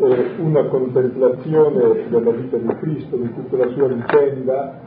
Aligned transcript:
eh, 0.00 0.40
una 0.40 0.64
contemplazione 0.64 2.08
della 2.08 2.30
vita 2.30 2.56
di 2.56 2.74
Cristo, 2.80 3.16
di 3.16 3.34
tutta 3.34 3.56
la 3.56 3.68
sua 3.68 3.88
vicenda, 3.88 4.80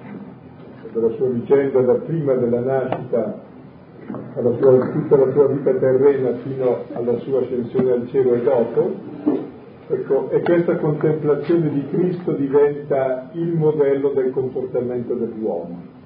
della 0.92 1.09
sua 1.12 1.27
vicenda 1.27 1.81
da 1.81 1.94
prima 1.96 2.34
della 2.34 2.60
nascita 2.60 3.52
alla 4.36 4.58
sua, 4.58 4.90
tutta 4.90 5.18
la 5.18 5.32
sua 5.32 5.48
vita 5.48 5.74
terrena 5.74 6.34
fino 6.44 6.84
alla 6.94 7.18
sua 7.20 7.42
ascensione 7.42 7.92
al 7.92 8.08
cielo 8.10 8.34
e 8.34 8.42
dopo, 8.42 8.92
ecco, 9.88 10.29
e 10.29 10.41
questa 10.41 10.77
contemplazione 10.77 11.70
di 11.70 11.88
Cristo 11.89 12.32
diventa 12.34 13.30
il 13.34 13.54
modello 13.54 14.10
del 14.10 14.32
comportamento 14.32 15.14
dell'uomo. 15.14 16.02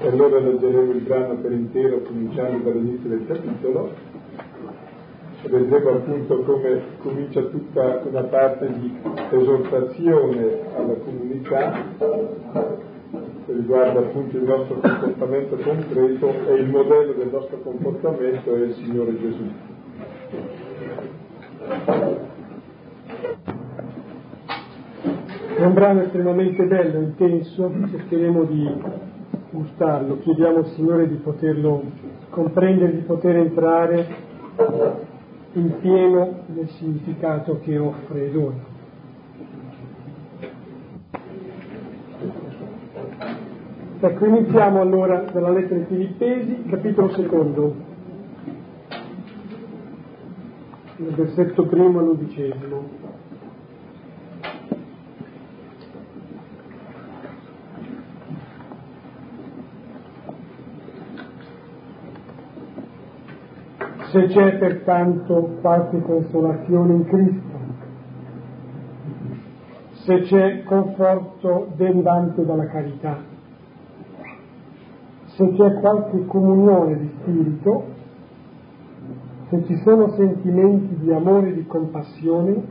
E 0.00 0.06
allora 0.06 0.38
leggeremo 0.38 0.92
il 0.92 1.00
brano 1.00 1.34
per 1.36 1.50
intero 1.50 2.00
cominciando 2.02 2.70
dall'inizio 2.70 3.08
del 3.08 3.26
capitolo 3.26 3.90
vedremo 5.46 5.90
appunto 5.90 6.38
come 6.42 6.80
comincia 6.98 7.42
tutta 7.42 8.02
una 8.04 8.24
parte 8.24 8.72
di 8.72 8.98
esortazione 9.30 10.58
alla 10.74 10.94
comunità 10.94 11.84
che 13.46 13.52
riguarda 13.52 14.00
appunto 14.00 14.36
il 14.36 14.42
nostro 14.42 14.80
comportamento 14.80 15.56
concreto 15.56 16.32
e 16.48 16.54
il 16.54 16.68
modello 16.68 17.12
del 17.12 17.28
nostro 17.30 17.58
comportamento 17.58 18.54
è 18.54 18.58
il 18.58 18.74
Signore 18.74 19.18
Gesù. 19.20 19.50
È 25.56 25.64
un 25.64 25.74
brano 25.74 26.02
estremamente 26.02 26.64
bello, 26.64 27.00
intenso, 27.00 27.72
cercheremo 27.90 28.44
di 28.44 28.70
gustarlo, 29.50 30.18
chiediamo 30.18 30.58
al 30.58 30.66
Signore 30.66 31.08
di 31.08 31.16
poterlo 31.16 31.82
comprendere, 32.30 32.92
di 32.92 33.00
poter 33.00 33.36
entrare 33.36 34.06
in 35.58 35.80
pieno 35.80 36.44
nel 36.46 36.68
significato 36.70 37.58
che 37.60 37.76
offre 37.78 38.30
e. 38.30 38.76
Ecco, 44.00 44.24
iniziamo 44.26 44.80
allora 44.80 45.24
dalla 45.32 45.50
lettera 45.50 45.80
ai 45.80 45.86
Filippesi, 45.86 46.62
capitolo 46.70 47.08
secondo, 47.10 47.74
versetto 50.96 51.66
primo 51.66 51.98
all'undicesimo. 51.98 53.26
Se 64.10 64.26
c'è 64.28 64.56
pertanto 64.56 65.58
qualche 65.60 66.00
consolazione 66.00 66.94
in 66.94 67.04
Cristo, 67.04 67.58
se 69.92 70.20
c'è 70.22 70.62
conforto 70.62 71.68
derivante 71.76 72.42
dalla 72.46 72.66
carità, 72.68 73.18
se 75.24 75.52
c'è 75.52 75.80
qualche 75.80 76.24
comunione 76.24 76.98
di 76.98 77.10
spirito, 77.20 77.84
se 79.50 79.64
ci 79.66 79.76
sono 79.84 80.08
sentimenti 80.12 80.96
di 81.00 81.12
amore 81.12 81.48
e 81.48 81.54
di 81.54 81.66
compassione, 81.66 82.62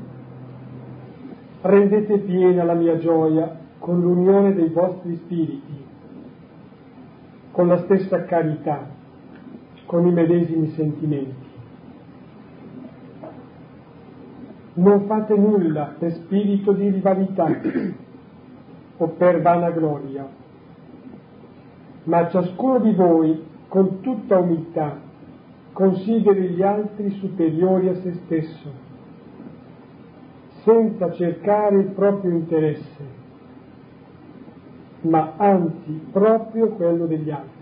rendete 1.61 2.17
piena 2.17 2.63
la 2.63 2.73
mia 2.73 2.97
gioia 2.97 3.59
con 3.77 4.01
l'unione 4.01 4.55
dei 4.55 4.69
vostri 4.69 5.15
spiriti, 5.17 5.85
con 7.51 7.67
la 7.67 7.77
stessa 7.83 8.25
carità, 8.25 8.95
con 9.87 10.05
i 10.05 10.11
medesimi 10.11 10.67
sentimenti. 10.75 11.45
Non 14.73 15.05
fate 15.07 15.35
nulla 15.35 15.95
per 15.97 16.13
spirito 16.13 16.71
di 16.73 16.89
rivalità 16.89 17.49
o 18.97 19.07
per 19.07 19.41
vanagloria 19.41 20.45
ma 22.07 22.29
ciascuno 22.29 22.79
di 22.79 22.93
voi 22.93 23.45
con 23.67 23.99
tutta 23.99 24.37
umiltà 24.37 25.05
consideri 25.73 26.49
gli 26.49 26.63
altri 26.63 27.11
superiori 27.19 27.89
a 27.89 27.95
se 28.01 28.13
stesso, 28.23 28.71
senza 30.63 31.11
cercare 31.11 31.77
il 31.77 31.91
proprio 31.91 32.31
interesse, 32.31 33.05
ma 35.01 35.33
anzi 35.37 36.01
proprio 36.11 36.69
quello 36.69 37.05
degli 37.05 37.29
altri. 37.29 37.56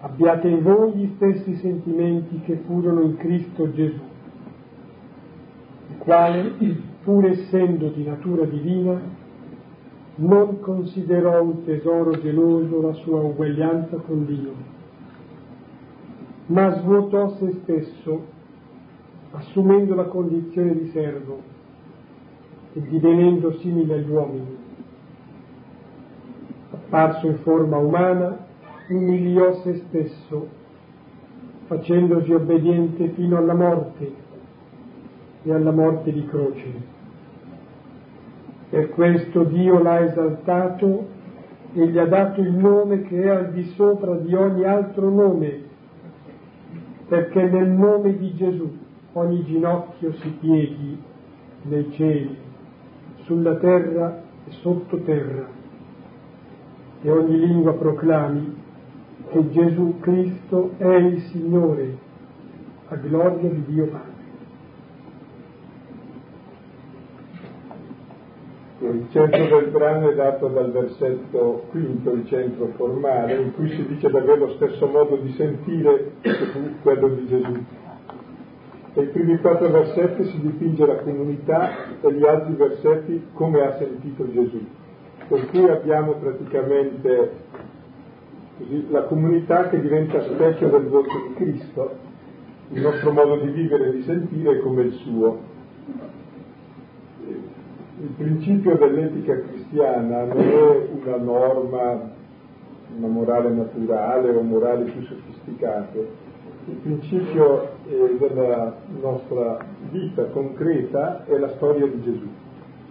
Abbiate 0.00 0.46
in 0.46 0.62
voi 0.62 0.92
gli 0.92 1.12
stessi 1.16 1.56
sentimenti 1.56 2.40
che 2.44 2.56
furono 2.66 3.00
in 3.00 3.16
Cristo 3.16 3.72
Gesù, 3.72 4.00
il 5.90 5.96
quale, 5.98 6.52
pur 7.02 7.24
essendo 7.26 7.88
di 7.88 8.04
natura 8.04 8.44
divina, 8.44 9.00
non 10.16 10.60
considerò 10.60 11.42
un 11.42 11.64
tesoro 11.64 12.12
geloso 12.12 12.80
la 12.80 12.92
sua 12.92 13.20
uguaglianza 13.22 13.96
con 13.96 14.24
Dio, 14.24 14.52
ma 16.46 16.70
svuotò 16.78 17.36
se 17.36 17.58
stesso, 17.62 18.26
assumendo 19.32 19.96
la 19.96 20.04
condizione 20.04 20.74
di 20.74 20.90
servo 20.90 21.40
e 22.72 22.80
divenendo 22.82 23.52
simile 23.58 23.94
agli 23.94 24.10
uomini. 24.10 24.56
Apparso 26.70 27.26
in 27.26 27.38
forma 27.38 27.78
umana, 27.78 28.46
umiliò 28.88 29.60
se 29.62 29.82
stesso, 29.86 30.48
facendosi 31.66 32.32
obbediente 32.32 33.08
fino 33.10 33.36
alla 33.36 33.54
morte 33.54 34.12
e 35.42 35.52
alla 35.52 35.72
morte 35.72 36.12
di 36.12 36.24
croce. 36.26 36.96
Per 38.70 38.88
questo 38.90 39.44
Dio 39.44 39.82
l'ha 39.82 40.04
esaltato 40.04 41.06
e 41.74 41.86
gli 41.86 41.98
ha 41.98 42.06
dato 42.06 42.40
il 42.40 42.52
nome 42.52 43.02
che 43.02 43.22
è 43.22 43.28
al 43.28 43.52
di 43.52 43.64
sopra 43.76 44.14
di 44.14 44.34
ogni 44.34 44.64
altro 44.64 45.10
nome, 45.10 45.62
perché 47.08 47.42
nel 47.42 47.68
nome 47.68 48.16
di 48.16 48.34
Gesù 48.34 48.76
ogni 49.12 49.44
ginocchio 49.44 50.12
si 50.14 50.28
pieghi 50.40 50.98
nei 51.62 51.90
cieli, 51.92 52.36
sulla 53.24 53.56
terra 53.56 54.22
e 54.46 54.50
sottoterra, 54.50 55.46
e 57.02 57.10
ogni 57.10 57.38
lingua 57.38 57.74
proclami 57.74 58.57
che 59.28 59.50
Gesù 59.50 59.98
Cristo 60.00 60.72
è 60.78 60.94
il 60.94 61.20
Signore, 61.30 61.96
a 62.88 62.96
gloria 62.96 63.48
di 63.48 63.64
Dio 63.66 63.86
Padre. 63.86 64.16
Il 68.80 69.06
centro 69.10 69.58
del 69.58 69.70
brano 69.70 70.10
è 70.10 70.14
dato 70.14 70.46
dal 70.48 70.70
versetto 70.70 71.64
quinto, 71.70 72.12
il 72.12 72.26
centro 72.26 72.66
formale, 72.76 73.34
in 73.34 73.52
cui 73.54 73.68
si 73.70 73.84
dice 73.86 74.08
di 74.08 74.16
avere 74.16 74.38
lo 74.38 74.52
stesso 74.54 74.86
modo 74.86 75.16
di 75.16 75.32
sentire 75.32 76.12
che 76.20 76.32
fu 76.32 76.60
quello 76.82 77.08
di 77.08 77.26
Gesù. 77.26 77.64
Nei 78.94 79.06
primi 79.06 79.38
quattro 79.38 79.68
versetti 79.68 80.24
si 80.24 80.40
dipinge 80.40 80.86
la 80.86 80.96
comunità 80.96 81.70
e 82.00 82.12
gli 82.12 82.24
altri 82.24 82.54
versetti 82.54 83.26
come 83.32 83.60
ha 83.60 83.76
sentito 83.76 84.30
Gesù. 84.30 84.64
Per 85.28 85.50
cui 85.50 85.68
abbiamo 85.68 86.12
praticamente 86.12 87.32
la 88.88 89.02
comunità 89.04 89.68
che 89.68 89.80
diventa 89.80 90.22
specchio 90.22 90.68
del 90.68 90.86
volto 90.86 91.14
di 91.28 91.34
Cristo, 91.34 91.96
il 92.70 92.82
nostro 92.82 93.12
modo 93.12 93.36
di 93.36 93.50
vivere 93.50 93.88
e 93.88 93.92
di 93.92 94.02
sentire 94.02 94.60
come 94.60 94.82
il 94.82 94.92
suo 94.92 95.56
il 98.00 98.10
principio 98.16 98.76
dell'etica 98.76 99.40
cristiana 99.40 100.22
non 100.22 100.38
è 100.38 100.88
una 101.02 101.16
norma, 101.16 102.10
una 102.96 103.08
morale 103.08 103.50
naturale 103.50 104.30
o 104.30 104.40
morali 104.42 104.90
più 104.90 105.02
sofisticate. 105.02 106.26
Il 106.66 106.76
principio 106.76 107.70
eh, 107.88 108.16
della 108.18 108.76
nostra 109.00 109.58
vita 109.90 110.26
concreta 110.26 111.24
è 111.24 111.38
la 111.38 111.48
storia 111.56 111.86
di 111.86 112.00
Gesù, 112.02 112.28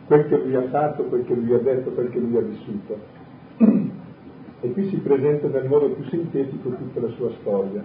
quel 0.07 0.27
che 0.27 0.37
lui 0.37 0.55
ha 0.55 0.67
fatto, 0.69 1.03
quel 1.03 1.23
che 1.23 1.35
lui 1.35 1.53
ha 1.53 1.59
detto, 1.59 1.91
quel 1.91 2.09
che 2.09 2.19
lui 2.19 2.37
ha 2.37 2.41
vissuto. 2.41 2.97
E 4.61 4.71
qui 4.71 4.87
si 4.89 4.97
presenta 4.97 5.47
nel 5.47 5.67
modo 5.67 5.89
più 5.91 6.03
sintetico 6.05 6.69
tutta 6.69 6.99
la 7.01 7.09
sua 7.09 7.29
storia. 7.41 7.83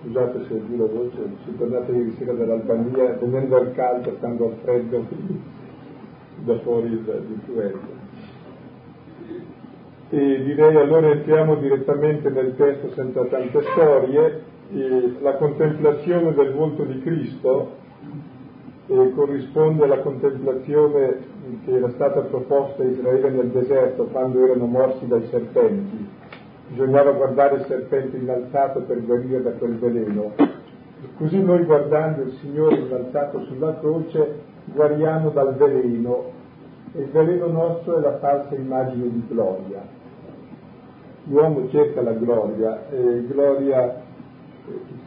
Scusate 0.00 0.44
se 0.46 0.62
la 0.76 0.84
voce, 0.86 1.16
sono 1.44 1.56
tornato 1.58 1.92
ieri 1.92 2.14
sera 2.16 2.32
dall'Albania, 2.32 3.18
venendo 3.20 3.56
al 3.56 3.72
caldo, 3.72 4.14
stando 4.16 4.46
al 4.46 4.54
freddo, 4.62 5.04
da 6.44 6.58
fuori 6.60 6.88
l'influenza. 6.88 8.04
E 10.08 10.42
direi 10.44 10.76
allora 10.76 11.10
entriamo 11.10 11.56
direttamente 11.56 12.30
nel 12.30 12.54
testo 12.56 12.92
senza 12.92 13.24
tante 13.24 13.62
storie, 13.72 14.42
e 14.72 15.14
la 15.20 15.34
contemplazione 15.34 16.32
del 16.34 16.52
volto 16.52 16.84
di 16.84 17.00
Cristo 17.00 17.84
eh, 18.86 19.12
corrisponde 19.14 19.84
alla 19.84 20.00
contemplazione 20.00 21.34
che 21.64 21.72
era 21.72 21.90
stata 21.90 22.20
proposta 22.22 22.82
a 22.82 22.86
Israele 22.86 23.30
nel 23.30 23.48
deserto 23.48 24.04
quando 24.04 24.44
erano 24.44 24.66
morsi 24.66 25.06
dai 25.06 25.26
serpenti. 25.30 26.08
Bisognava 26.68 27.12
guardare 27.12 27.56
il 27.56 27.64
serpente 27.66 28.16
innalzato 28.16 28.80
per 28.80 29.00
guarire 29.04 29.42
da 29.42 29.52
quel 29.52 29.78
veleno 29.78 30.32
Così 31.18 31.42
noi 31.42 31.64
guardando 31.64 32.22
il 32.22 32.32
Signore 32.40 32.76
innalzato 32.76 33.44
sulla 33.44 33.78
croce 33.78 34.40
guariamo 34.64 35.30
dal 35.30 35.54
veleno 35.54 36.32
e 36.92 37.02
il 37.02 37.08
veleno 37.08 37.46
nostro 37.46 37.96
è 37.96 38.00
la 38.00 38.18
falsa 38.18 38.54
immagine 38.54 39.10
di 39.10 39.22
gloria. 39.28 39.82
L'uomo 41.24 41.68
cerca 41.70 42.02
la 42.02 42.12
gloria 42.12 42.88
e 42.90 43.26
gloria, 43.26 44.02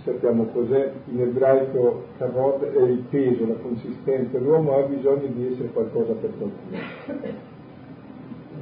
sappiamo 0.04 0.46
cos'è, 0.46 0.92
in 1.06 1.22
ebraico 1.22 2.04
kavod 2.18 2.64
è 2.64 2.82
il 2.84 3.04
peso, 3.10 3.48
la 3.48 3.56
consistenza, 3.56 4.38
l'uomo 4.40 4.78
ha 4.78 4.82
bisogno 4.84 5.28
di 5.28 5.48
essere 5.52 5.70
qualcosa 5.70 6.14
per 6.14 6.32
qualcuno. 6.38 7.38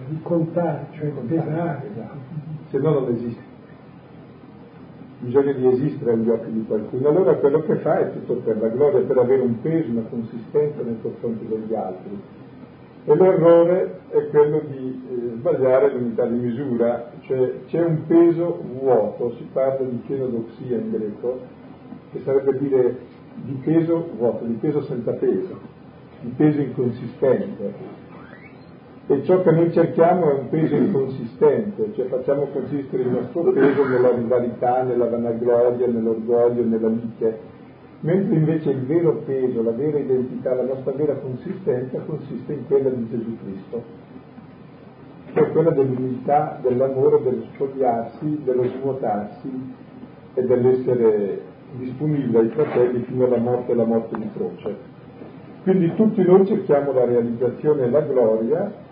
Di 0.08 0.20
contare, 0.22 0.88
cioè 0.94 1.10
pesare. 1.28 1.90
Esatto. 1.92 2.18
Se 2.70 2.78
no 2.78 2.92
non 2.92 3.10
esiste 3.12 3.48
bisogna 5.20 5.52
di 5.52 5.68
esistere 5.68 6.14
agli 6.14 6.30
occhi 6.30 6.52
di 6.52 6.64
qualcuno, 6.66 7.10
allora 7.10 7.34
quello 7.36 7.62
che 7.64 7.78
fa 7.78 8.00
è 8.00 8.14
tutto 8.14 8.36
per 8.36 8.60
la 8.60 8.68
gloria, 8.68 9.00
per 9.02 9.18
avere 9.18 9.42
un 9.42 9.60
peso, 9.62 9.90
una 9.90 10.06
consistenza 10.10 10.82
nei 10.84 10.98
confronti 11.02 11.48
degli 11.48 11.74
altri. 11.74 12.22
E 13.10 13.16
l'errore 13.16 14.00
è 14.10 14.28
quello 14.28 14.64
di 14.68 15.02
eh, 15.10 15.36
sbagliare 15.38 15.94
l'unità 15.94 16.26
di 16.26 16.40
misura, 16.40 17.10
cioè 17.22 17.54
c'è 17.68 17.82
un 17.82 18.06
peso 18.06 18.62
vuoto, 18.82 19.34
si 19.38 19.48
parla 19.54 19.88
di 19.88 20.02
chenodoxia 20.06 20.76
in 20.76 20.92
greco, 20.92 21.40
che 22.12 22.20
sarebbe 22.26 22.58
dire 22.58 22.98
di 23.36 23.54
peso 23.64 24.10
vuoto, 24.18 24.44
di 24.44 24.56
peso 24.56 24.82
senza 24.82 25.14
peso, 25.14 25.58
di 26.20 26.34
peso 26.36 26.60
inconsistente. 26.60 27.74
E 29.08 29.24
ciò 29.24 29.42
che 29.42 29.52
noi 29.52 29.72
cerchiamo 29.72 30.30
è 30.30 30.34
un 30.40 30.50
peso 30.50 30.76
inconsistente, 30.76 31.94
cioè 31.94 32.08
facciamo 32.08 32.48
consistere 32.48 33.04
il 33.04 33.10
nostro 33.10 33.54
peso 33.54 33.88
nella 33.88 34.14
rivalità, 34.14 34.84
nella 34.84 35.08
vanagloria, 35.08 35.88
nell'orgoglio, 35.88 36.62
nella 36.66 36.90
liche, 36.90 37.40
mentre 38.02 38.36
invece 38.36 38.70
il 38.70 38.86
vero 38.86 39.22
peso, 39.26 39.64
la 39.64 39.72
vera 39.72 39.98
identità, 39.98 40.54
la 40.54 40.64
nostra 40.64 40.92
vera 40.92 41.16
consistenza 41.16 42.00
consiste 42.00 42.54
in 42.54 42.66
quella 42.68 42.90
di 42.90 43.08
Gesù 43.10 43.38
Cristo, 43.44 43.84
cioè 45.34 45.52
quella 45.52 45.72
dell'unità, 45.72 46.60
dell'amore, 46.62 47.22
dello 47.22 47.44
spogliarsi, 47.54 48.42
dello 48.44 48.64
svuotarsi 48.64 49.74
e 50.34 50.44
dell'essere 50.44 51.42
disponibile 51.78 52.40
ai 52.40 52.50
fratelli 52.50 53.04
fino 53.04 53.26
alla 53.26 53.38
morte 53.38 53.72
e 53.72 53.74
alla 53.74 53.86
morte 53.86 54.18
di 54.18 54.30
croce. 54.34 54.76
Quindi 55.64 55.94
tutti 55.96 56.24
noi 56.24 56.46
cerchiamo 56.46 56.94
la 56.94 57.06
realizzazione 57.06 57.84
e 57.84 57.90
la 57.90 58.02
gloria 58.02 58.86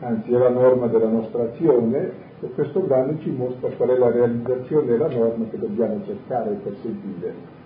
anzi 0.00 0.32
è 0.32 0.38
la 0.38 0.50
norma 0.50 0.86
della 0.86 1.08
nostra 1.08 1.44
azione 1.44 2.26
e 2.40 2.50
questo 2.50 2.80
brano 2.80 3.18
ci 3.18 3.30
mostra 3.30 3.68
qual 3.70 3.88
è 3.88 3.98
la 3.98 4.10
realizzazione 4.10 4.92
e 4.92 4.96
la 4.96 5.08
norma 5.08 5.46
che 5.50 5.58
dobbiamo 5.58 6.00
cercare 6.04 6.52
e 6.52 6.54
perseguire. 6.54 7.57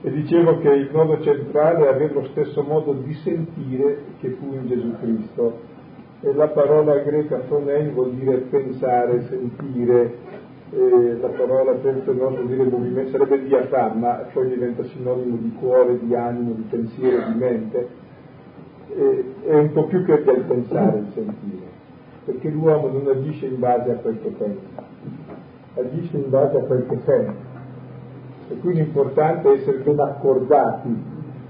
E 0.00 0.10
dicevo 0.10 0.58
che 0.58 0.68
il 0.68 0.90
nodo 0.92 1.20
centrale 1.22 1.86
è 1.86 1.88
avere 1.88 2.12
lo 2.12 2.24
stesso 2.26 2.62
modo 2.62 2.92
di 2.92 3.12
sentire 3.14 4.04
che 4.20 4.30
fu 4.30 4.52
in 4.54 4.66
Gesù 4.66 4.94
Cristo. 5.00 5.58
E 6.20 6.32
la 6.34 6.48
parola 6.48 6.98
greca 6.98 7.38
phonein 7.38 7.92
vuol 7.92 8.12
dire 8.12 8.36
pensare, 8.50 9.22
sentire, 9.28 10.14
e 10.70 11.16
la 11.20 11.28
parola 11.28 11.72
penso 11.74 12.12
no 12.12 12.28
vuol 12.28 12.46
dire 12.46 12.64
movimento, 12.64 13.10
sarebbe 13.10 13.42
diaframma, 13.44 14.28
poi 14.32 14.48
diventa 14.48 14.82
sinonimo 14.84 15.36
di 15.36 15.52
cuore, 15.58 15.98
di 15.98 16.14
animo, 16.14 16.52
di 16.52 16.66
pensiero, 16.68 17.32
di 17.32 17.38
mente 17.38 18.06
è 19.44 19.54
un 19.54 19.72
po' 19.72 19.84
più 19.84 20.04
che 20.04 20.22
del 20.24 20.42
pensare, 20.42 20.98
il 20.98 21.06
sentire, 21.12 21.66
perché 22.24 22.48
l'uomo 22.48 22.88
non 22.88 23.06
agisce 23.08 23.46
in 23.46 23.58
base 23.58 23.92
a 23.92 23.96
quel 23.96 24.20
che 24.20 24.28
pensa, 24.30 24.84
agisce 25.74 26.16
in 26.16 26.30
base 26.30 26.56
a 26.56 26.64
quel 26.64 26.86
che 26.88 26.98
sente. 27.04 27.47
E 28.50 28.56
quindi 28.60 28.80
è 28.80 28.84
importante 28.84 29.50
essere 29.50 29.78
ben 29.78 30.00
accordati, 30.00 30.88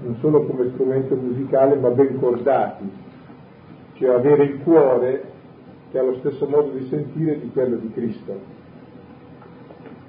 non 0.01 0.15
solo 0.19 0.45
come 0.45 0.69
strumento 0.73 1.15
musicale, 1.15 1.75
ma 1.75 1.89
ben 1.89 2.19
cordati, 2.19 2.89
cioè 3.93 4.09
avere 4.15 4.43
il 4.43 4.59
cuore 4.63 5.23
che 5.91 5.97
ha 5.97 6.03
lo 6.03 6.15
stesso 6.19 6.47
modo 6.47 6.71
di 6.71 6.85
sentire 6.87 7.39
di 7.39 7.49
quello 7.51 7.77
di 7.77 7.91
Cristo. 7.91 8.57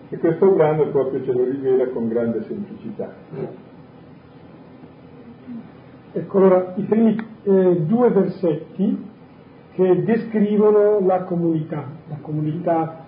E 0.08 0.18
questo 0.18 0.50
brano 0.50 0.88
proprio 0.88 1.22
ce 1.24 1.32
lo 1.32 1.44
rivela 1.44 1.86
con 1.88 2.08
grande 2.08 2.42
semplicità. 2.42 3.12
Ecco 6.12 6.38
allora 6.38 6.72
i 6.74 6.82
primi 6.82 7.16
eh, 7.44 7.82
due 7.82 8.10
versetti 8.10 9.08
che 9.74 10.02
descrivono 10.02 10.98
la 11.06 11.22
comunità, 11.22 11.84
la 12.08 12.16
comunità 12.20 13.04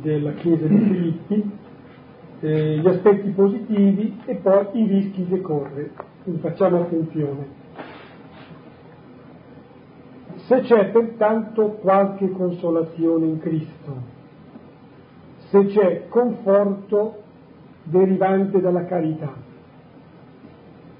della 0.00 0.32
Chiesa 0.32 0.66
di 0.66 0.78
Filippi, 0.78 1.58
eh, 2.40 2.78
gli 2.78 2.86
aspetti 2.86 3.30
positivi 3.30 4.20
e 4.24 4.36
poi 4.36 4.66
i 4.72 4.86
rischi 4.86 5.26
che 5.26 5.40
corre. 5.40 5.90
Quindi 6.22 6.40
facciamo 6.40 6.80
attenzione. 6.80 7.58
Se 10.34 10.60
c'è 10.60 10.90
pertanto 10.90 11.78
qualche 11.80 12.30
consolazione 12.30 13.26
in 13.26 13.38
Cristo, 13.40 14.18
se 15.50 15.66
c'è 15.66 16.08
conforto 16.08 17.22
derivante 17.84 18.60
dalla 18.60 18.84
carità, 18.84 19.32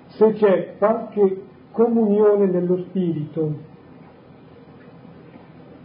se 0.07 0.33
c'è 0.33 0.77
qualche 0.79 1.43
comunione 1.73 2.47
nello 2.47 2.79
spirito, 2.89 3.69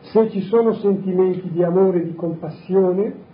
se 0.02 0.30
ci 0.30 0.42
sono 0.42 0.74
sentimenti 0.74 1.50
di 1.50 1.64
amore 1.64 2.02
e 2.02 2.06
di 2.06 2.16
compassione, 2.16 3.25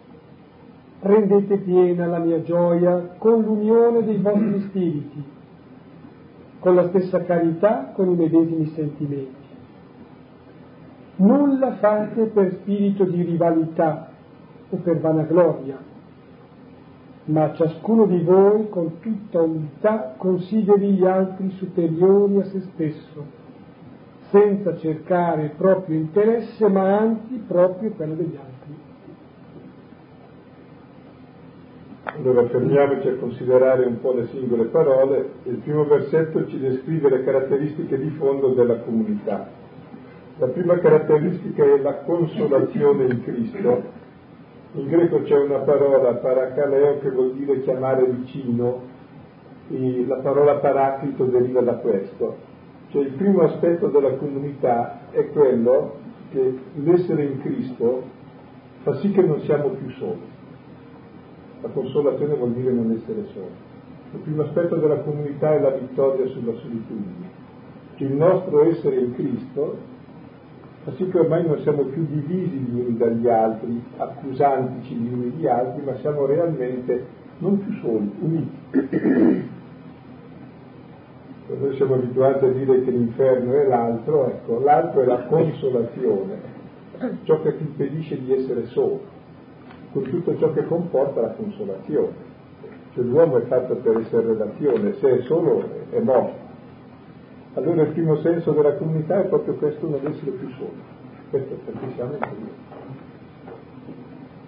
rendete 1.02 1.58
piena 1.58 2.06
la 2.06 2.20
mia 2.20 2.42
gioia 2.44 3.16
con 3.18 3.42
l'unione 3.42 4.04
dei 4.04 4.18
vostri 4.18 4.62
spiriti, 4.62 5.24
con 6.60 6.76
la 6.76 6.88
stessa 6.90 7.24
carità, 7.24 7.92
con 7.94 8.10
i 8.10 8.16
medesimi 8.16 8.68
sentimenti. 8.76 9.40
Nulla 11.18 11.76
fate 11.76 12.26
per 12.26 12.58
spirito 12.62 13.04
di 13.04 13.22
rivalità 13.24 14.10
o 14.70 14.78
per 14.78 15.00
vanagloria, 15.00 15.78
ma 17.26 17.54
ciascuno 17.54 18.06
di 18.06 18.22
voi 18.22 18.70
con 18.70 19.00
tutta 19.00 19.42
umiltà 19.42 20.16
consideri 20.18 20.94
gli 20.94 21.06
altri 21.06 21.50
superiori 21.52 22.40
a 22.40 22.46
se 22.46 22.62
stesso, 22.74 23.26
senza 24.30 24.78
cercare 24.78 25.54
proprio 25.58 25.98
interesse, 25.98 26.68
ma 26.70 26.98
anzi 26.98 27.44
proprio 27.48 27.92
quello 27.92 28.14
degli 28.14 28.36
altri. 28.36 28.51
Allora 32.24 32.48
fermiamoci 32.50 33.08
a 33.08 33.16
considerare 33.16 33.84
un 33.84 34.00
po' 34.00 34.14
le 34.14 34.28
singole 34.28 34.66
parole. 34.66 35.32
Il 35.46 35.56
primo 35.56 35.86
versetto 35.86 36.46
ci 36.46 36.60
descrive 36.60 37.10
le 37.10 37.24
caratteristiche 37.24 37.98
di 37.98 38.12
fondo 38.12 38.50
della 38.50 38.76
comunità. 38.82 39.50
La 40.38 40.46
prima 40.50 40.78
caratteristica 40.78 41.64
è 41.64 41.80
la 41.80 41.96
consolazione 42.04 43.06
in 43.06 43.24
Cristo, 43.24 43.84
in 44.74 44.88
greco 44.88 45.24
c'è 45.24 45.36
una 45.36 45.62
parola, 45.62 46.14
paracaleo, 46.14 47.00
che 47.00 47.10
vuol 47.10 47.34
dire 47.34 47.62
chiamare 47.62 48.06
vicino, 48.06 48.84
e 49.72 50.06
la 50.06 50.18
parola 50.18 50.58
paraclito 50.58 51.26
deriva 51.26 51.62
da 51.62 51.78
questo. 51.78 52.36
Cioè 52.92 53.02
il 53.02 53.14
primo 53.14 53.42
aspetto 53.42 53.88
della 53.88 54.14
comunità 54.18 55.10
è 55.10 55.28
quello 55.32 55.96
che 56.30 56.56
l'essere 56.76 57.24
in 57.24 57.42
Cristo 57.42 58.04
fa 58.84 58.94
sì 58.98 59.10
che 59.10 59.24
non 59.24 59.40
siamo 59.40 59.70
più 59.70 59.90
soli. 59.90 60.31
La 61.62 61.70
consolazione 61.70 62.36
vuol 62.36 62.54
dire 62.54 62.72
non 62.72 62.92
essere 62.92 63.26
soli. 63.34 63.70
Il 64.14 64.20
primo 64.20 64.44
aspetto 64.44 64.76
della 64.76 65.00
comunità 65.02 65.54
è 65.54 65.60
la 65.60 65.72
vittoria 65.72 66.28
sulla 66.28 66.54
solitudine. 66.54 67.30
Il 67.98 68.14
nostro 68.14 68.64
essere 68.66 69.00
in 69.00 69.14
Cristo 69.14 69.78
fa 70.84 70.92
sì 70.96 71.08
che 71.08 71.20
ormai 71.20 71.46
non 71.46 71.60
siamo 71.60 71.84
più 71.84 72.06
divisi 72.08 72.58
gli 72.58 72.80
uni 72.80 72.98
dagli 72.98 73.28
altri, 73.28 73.82
accusantici 73.98 74.96
gli 74.96 75.14
uni 75.14 75.30
gli 75.38 75.46
altri, 75.46 75.84
ma 75.84 75.96
siamo 75.98 76.26
realmente 76.26 77.06
non 77.38 77.60
più 77.60 77.74
soli, 77.82 78.12
uniti. 78.20 79.50
Noi 81.60 81.76
siamo 81.76 81.96
abituati 81.96 82.46
a 82.46 82.52
dire 82.52 82.82
che 82.84 82.92
l'inferno 82.92 83.54
è 83.54 83.68
l'altro, 83.68 84.28
ecco, 84.30 84.60
l'altro 84.60 85.02
è 85.02 85.06
la 85.06 85.26
consolazione, 85.26 86.40
ciò 87.24 87.42
che 87.42 87.58
ti 87.58 87.64
impedisce 87.64 88.20
di 88.20 88.34
essere 88.34 88.66
solo, 88.68 89.11
con 89.92 90.04
tutto 90.04 90.38
ciò 90.38 90.52
che 90.54 90.66
comporta 90.66 91.22
la 91.22 91.32
consolazione. 91.32 92.30
Cioè 92.94 93.04
l'uomo 93.04 93.38
è 93.38 93.42
fatto 93.44 93.76
per 93.76 93.98
essere 93.98 94.28
relazione, 94.28 94.94
se 94.96 95.20
è 95.20 95.22
solo 95.24 95.64
è 95.90 96.00
morto. 96.00 96.50
Allora 97.54 97.82
il 97.82 97.92
primo 97.92 98.18
senso 98.18 98.52
della 98.52 98.76
comunità 98.76 99.22
è 99.22 99.28
proprio 99.28 99.56
questo, 99.56 99.88
non 99.88 100.00
essere 100.06 100.32
più 100.32 100.50
soli. 100.52 100.82
Questo 101.30 101.54
è 101.54 101.58
perché 101.66 101.94
siamo 101.96 102.14
insieme. 102.14 102.70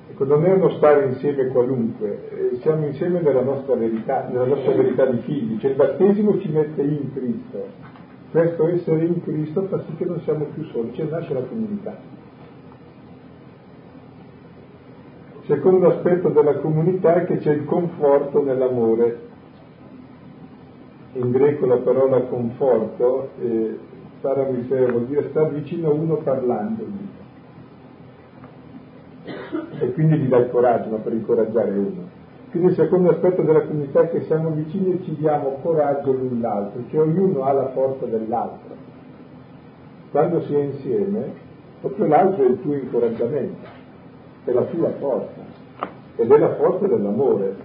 Ecco, 0.10 0.26
non 0.26 0.46
è 0.46 0.54
uno 0.54 0.70
stare 0.72 1.06
insieme 1.06 1.48
qualunque, 1.48 2.30
eh, 2.30 2.60
siamo 2.62 2.86
insieme 2.86 3.20
nella 3.22 3.42
nostra 3.42 3.76
verità, 3.76 4.28
nella 4.30 4.46
nostra 4.46 4.72
verità 4.74 5.06
di 5.06 5.18
figli, 5.22 5.60
cioè 5.60 5.72
il 5.72 5.76
battesimo 5.76 6.40
ci 6.40 6.50
mette 6.50 6.84
in 6.84 7.12
Cristo. 7.14 7.68
Questo 8.30 8.68
essere 8.68 9.06
in 9.06 9.24
Cristo 9.24 9.64
fa 9.64 9.82
sì 9.88 9.96
che 9.96 10.06
non 10.06 10.20
siamo 10.22 10.46
più 10.54 10.64
soli, 10.66 10.94
cioè 10.94 11.08
nasce 11.08 11.34
la 11.34 11.42
comunità. 11.42 11.98
Secondo 15.46 15.88
aspetto 15.90 16.30
della 16.30 16.56
comunità 16.56 17.16
è 17.16 17.26
che 17.26 17.38
c'è 17.38 17.52
il 17.52 17.66
conforto 17.66 18.44
nell'amore. 18.44 19.32
In 21.14 21.32
greco 21.32 21.66
la 21.66 21.78
parola 21.78 22.22
conforto, 22.22 23.30
eh, 23.40 23.78
vuol 24.22 25.06
dire 25.06 25.30
star 25.30 25.52
vicino 25.52 25.90
a 25.90 25.94
uno 25.94 26.16
parlandogli. 26.16 27.08
E 29.80 29.92
quindi 29.94 30.18
gli 30.18 30.28
dà 30.28 30.38
il 30.38 30.50
coraggio, 30.50 30.90
ma 30.90 30.98
per 30.98 31.14
incoraggiare 31.14 31.72
uno. 31.72 32.22
Quindi 32.50 32.70
il 32.70 32.76
secondo 32.76 33.10
aspetto 33.10 33.42
della 33.42 33.62
comunità 33.62 34.02
è 34.02 34.10
che 34.10 34.22
siamo 34.26 34.52
vicini 34.52 34.94
e 34.94 35.04
ci 35.04 35.16
diamo 35.16 35.58
coraggio 35.62 36.12
l'un 36.12 36.40
l'altro, 36.40 36.84
che 36.88 37.00
ognuno 37.00 37.44
ha 37.44 37.52
la 37.52 37.70
forza 37.70 38.06
dell'altro. 38.06 38.76
Quando 40.12 40.42
si 40.42 40.54
è 40.54 40.60
insieme, 40.60 41.34
proprio 41.82 42.06
l'altro 42.06 42.46
è 42.46 42.50
il 42.50 42.62
tuo 42.62 42.76
incoraggiamento, 42.76 43.82
è 44.46 44.52
la 44.52 44.64
tua 44.64 44.92
forza, 45.00 45.42
ed 46.16 46.32
è 46.32 46.38
la 46.38 46.56
forza 46.56 46.88
dell'amore. 46.88 47.56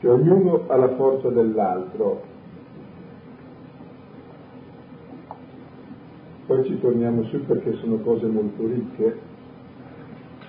Che 0.00 0.08
ognuno 0.08 0.64
ha 0.66 0.76
la 0.76 0.94
forza 0.96 1.30
dell'altro. 1.30 2.22
Poi 6.46 6.64
ci 6.64 6.78
torniamo 6.78 7.22
su 7.24 7.44
perché 7.46 7.72
sono 7.76 7.96
cose 7.98 8.26
molto 8.26 8.66
ricche 8.66 9.32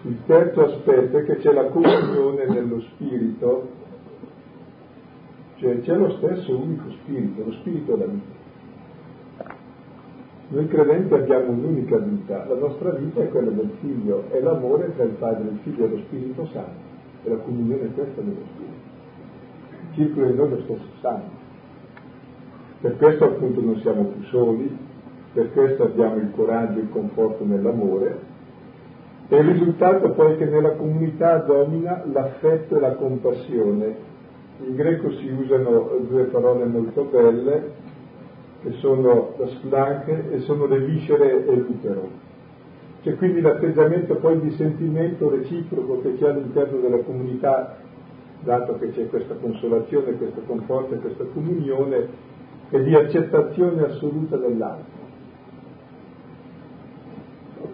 il 0.06 0.20
terzo 0.28 0.66
aspetto 0.66 1.18
è 1.18 1.24
che 1.24 1.38
c'è 1.38 1.52
la 1.52 1.66
comunione 1.66 2.46
nello 2.46 2.80
spirito, 2.80 3.70
cioè 5.56 5.82
c'è 5.82 5.96
lo 5.96 6.12
stesso 6.18 6.56
unico 6.56 6.92
spirito, 6.92 7.44
lo 7.44 7.52
spirito 7.54 7.96
della 7.96 8.12
vita. 8.12 8.35
Noi 10.48 10.68
credenti 10.68 11.14
abbiamo 11.14 11.52
un'unica 11.52 11.98
vita, 11.98 12.46
la 12.48 12.56
nostra 12.56 12.92
vita 12.92 13.22
è 13.22 13.30
quella 13.30 13.50
del 13.50 13.72
figlio, 13.80 14.26
è 14.30 14.40
l'amore 14.40 14.94
tra 14.96 15.04
il 15.04 15.16
Padre, 15.18 15.50
il 15.50 15.60
Figlio 15.64 15.86
e 15.86 15.90
lo 15.90 15.98
Spirito 15.98 16.46
Santo, 16.54 16.94
è 17.24 17.30
la 17.30 17.38
comunione 17.38 17.92
questa 17.94 18.22
dello 18.22 18.46
Spirito. 18.54 18.94
Circola 19.94 20.28
in 20.28 20.36
noi 20.36 20.50
lo 20.50 20.62
stesso 20.62 20.86
sangue. 21.02 21.44
Per 22.82 22.98
questo 22.98 23.24
appunto 23.24 23.62
non 23.62 23.78
siamo 23.78 24.04
più 24.04 24.22
soli, 24.26 24.78
per 25.34 25.52
questo 25.52 25.84
abbiamo 25.84 26.18
il 26.18 26.32
coraggio 26.36 26.78
e 26.78 26.84
il 26.84 26.90
conforto 26.90 27.44
nell'amore, 27.44 28.20
e 29.28 29.38
il 29.38 29.46
risultato 29.46 30.12
poi 30.12 30.34
è 30.34 30.38
che 30.38 30.46
nella 30.46 30.74
comunità 30.74 31.38
domina 31.40 32.04
l'affetto 32.06 32.78
e 32.78 32.80
la 32.80 32.94
compassione. 32.94 34.14
In 34.64 34.76
greco 34.76 35.10
si 35.14 35.28
usano 35.28 35.90
due 36.08 36.26
parole 36.26 36.66
molto 36.66 37.04
belle, 37.06 37.72
che 38.66 38.72
sono 38.80 39.36
la 39.38 39.48
splanche 39.48 40.32
e 40.32 40.40
sono 40.40 40.66
le 40.66 40.80
viscere 40.80 41.46
e 41.46 41.56
l'utero. 41.56 42.10
C'è 43.04 43.16
quindi 43.16 43.40
l'atteggiamento 43.40 44.16
poi 44.16 44.40
di 44.40 44.50
sentimento 44.52 45.30
reciproco 45.30 46.02
che 46.02 46.16
c'è 46.18 46.30
all'interno 46.30 46.80
della 46.80 47.04
comunità, 47.04 47.78
dato 48.42 48.80
che 48.80 48.90
c'è 48.90 49.08
questa 49.08 49.36
consolazione, 49.36 50.18
questo 50.18 50.42
conforto 50.48 50.96
e 50.96 50.98
questa 50.98 51.26
comunione, 51.32 52.08
e 52.72 52.84
di 52.84 52.96
accettazione 52.96 53.84
assoluta 53.84 54.36
dell'altro 54.38 54.96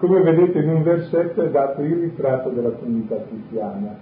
come 0.01 0.21
vedete 0.21 0.57
in 0.57 0.69
un 0.69 0.81
versetto 0.81 1.43
è 1.43 1.51
dato 1.51 1.81
il 1.83 1.95
ritratto 1.95 2.49
della 2.49 2.71
comunità 2.71 3.23
cristiana, 3.23 3.99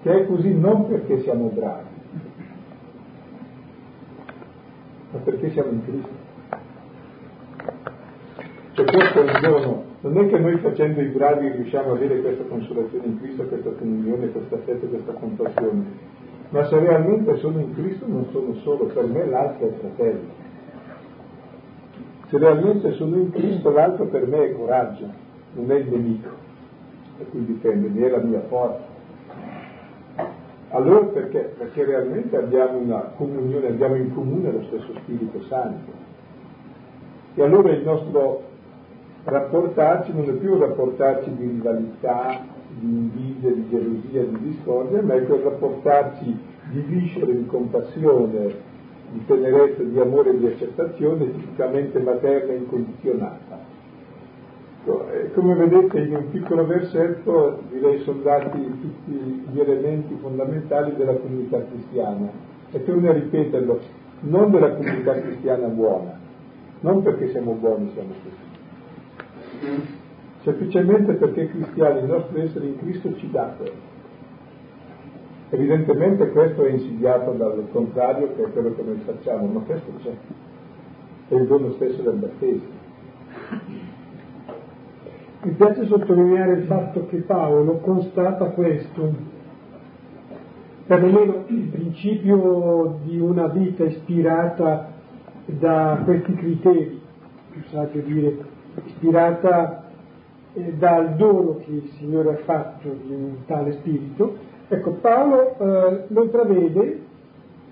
che 0.00 0.22
è 0.22 0.26
così 0.26 0.54
non 0.54 0.88
perché 0.88 1.20
siamo 1.20 1.50
bravi, 1.52 1.95
ma 5.16 5.22
perché 5.22 5.50
siamo 5.50 5.70
in 5.70 5.84
Cristo. 5.84 6.34
Cioè 8.72 8.84
questo 8.84 9.22
è 9.22 9.22
un 9.22 9.40
dono, 9.40 9.84
non 10.00 10.18
è 10.18 10.28
che 10.28 10.38
noi 10.38 10.58
facendo 10.58 11.00
i 11.00 11.06
bravi 11.06 11.48
riusciamo 11.48 11.92
ad 11.92 11.96
avere 11.96 12.20
questa 12.20 12.44
consolazione 12.44 13.06
in 13.06 13.20
Cristo, 13.20 13.44
questa 13.44 13.70
comunione, 13.70 14.30
questa 14.30 14.58
fede, 14.58 14.86
questa 14.86 15.12
compassione, 15.12 15.84
ma 16.50 16.64
se 16.66 16.78
realmente 16.78 17.36
sono 17.36 17.58
in 17.58 17.74
Cristo 17.74 18.06
non 18.06 18.26
sono 18.32 18.54
solo, 18.56 18.84
per 18.84 19.06
me 19.06 19.24
l'altro 19.24 19.68
è 19.68 19.72
fratello. 19.78 20.44
Se 22.26 22.38
realmente 22.38 22.92
sono 22.92 23.16
in 23.16 23.30
Cristo 23.30 23.70
l'altro 23.70 24.04
per 24.06 24.26
me 24.26 24.44
è 24.44 24.54
coraggio, 24.54 25.08
non 25.54 25.70
è 25.70 25.76
il 25.76 25.88
nemico 25.88 26.28
da 27.16 27.24
cui 27.30 27.46
difendermi, 27.46 28.02
è 28.02 28.10
la 28.10 28.18
mia 28.18 28.42
forza. 28.42 28.95
Allora 30.70 31.06
perché? 31.06 31.54
Perché 31.56 31.84
realmente 31.84 32.36
abbiamo 32.36 32.78
una 32.78 33.12
comunione, 33.16 33.68
abbiamo 33.68 33.94
in 33.94 34.12
comune 34.12 34.50
lo 34.50 34.64
stesso 34.64 34.92
Spirito 35.02 35.42
Santo. 35.44 35.92
E 37.34 37.42
allora 37.42 37.70
il 37.70 37.82
nostro 37.82 38.42
rapportarci 39.24 40.12
non 40.12 40.28
è 40.28 40.32
più 40.32 40.54
un 40.54 40.60
rapportarci 40.60 41.34
di 41.36 41.46
rivalità, 41.46 42.44
di 42.78 42.86
invidia, 42.86 43.50
di 43.50 43.68
gelosia, 43.68 44.22
di 44.24 44.38
discordia, 44.40 45.02
ma 45.02 45.14
è 45.14 45.24
quel 45.24 45.40
rapportarci 45.40 46.36
di 46.70 46.80
viscere, 46.80 47.36
di 47.36 47.46
compassione, 47.46 48.54
di 49.12 49.24
tenerezza, 49.24 49.82
di 49.82 50.00
amore 50.00 50.30
e 50.30 50.38
di 50.38 50.46
accettazione 50.46 51.30
tipicamente 51.30 51.98
materna 52.00 52.52
e 52.52 52.56
incondizionata. 52.56 53.45
E 54.86 55.32
come 55.32 55.54
vedete 55.54 55.98
in 55.98 56.14
un 56.14 56.30
piccolo 56.30 56.64
versetto 56.64 57.58
direi 57.70 57.98
sono 58.00 58.20
dati 58.22 58.56
tutti 58.80 59.44
gli 59.50 59.58
elementi 59.58 60.16
fondamentali 60.20 60.94
della 60.94 61.14
comunità 61.14 61.60
cristiana. 61.64 62.30
E 62.70 62.84
torno 62.84 63.10
a 63.10 63.12
ripeterlo, 63.12 63.80
non 64.20 64.52
della 64.52 64.74
comunità 64.74 65.20
cristiana 65.20 65.66
buona, 65.66 66.16
non 66.80 67.02
perché 67.02 67.30
siamo 67.30 67.54
buoni 67.54 67.90
siamo 67.94 68.10
così, 68.22 69.82
semplicemente 70.42 71.14
perché 71.14 71.48
cristiani, 71.48 71.98
il 72.00 72.04
nostro 72.04 72.40
essere 72.40 72.66
in 72.66 72.78
Cristo 72.78 73.16
ci 73.16 73.28
dà 73.30 73.54
questo. 73.56 73.94
Evidentemente 75.50 76.30
questo 76.30 76.64
è 76.64 76.70
insidiato 76.70 77.32
dal 77.32 77.66
contrario 77.72 78.34
che 78.36 78.44
è 78.44 78.52
quello 78.52 78.72
che 78.74 78.82
noi 78.82 79.00
facciamo, 79.04 79.46
ma 79.46 79.60
questo 79.60 79.90
c'è, 80.02 80.12
è 81.28 81.34
il 81.34 81.46
dono 81.46 81.72
stesso 81.72 82.02
del 82.02 82.14
battesimo. 82.14 82.74
Mi 85.46 85.52
piace 85.52 85.86
sottolineare 85.86 86.54
il 86.54 86.64
fatto 86.64 87.06
che 87.06 87.18
Paolo 87.18 87.76
constata 87.76 88.46
questo, 88.46 89.14
perlomeno 90.88 91.44
il 91.46 91.68
principio 91.68 92.98
di 93.04 93.20
una 93.20 93.46
vita 93.46 93.84
ispirata 93.84 94.90
da 95.44 96.00
questi 96.04 96.34
criteri, 96.34 97.00
più 97.52 97.62
saggio 97.70 98.00
dire, 98.00 98.36
ispirata 98.86 99.84
eh, 100.52 100.72
dal 100.72 101.14
dono 101.14 101.58
che 101.58 101.70
il 101.70 101.90
Signore 101.96 102.30
ha 102.30 102.38
fatto 102.44 102.88
di 103.04 103.14
un 103.14 103.36
tale 103.46 103.74
spirito, 103.74 104.36
Ecco, 104.68 104.94
Paolo 104.94 105.56
eh, 105.58 106.06
lo 106.08 106.24
intravede 106.24 107.00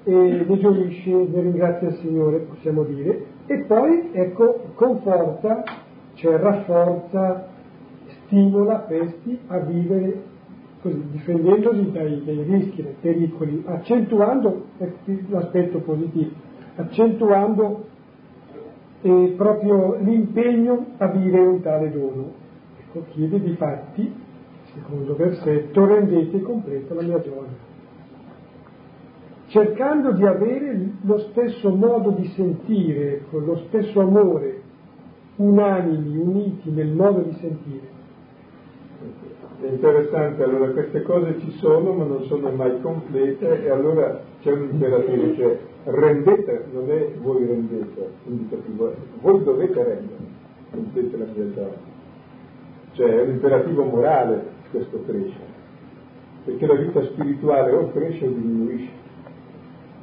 e 0.04 0.44
ne 0.46 0.58
gioisce, 0.60 1.10
ne 1.10 1.40
ringrazia 1.40 1.88
il 1.88 1.94
Signore, 1.94 2.38
possiamo 2.38 2.84
dire, 2.84 3.26
e 3.46 3.56
poi, 3.66 4.10
ecco, 4.12 4.66
conforta, 4.76 5.64
cioè 6.14 6.36
rafforza, 6.36 7.48
stimola 8.34 8.80
questi 8.80 9.38
a 9.46 9.58
vivere 9.60 10.22
così, 10.82 11.02
difendendosi 11.10 11.92
dai, 11.92 12.24
dai 12.24 12.42
rischi, 12.42 12.82
dai 12.82 12.96
pericoli, 13.00 13.62
accentuando 13.64 14.64
ecco, 14.76 15.12
l'aspetto 15.28 15.78
positivo, 15.78 16.30
accentuando 16.74 17.84
eh, 19.02 19.34
proprio 19.36 19.96
l'impegno 20.00 20.86
a 20.96 21.06
vivere 21.08 21.46
un 21.46 21.60
tale 21.62 21.90
dono. 21.92 22.32
Ecco, 22.80 23.04
chiede 23.10 23.40
di 23.40 23.54
fatti 23.54 24.12
secondo 24.74 25.14
versetto, 25.14 25.86
rendete 25.86 26.42
completa 26.42 26.94
la 26.94 27.02
mia 27.02 27.20
gioia. 27.20 27.72
Cercando 29.46 30.12
di 30.12 30.26
avere 30.26 30.90
lo 31.02 31.18
stesso 31.30 31.70
modo 31.72 32.10
di 32.10 32.26
sentire, 32.34 33.22
con 33.30 33.44
lo 33.44 33.56
stesso 33.68 34.00
amore, 34.00 34.62
unanimi, 35.36 36.16
uniti 36.16 36.70
nel 36.70 36.88
modo 36.88 37.20
di 37.20 37.36
sentire. 37.38 37.93
È 39.64 39.66
interessante, 39.66 40.42
allora 40.42 40.72
queste 40.72 41.00
cose 41.00 41.38
ci 41.40 41.50
sono 41.52 41.92
ma 41.94 42.04
non 42.04 42.24
sono 42.24 42.50
mai 42.50 42.82
complete 42.82 43.64
e 43.64 43.70
allora 43.70 44.20
c'è 44.42 44.52
un 44.52 44.68
imperativo, 44.72 45.34
cioè 45.36 45.58
rendete, 45.84 46.66
non 46.70 46.90
è 46.90 47.08
voi 47.16 47.46
rendete, 47.46 48.10
voi 49.22 49.42
dovete 49.42 49.82
rendere, 49.82 50.18
complete 50.70 51.16
la 51.16 51.24
mia 51.34 51.50
gioia. 51.54 51.76
Cioè 52.92 53.08
è 53.08 53.22
un 53.22 53.30
imperativo 53.30 53.84
morale, 53.84 54.44
questo 54.70 55.02
crescere, 55.06 55.46
perché 56.44 56.66
la 56.66 56.74
vita 56.74 57.02
spirituale 57.02 57.70
o 57.72 57.90
cresce 57.90 58.26
o 58.26 58.28
diminuisce, 58.32 58.90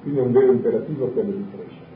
quindi 0.02 0.20
è 0.22 0.24
un 0.24 0.32
vero 0.32 0.52
imperativo 0.54 1.06
quello 1.10 1.34
di 1.34 1.46
crescere. 1.52 1.90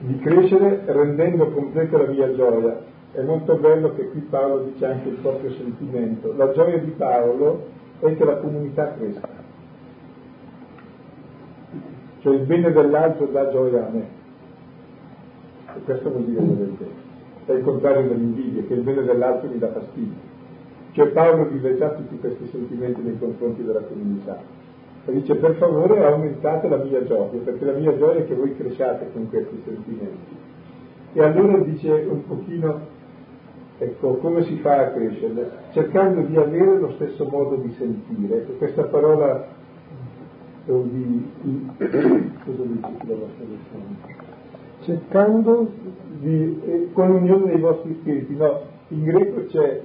Di 0.00 0.18
crescere 0.20 0.82
rendendo 0.86 1.50
completa 1.50 1.98
la 1.98 2.06
mia 2.06 2.34
gioia. 2.34 2.87
È 3.12 3.22
molto 3.22 3.56
bello 3.56 3.94
che 3.94 4.10
qui 4.10 4.20
Paolo 4.20 4.64
dice 4.64 4.84
anche 4.84 5.08
il 5.08 5.16
proprio 5.16 5.50
sentimento. 5.52 6.34
La 6.36 6.52
gioia 6.52 6.78
di 6.78 6.90
Paolo 6.90 7.66
è 8.00 8.14
che 8.14 8.24
la 8.24 8.36
comunità 8.36 8.92
cresca. 8.94 9.28
Cioè 12.20 12.34
il 12.34 12.42
bene 12.42 12.70
dell'altro 12.72 13.26
dà 13.26 13.50
gioia 13.50 13.86
a 13.86 13.90
me. 13.90 14.06
E 15.74 15.80
questo 15.84 16.10
vuol 16.10 16.24
dire 16.24 16.40
il 16.40 16.46
bene. 16.48 17.06
È 17.46 17.52
il 17.52 17.64
contrario 17.64 18.08
dell'invidia, 18.08 18.62
che 18.64 18.74
il 18.74 18.82
bene 18.82 19.02
dell'altro 19.02 19.48
mi 19.48 19.58
dà 19.58 19.68
fastidio 19.68 20.12
Cioè 20.92 21.06
Paolo 21.08 21.48
vive 21.48 21.78
già 21.78 21.88
tutti 21.90 22.18
questi 22.18 22.46
sentimenti 22.48 23.00
nei 23.00 23.18
confronti 23.18 23.64
della 23.64 23.80
comunità. 23.80 24.38
E 25.06 25.12
dice 25.12 25.36
per 25.36 25.54
favore 25.54 26.04
aumentate 26.04 26.68
la 26.68 26.76
mia 26.76 27.02
gioia, 27.04 27.40
perché 27.42 27.64
la 27.64 27.72
mia 27.72 27.96
gioia 27.96 28.20
è 28.20 28.26
che 28.26 28.34
voi 28.34 28.54
cresciate 28.54 29.10
con 29.12 29.30
questi 29.30 29.62
sentimenti. 29.64 30.36
E 31.14 31.22
allora 31.22 31.56
dice 31.58 32.06
un 32.06 32.26
pochino, 32.26 32.96
ecco, 33.78 34.16
come 34.16 34.42
si 34.44 34.56
fa 34.56 34.86
a 34.86 34.90
crescere? 34.90 35.50
Cercando 35.72 36.22
di 36.22 36.36
avere 36.36 36.78
lo 36.78 36.92
stesso 36.92 37.26
modo 37.26 37.56
di 37.56 37.72
sentire. 37.72 38.46
E 38.48 38.56
questa 38.58 38.84
parola 38.84 39.46
di, 40.64 41.30
cosa 41.78 42.62
dice 42.62 43.06
la 43.06 43.14
vostra 43.14 43.44
versione? 43.46 44.26
Cercando 44.80 45.70
di, 46.20 46.60
eh, 46.64 46.88
con 46.92 47.08
l'unione 47.08 47.46
dei 47.46 47.60
vostri 47.60 47.94
spiriti, 48.00 48.34
no, 48.36 48.60
in 48.88 49.04
greco 49.04 49.44
c'è 49.46 49.82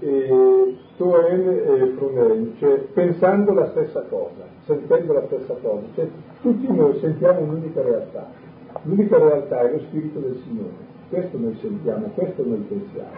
eh, 0.00 0.76
toen 0.96 1.14
e 1.14 1.94
fronein, 1.96 2.54
cioè 2.58 2.78
pensando 2.92 3.52
la 3.52 3.68
stessa 3.70 4.02
cosa, 4.02 4.46
sentendo 4.64 5.12
la 5.12 5.24
stessa 5.26 5.54
cosa, 5.60 5.82
cioè 5.94 6.08
tutti 6.40 6.72
noi 6.72 6.98
sentiamo 6.98 7.40
un'unica 7.40 7.82
realtà, 7.82 8.30
l'unica 8.82 9.18
realtà 9.18 9.60
è 9.60 9.72
lo 9.72 9.80
spirito 9.80 10.18
del 10.18 10.40
Signore, 10.44 10.96
questo 11.08 11.38
noi 11.38 11.56
sentiamo, 11.60 12.06
questo 12.14 12.44
noi 12.44 12.58
pensiamo. 12.68 13.10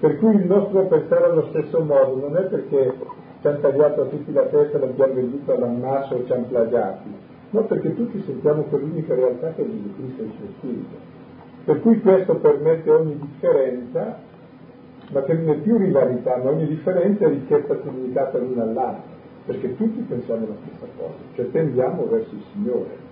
Per 0.00 0.18
cui 0.18 0.34
il 0.34 0.46
nostro 0.46 0.86
pensare 0.86 1.24
allo 1.24 1.46
stesso 1.50 1.80
modo 1.80 2.28
non 2.28 2.36
è 2.36 2.42
perché 2.44 2.94
ci 3.40 3.46
hanno 3.46 3.58
tagliato 3.58 4.02
a 4.02 4.06
tutti 4.06 4.32
la 4.32 4.44
testa, 4.44 4.78
l'abbiamo 4.78 5.14
venduta 5.14 5.54
all'ammasso 5.54 6.16
e 6.16 6.26
ci 6.26 6.32
hanno 6.32 6.46
plagiati, 6.46 7.08
no 7.50 7.62
perché 7.64 7.94
tutti 7.94 8.22
sentiamo 8.24 8.62
quell'unica 8.62 9.14
realtà 9.14 9.52
che 9.52 9.62
è 9.62 9.64
di 9.64 9.92
Cristo 9.96 10.22
e 10.22 10.24
il 10.24 10.32
suo 10.36 10.46
Spirito. 10.58 11.18
Per 11.64 11.80
cui 11.80 12.00
questo 12.00 12.36
permette 12.36 12.90
ogni 12.90 13.18
differenza, 13.18 14.18
ma 15.10 15.22
che 15.22 15.34
non 15.34 15.48
è 15.50 15.54
più 15.56 15.76
rivalità, 15.76 16.36
ma 16.36 16.50
ogni 16.50 16.66
differenza 16.66 17.26
è 17.26 17.28
ricchezza 17.28 17.76
comunicata 17.76 18.38
l'una 18.38 18.62
all'altra, 18.62 19.18
perché 19.44 19.76
tutti 19.76 20.00
pensiamo 20.00 20.46
la 20.46 20.54
stessa 20.64 20.86
cosa, 20.96 21.14
cioè 21.34 21.50
tendiamo 21.50 22.06
verso 22.06 22.34
il 22.34 22.42
Signore. 22.52 23.08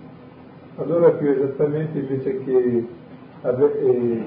Allora 0.77 1.11
più 1.11 1.29
esattamente 1.29 1.99
invece 1.99 2.43
che, 2.43 2.87
eh, 3.41 4.23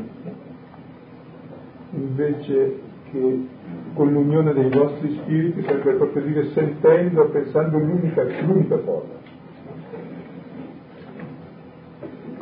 invece 1.91 2.81
che 3.11 3.47
con 3.95 4.13
l'unione 4.13 4.55
dei 4.55 4.71
vostri 4.71 5.19
spiriti, 5.23 5.63
sarebbe 5.63 5.95
proprio 5.95 6.23
dire 6.23 6.51
sentendo, 6.53 7.29
pensando 7.29 7.79
l'unica, 7.79 8.23
l'unica 8.23 8.79
cosa. 8.79 9.21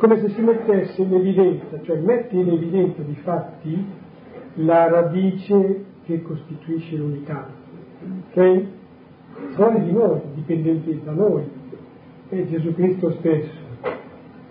come 0.01 0.19
se 0.19 0.29
si 0.29 0.41
mettesse 0.41 0.99
in 0.99 1.13
evidenza, 1.13 1.79
cioè 1.83 1.99
mette 1.99 2.35
in 2.35 2.49
evidenza 2.49 3.03
di 3.03 3.13
fatti 3.21 3.85
la 4.55 4.89
radice 4.89 5.85
che 6.05 6.23
costituisce 6.23 6.95
l'unità, 6.95 7.47
che 8.31 8.41
è 8.41 8.65
fuori 9.51 9.83
di 9.83 9.91
noi, 9.91 10.21
dipendente 10.33 10.99
da 11.03 11.11
noi, 11.11 11.43
è 12.29 12.47
Gesù 12.47 12.73
Cristo 12.73 13.11
stesso, 13.19 13.60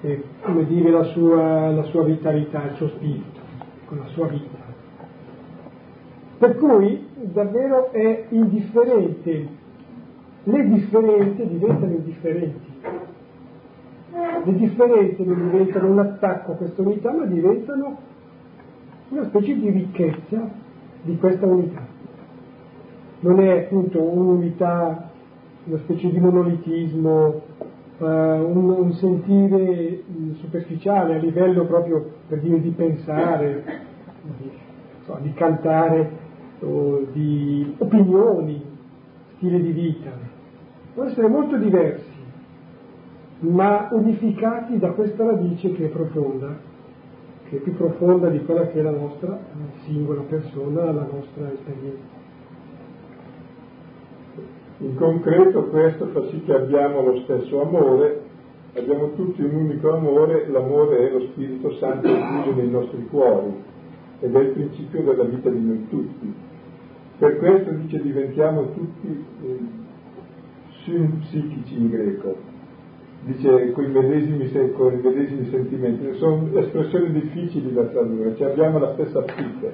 che 0.00 0.24
come 0.42 0.66
dire 0.66 0.90
la 0.90 1.04
sua, 1.04 1.70
la 1.70 1.82
sua 1.84 2.04
vitalità, 2.04 2.64
il 2.64 2.74
suo 2.76 2.88
spirito, 2.88 3.40
con 3.86 3.98
la 3.98 4.06
sua 4.06 4.26
vita. 4.28 4.58
Per 6.38 6.56
cui 6.56 7.06
davvero 7.14 7.92
è 7.92 8.26
indifferente, 8.30 9.48
le 10.44 10.68
differenze 10.68 11.46
diventano 11.46 11.92
indifferenti 11.92 12.70
le 14.44 14.54
differenze 14.56 15.22
non 15.22 15.50
diventano 15.50 15.90
un 15.90 15.98
attacco 15.98 16.52
a 16.52 16.54
questa 16.56 16.82
unità, 16.82 17.12
ma 17.12 17.26
diventano 17.26 17.98
una 19.10 19.24
specie 19.24 19.54
di 19.56 19.70
ricchezza 19.70 20.48
di 21.02 21.16
questa 21.18 21.46
unità. 21.46 21.86
Non 23.20 23.40
è 23.40 23.64
appunto 23.64 24.02
un'unità, 24.02 25.10
una 25.64 25.78
specie 25.78 26.10
di 26.10 26.18
monolitismo, 26.18 27.42
un, 28.06 28.68
un, 28.70 28.92
sentire 28.94 30.02
superficiale 30.34 31.16
a 31.16 31.18
livello 31.18 31.66
proprio 31.66 32.12
per 32.28 32.40
dire 32.40 32.60
di 32.60 32.70
pensare, 32.70 33.64
di, 34.38 34.50
so, 35.04 35.18
di 35.20 35.32
cantare, 35.34 36.18
o 36.60 37.06
di 37.12 37.74
opinioni, 37.78 38.62
stile 39.36 39.60
di 39.60 39.72
vita. 39.72 40.10
Può 40.94 41.04
essere 41.04 41.28
molto 41.28 41.56
diversi 41.56 42.18
ma 43.40 43.88
unificati 43.92 44.78
da 44.78 44.90
questa 44.90 45.24
radice 45.24 45.72
che 45.72 45.86
è 45.86 45.88
profonda, 45.88 46.58
che 47.48 47.56
è 47.56 47.60
più 47.60 47.74
profonda 47.74 48.28
di 48.28 48.44
quella 48.44 48.66
che 48.66 48.80
è 48.80 48.82
la 48.82 48.90
nostra 48.90 49.38
singola 49.84 50.22
persona, 50.22 50.84
la 50.92 51.08
nostra 51.10 51.50
esperienza. 51.50 52.19
In 54.82 54.96
concreto 54.96 55.64
questo 55.64 56.06
fa 56.06 56.26
sì 56.28 56.42
che 56.44 56.54
abbiamo 56.54 57.02
lo 57.02 57.20
stesso 57.24 57.60
amore, 57.60 58.22
abbiamo 58.74 59.12
tutti 59.12 59.42
un 59.42 59.54
unico 59.54 59.92
amore, 59.92 60.48
l'amore 60.48 61.06
è 61.06 61.12
lo 61.12 61.20
Spirito 61.32 61.74
Santo 61.74 62.08
incluso 62.08 62.54
nei 62.54 62.70
nostri 62.70 63.06
cuori 63.10 63.52
ed 64.20 64.34
è 64.34 64.38
il 64.38 64.48
principio 64.48 65.02
della 65.02 65.24
vita 65.24 65.50
di 65.50 65.60
noi 65.60 65.86
tutti. 65.90 66.32
Per 67.18 67.36
questo 67.36 67.70
dice 67.72 68.00
diventiamo 68.00 68.72
tutti 68.72 69.24
eh, 69.44 71.08
psichici 71.26 71.76
in 71.76 71.90
greco, 71.90 72.36
dice 73.24 73.72
con 73.72 73.84
i 73.84 73.88
medesimi, 73.88 74.50
con 74.72 74.94
i 74.94 75.00
medesimi 75.02 75.44
sentimenti, 75.50 76.14
sono 76.14 76.48
espressioni 76.54 77.12
difficili 77.12 77.70
da 77.74 77.82
tradurre, 77.82 78.34
cioè 78.36 78.50
abbiamo 78.50 78.78
la 78.78 78.94
stessa 78.94 79.20
psiche, 79.20 79.72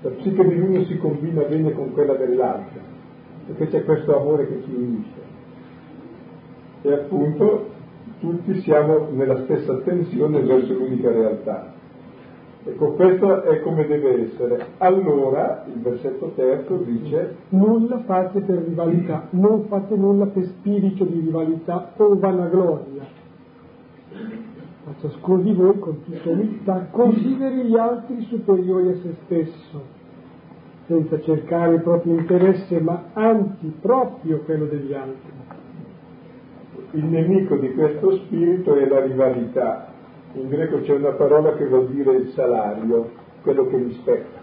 la 0.00 0.10
psiche 0.10 0.48
di 0.48 0.56
l'uno 0.56 0.82
si 0.84 0.96
combina 0.96 1.42
bene 1.42 1.72
con 1.72 1.92
quella 1.92 2.14
dell'altro, 2.14 2.91
perché 3.46 3.68
c'è 3.68 3.84
questo 3.84 4.18
amore 4.18 4.46
che 4.46 4.62
ci 4.64 4.74
unisce. 4.74 5.20
E 6.82 6.92
appunto 6.92 7.70
tutti 8.20 8.60
siamo 8.60 9.08
nella 9.10 9.42
stessa 9.44 9.78
tensione 9.78 10.40
verso 10.42 10.72
l'unica 10.74 11.10
realtà. 11.10 11.72
Ecco, 12.64 12.92
questo 12.92 13.42
è 13.42 13.60
come 13.60 13.84
deve 13.86 14.22
essere. 14.22 14.66
Allora, 14.78 15.64
il 15.66 15.80
versetto 15.80 16.32
terzo 16.36 16.76
dice... 16.76 17.36
Nulla 17.48 17.98
fate 18.04 18.40
per 18.40 18.58
rivalità, 18.58 19.26
non 19.30 19.64
fate 19.64 19.96
nulla 19.96 20.26
per 20.26 20.44
spirito 20.44 21.04
di 21.04 21.18
rivalità 21.18 21.92
o 21.96 22.16
vanagloria. 22.16 23.02
Ma 24.84 24.94
ciascuno 25.00 25.42
di 25.42 25.52
voi 25.54 25.78
con 25.80 26.04
tutta 26.04 26.30
umiltà 26.30 26.86
consideri 26.92 27.64
gli 27.64 27.76
altri 27.76 28.20
superiori 28.22 28.90
a 28.90 28.94
se 28.94 29.14
stesso, 29.24 29.82
senza 30.86 31.20
cercare 31.20 31.74
il 31.76 31.82
proprio 31.82 32.18
interesse, 32.18 32.80
ma 32.80 33.10
anzi 33.12 33.72
proprio 33.80 34.40
quello 34.40 34.66
degli 34.66 34.92
altri. 34.92 35.30
Il 36.92 37.04
nemico 37.04 37.56
di 37.56 37.72
questo 37.72 38.16
spirito 38.16 38.74
è 38.76 38.86
la 38.86 39.00
rivalità, 39.00 39.92
in 40.34 40.48
greco 40.48 40.80
c'è 40.80 40.94
una 40.94 41.10
parola 41.10 41.54
che 41.54 41.66
vuol 41.66 41.88
dire 41.88 42.12
il 42.12 42.28
salario, 42.28 43.10
quello 43.42 43.66
che 43.66 43.76
mi 43.76 43.92
spetta. 43.92 44.40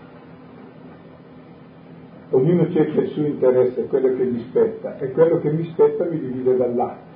Ognuno 2.31 2.69
cerca 2.69 3.01
il 3.01 3.07
suo 3.09 3.25
interesse, 3.25 3.87
quello 3.87 4.15
che 4.15 4.25
gli 4.25 4.39
spetta, 4.49 4.99
e 4.99 5.11
quello 5.11 5.39
che 5.39 5.51
mi 5.51 5.63
spetta 5.65 6.05
mi 6.05 6.19
divide 6.19 6.55
dall'altro, 6.57 7.07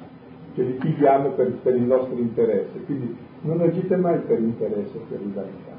che 0.56 0.64
litighiamo 0.64 1.30
per, 1.32 1.52
per 1.62 1.76
il 1.76 1.84
nostro 1.84 2.18
interesse. 2.18 2.84
Quindi 2.86 3.16
non 3.42 3.62
agite 3.62 3.96
mai 3.96 4.20
per 4.22 4.40
interesse, 4.40 5.00
per 5.08 5.20
rivalità. 5.20 5.73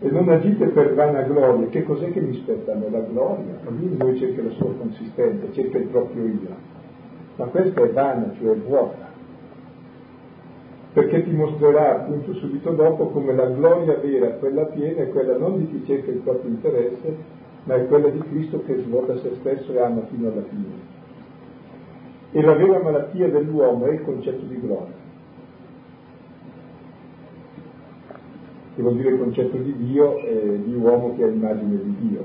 E 0.00 0.10
non 0.10 0.28
agite 0.28 0.66
per 0.68 0.94
vanagloria. 0.94 1.68
Che 1.68 1.84
cos'è 1.84 2.10
che 2.10 2.20
mi 2.20 2.34
spetta 2.34 2.72
a 2.72 2.76
me? 2.76 2.90
La 2.90 3.00
gloria. 3.00 3.58
Ognuno 3.66 4.16
cerca 4.16 4.42
la 4.42 4.50
sua 4.50 4.72
consistenza, 4.78 5.52
cerca 5.52 5.78
il 5.78 5.86
proprio 5.88 6.24
io. 6.24 6.78
Ma 7.36 7.44
questa 7.46 7.82
è 7.82 7.90
vana, 7.90 8.32
cioè 8.38 8.54
vuota 8.56 9.10
perché 10.92 11.22
ti 11.22 11.30
mostrerà 11.30 12.00
appunto 12.00 12.34
subito 12.34 12.70
dopo 12.72 13.06
come 13.10 13.32
la 13.32 13.46
gloria 13.46 13.96
vera, 13.98 14.30
quella 14.32 14.64
piena, 14.64 15.02
è 15.02 15.08
quella 15.10 15.36
non 15.36 15.58
di 15.58 15.68
chi 15.70 15.84
cerca 15.86 16.10
il 16.10 16.18
proprio 16.18 16.50
interesse, 16.50 17.16
ma 17.64 17.76
è 17.76 17.86
quella 17.86 18.08
di 18.08 18.18
Cristo 18.18 18.62
che 18.64 18.76
svuota 18.78 19.16
se 19.18 19.36
stesso 19.38 19.72
e 19.72 19.80
ama 19.80 20.02
fino 20.06 20.32
alla 20.32 20.42
fine. 20.42 20.98
E 22.32 22.42
la 22.42 22.54
vera 22.54 22.80
malattia 22.80 23.28
dell'uomo 23.28 23.86
è 23.86 23.92
il 23.92 24.02
concetto 24.02 24.44
di 24.46 24.60
gloria, 24.60 24.94
che 28.80 28.86
vuol 28.86 28.96
dire 28.96 29.10
il 29.10 29.18
concetto 29.18 29.56
di 29.58 29.76
Dio 29.76 30.18
e 30.18 30.62
di 30.64 30.74
uomo 30.74 31.14
che 31.14 31.24
è 31.24 31.28
l'immagine 31.28 31.82
di 31.82 31.96
Dio. 32.00 32.24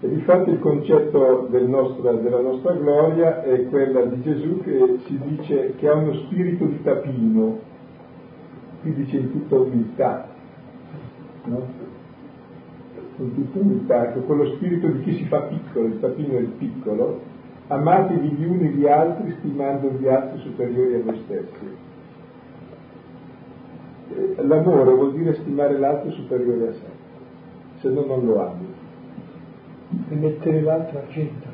E 0.00 0.06
infatti 0.06 0.50
il 0.50 0.60
concetto 0.60 1.48
del 1.50 1.66
nostro, 1.66 2.12
della 2.12 2.40
nostra 2.40 2.74
gloria 2.74 3.42
è 3.42 3.66
quella 3.68 4.04
di 4.04 4.20
Gesù 4.22 4.60
che 4.62 4.98
ci 5.06 5.18
dice 5.24 5.74
che 5.76 5.88
ha 5.88 5.94
uno 5.94 6.12
spirito 6.12 6.66
di 6.66 6.82
tapino, 6.82 7.58
qui 8.82 8.94
dice 8.94 9.16
in 9.16 9.32
tutta 9.32 9.56
umiltà, 9.56 10.28
no? 11.44 11.86
In 13.16 13.34
tutta 13.34 13.58
umiltà, 13.58 14.10
ecco, 14.10 14.20
quello 14.20 14.46
spirito 14.54 14.86
di 14.88 15.00
chi 15.00 15.16
si 15.16 15.24
fa 15.24 15.40
piccolo, 15.40 15.86
il 15.86 15.98
tapino 15.98 16.36
è 16.36 16.40
il 16.40 16.52
piccolo, 16.58 17.20
amatevi 17.66 18.28
gli 18.28 18.44
uni 18.44 18.68
gli 18.68 18.86
altri 18.86 19.34
stimando 19.38 19.90
gli 19.98 20.06
altri 20.06 20.38
superiori 20.40 20.94
a 20.94 21.02
voi 21.02 21.20
stessi. 21.24 21.86
L'amore 24.36 24.92
vuol 24.92 25.14
dire 25.14 25.34
stimare 25.34 25.78
l'altro 25.78 26.10
superiore 26.12 26.68
a 26.68 26.72
sé, 26.72 27.80
se 27.80 27.88
no 27.88 28.04
non 28.04 28.24
lo 28.24 28.46
ami. 28.46 28.66
E 30.10 30.14
mettere 30.14 30.60
l'altro 30.60 30.98
al 30.98 31.08
centro. 31.10 31.50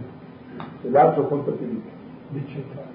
E 0.83 0.90
l'altro 0.90 1.27
conta 1.27 1.50
più 1.53 1.66
di 1.66 1.83
te. 1.83 2.38
Decentrare. 2.38 2.92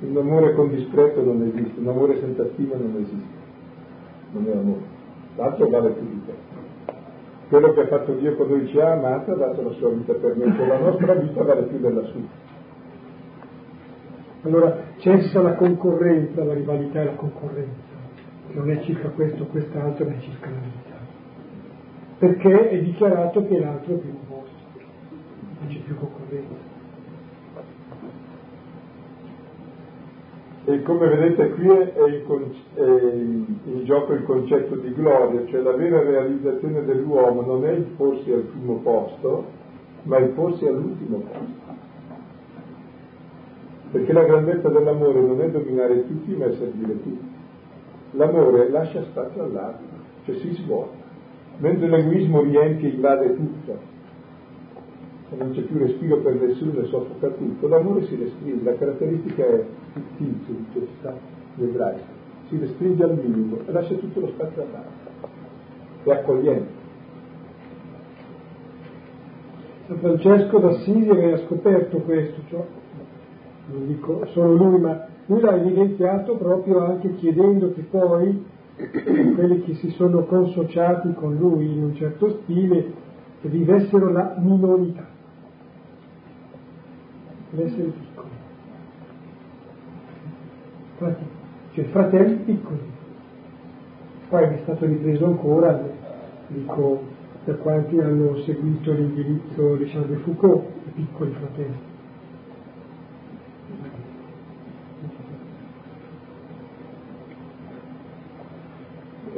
Un 0.00 0.16
amore 0.16 0.54
con 0.54 0.68
disprezzo 0.68 1.22
non 1.22 1.42
esiste, 1.42 1.80
un 1.80 1.88
amore 1.88 2.20
senza 2.20 2.46
stima 2.52 2.76
non 2.76 2.94
esiste, 3.00 3.36
non 4.32 4.46
è 4.46 4.52
amore. 4.52 4.96
L'altro 5.36 5.68
vale 5.68 5.90
più 5.90 6.06
di 6.06 6.22
te. 6.24 6.32
Quello 7.48 7.72
che 7.72 7.80
ha 7.80 7.86
fatto 7.86 8.12
Dio 8.12 8.36
quando 8.36 8.56
lui 8.56 8.68
ci 8.68 8.78
ha 8.78 8.92
amato 8.92 9.32
ha 9.32 9.36
dato 9.36 9.62
la 9.62 9.70
sua 9.72 9.88
vita 9.90 10.12
per 10.12 10.36
noi, 10.36 10.54
la 10.66 10.78
nostra 10.78 11.14
vita 11.14 11.42
vale 11.42 11.62
più 11.62 11.78
della 11.78 12.04
sua. 12.04 12.47
Allora 14.48 14.78
cessa 14.96 15.42
la 15.42 15.56
concorrenza, 15.56 16.42
la 16.42 16.54
rivalità 16.54 17.02
e 17.02 17.04
la 17.04 17.14
concorrenza, 17.16 17.96
non 18.52 18.70
è 18.70 18.80
circa 18.80 19.10
questo 19.10 19.42
o 19.42 19.46
quest'altro, 19.46 20.06
ma 20.06 20.12
è 20.12 20.20
circa 20.20 20.48
la 20.48 20.56
vita. 20.56 20.96
Perché 22.16 22.70
è 22.70 22.80
dichiarato 22.80 23.46
che 23.46 23.58
l'altro 23.60 23.94
è 23.94 23.98
più 23.98 24.10
vostro, 24.26 24.86
non 25.60 25.68
c'è 25.68 25.78
più 25.80 25.96
concorrenza. 25.98 26.76
E 30.64 30.82
come 30.82 31.08
vedete 31.08 31.50
qui 31.50 31.68
è 31.68 31.92
in, 32.06 32.52
è 32.74 32.82
in, 32.82 33.84
gioco 33.84 34.14
il 34.14 34.24
concetto 34.24 34.76
di 34.76 34.94
gloria, 34.94 35.44
cioè 35.46 35.60
la 35.60 35.72
vera 35.72 36.00
realizzazione 36.00 36.84
dell'uomo 36.86 37.42
non 37.42 37.66
è 37.66 37.72
il 37.72 37.84
porsi 37.96 38.32
al 38.32 38.40
primo 38.40 38.76
posto, 38.76 39.44
ma 40.04 40.16
il 40.16 40.30
porsi 40.30 40.66
all'ultimo 40.66 41.18
posto. 41.18 41.67
Perché 43.90 44.12
la 44.12 44.24
grandezza 44.24 44.68
dell'amore 44.68 45.20
non 45.20 45.40
è 45.40 45.50
dominare 45.50 46.06
tutti, 46.06 46.34
ma 46.34 46.46
è 46.46 46.52
servire 46.52 47.02
tutti. 47.02 47.36
L'amore 48.12 48.70
lascia 48.70 49.02
spazio 49.02 49.42
all'altro, 49.42 49.86
cioè 50.24 50.34
si 50.36 50.52
svuota. 50.54 50.96
Mentre 51.58 51.88
l'egoismo 51.88 52.42
riempie 52.42 52.88
e 52.90 52.92
invade 52.94 53.34
tutto, 53.34 53.78
e 55.30 55.36
non 55.36 55.50
c'è 55.52 55.62
più 55.62 55.78
respiro 55.78 56.18
per 56.18 56.34
nessuno 56.34 56.80
e 56.80 56.84
soffoca 56.86 57.28
tutto, 57.28 57.68
l'amore 57.68 58.04
si 58.06 58.16
restringe, 58.16 58.64
la 58.64 58.76
caratteristica 58.76 59.44
è 59.44 59.64
fittizia, 59.92 60.54
dice 60.54 60.86
gli 61.56 61.64
ebrei, 61.64 61.98
si 62.48 62.58
restringe 62.58 63.02
al 63.02 63.18
minimo 63.18 63.58
e 63.66 63.72
lascia 63.72 63.94
tutto 63.94 64.20
lo 64.20 64.28
spazio 64.28 64.62
all'altro, 64.62 65.28
è 66.04 66.10
accogliente. 66.10 66.76
San 69.86 69.98
Francesco 69.98 70.58
d'Assisi 70.58 71.08
aveva 71.08 71.38
scoperto 71.38 71.98
questo, 71.98 72.40
cioè, 72.48 72.64
non 73.70 73.86
dico 73.86 74.26
solo 74.32 74.54
lui, 74.54 74.80
ma 74.80 75.06
lui 75.26 75.40
l'ha 75.40 75.56
evidenziato 75.56 76.36
proprio 76.36 76.84
anche 76.84 77.14
chiedendo 77.16 77.72
che 77.72 77.82
poi 77.82 78.44
quelli 78.74 79.62
che 79.62 79.74
si 79.74 79.90
sono 79.90 80.24
consociati 80.24 81.12
con 81.14 81.36
lui 81.36 81.72
in 81.72 81.82
un 81.82 81.94
certo 81.94 82.40
stile 82.42 82.92
vivessero 83.42 84.10
la 84.10 84.36
minorità, 84.38 85.06
l'essere 87.50 87.90
piccoli, 87.90 88.30
cioè 91.72 91.84
fratelli 91.84 92.34
piccoli. 92.36 92.96
Poi 94.28 94.42
è 94.44 94.60
stato 94.62 94.84
ripreso 94.84 95.24
ancora, 95.24 95.80
dico, 96.48 97.00
per 97.44 97.58
quanti 97.60 97.98
hanno 97.98 98.36
seguito 98.42 98.92
l'indirizzo 98.92 99.76
di 99.76 99.84
Charles 99.86 100.10
de 100.10 100.16
Foucault, 100.16 100.64
i 100.86 100.90
piccoli 100.90 101.30
fratelli. 101.32 101.96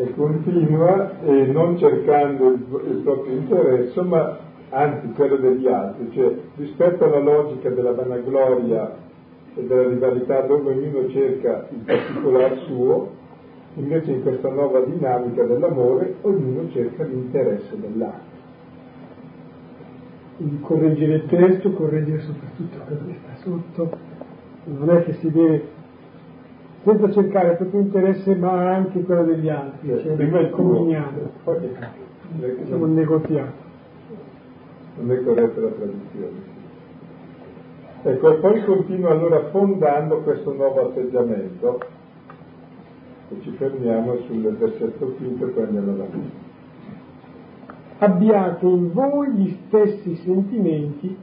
E 0.00 0.14
continua 0.14 1.20
e 1.20 1.46
non 1.46 1.76
cercando 1.76 2.48
il, 2.48 2.66
il 2.88 3.00
proprio 3.02 3.34
interesse, 3.34 4.00
ma 4.00 4.38
anzi 4.70 5.08
quello 5.12 5.36
degli 5.36 5.66
altri, 5.66 6.10
cioè 6.12 6.32
rispetto 6.56 7.04
alla 7.04 7.18
logica 7.18 7.68
della 7.68 7.92
vanagloria 7.92 8.96
e 9.54 9.66
della 9.66 9.88
rivalità 9.88 10.40
dove 10.42 10.72
ognuno 10.72 11.08
cerca 11.10 11.66
il 11.70 11.78
particolare 11.84 12.56
suo, 12.66 13.10
invece 13.74 14.12
in 14.12 14.22
questa 14.22 14.48
nuova 14.48 14.80
dinamica 14.80 15.44
dell'amore 15.44 16.14
ognuno 16.22 16.70
cerca 16.70 17.04
l'interesse 17.04 17.78
dell'altro. 17.78 18.38
Quindi 20.36 20.60
correggere 20.60 21.14
il 21.14 21.26
testo, 21.26 21.72
correggere 21.72 22.20
soprattutto 22.20 22.78
quello 22.86 23.02
che 23.06 23.16
sta 23.22 23.42
sotto, 23.42 23.90
non 24.64 24.88
è 24.88 25.04
che 25.04 25.12
si 25.14 25.30
deve 25.30 25.78
senza 26.82 27.10
cercare 27.10 27.50
il 27.50 27.56
proprio 27.56 27.80
interesse 27.80 28.34
ma 28.34 28.74
anche 28.74 29.02
quello 29.02 29.24
degli 29.24 29.48
altri, 29.48 29.88
cioè 29.88 30.14
prima 30.14 30.40
il 30.40 30.50
comuniamo, 30.50 31.30
siamo 32.64 32.84
un 32.84 32.94
negoziato. 32.94 33.68
Non 34.96 35.10
è 35.12 35.22
corretta 35.22 35.60
la 35.60 35.68
traduzione. 35.68 36.58
Ecco, 38.02 38.32
e 38.32 38.34
poi 38.40 38.64
continua 38.64 39.10
allora 39.10 39.50
fondando 39.50 40.20
questo 40.20 40.54
nuovo 40.54 40.88
atteggiamento 40.88 41.80
e 43.28 43.40
ci 43.42 43.50
fermiamo 43.50 44.16
sul 44.26 44.56
versetto 44.56 45.06
quinto 45.16 45.46
e 45.46 45.48
poi 45.50 45.64
andiamo 45.64 45.92
avanti. 45.92 46.30
Abbiate 47.98 48.66
in 48.66 48.92
voi 48.92 49.30
gli 49.32 49.58
stessi 49.66 50.14
sentimenti 50.16 51.14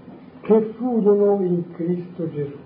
che 0.41 0.61
furono 0.77 1.43
in 1.43 1.71
Cristo 1.73 2.29
Gesù 2.29 2.65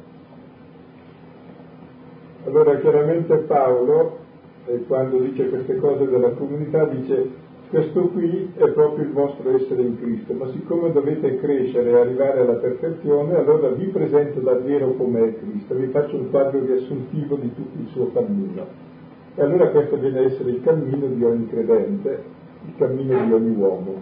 allora 2.52 2.78
chiaramente 2.80 3.34
Paolo, 3.48 4.18
eh, 4.66 4.84
quando 4.86 5.20
dice 5.20 5.48
queste 5.48 5.78
cose 5.78 6.06
della 6.08 6.32
comunità, 6.32 6.84
dice 6.84 7.30
questo 7.70 8.10
qui 8.10 8.52
è 8.58 8.68
proprio 8.72 9.06
il 9.06 9.14
vostro 9.14 9.56
essere 9.56 9.82
in 9.84 9.98
Cristo, 9.98 10.34
ma 10.34 10.48
siccome 10.52 10.92
dovete 10.92 11.40
crescere 11.40 11.92
e 11.92 11.96
arrivare 11.96 12.42
alla 12.42 12.56
perfezione, 12.56 13.38
allora 13.38 13.70
vi 13.70 13.86
presento 13.86 14.42
davvero 14.42 14.92
come 14.96 15.24
è 15.24 15.38
Cristo, 15.40 15.76
vi 15.76 15.88
faccio 15.88 16.18
un 16.18 16.30
quadro 16.30 16.60
riassuntivo 16.60 17.38
di 17.38 17.54
tutto 17.56 17.80
il 17.80 17.88
suo 17.88 18.12
cammino. 18.12 18.90
E 19.36 19.42
allora 19.42 19.70
questo 19.70 19.96
viene 19.96 20.20
a 20.20 20.24
essere 20.24 20.50
il 20.52 20.62
cammino 20.62 21.08
di 21.08 21.24
ogni 21.24 21.48
credente, 21.48 22.24
il 22.66 22.74
cammino 22.76 23.24
di 23.24 23.32
ogni 23.32 23.56
uomo. 23.56 24.02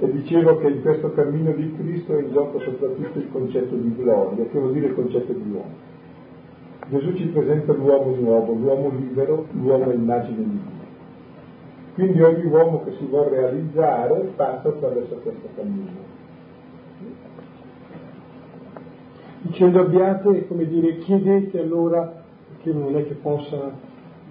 E 0.00 0.10
dicevo 0.10 0.56
che 0.56 0.66
in 0.66 0.82
questo 0.82 1.12
cammino 1.12 1.52
di 1.52 1.72
Cristo 1.76 2.16
è 2.16 2.22
in 2.22 2.32
gioco 2.32 2.58
soprattutto 2.58 3.18
il 3.18 3.30
concetto 3.30 3.76
di 3.76 3.94
gloria, 3.94 4.44
che 4.46 4.58
vuol 4.58 4.72
dire 4.72 4.86
il 4.86 4.94
concetto 4.94 5.32
di 5.32 5.50
uomo. 5.52 5.89
Gesù 6.90 7.14
ci 7.14 7.26
presenta 7.26 7.72
l'uomo 7.72 8.16
nuovo, 8.16 8.52
l'uomo 8.52 8.90
libero, 8.90 9.46
l'uomo 9.52 9.92
immagine 9.92 10.38
di 10.38 10.50
Dio. 10.50 10.78
Quindi 11.94 12.20
ogni 12.20 12.44
uomo 12.46 12.82
che 12.82 12.96
si 12.98 13.06
vuole 13.06 13.28
realizzare 13.30 14.32
passa 14.34 14.68
attraverso 14.68 15.14
questo 15.22 15.48
cammino. 15.54 16.08
Dicendo 19.42 19.80
abbiate, 19.80 20.48
come 20.48 20.66
dire, 20.66 20.98
chiedete 20.98 21.60
allora, 21.60 22.24
perché 22.48 22.76
non 22.76 22.96
è 22.96 23.06
che 23.06 23.14
possa, 23.14 23.70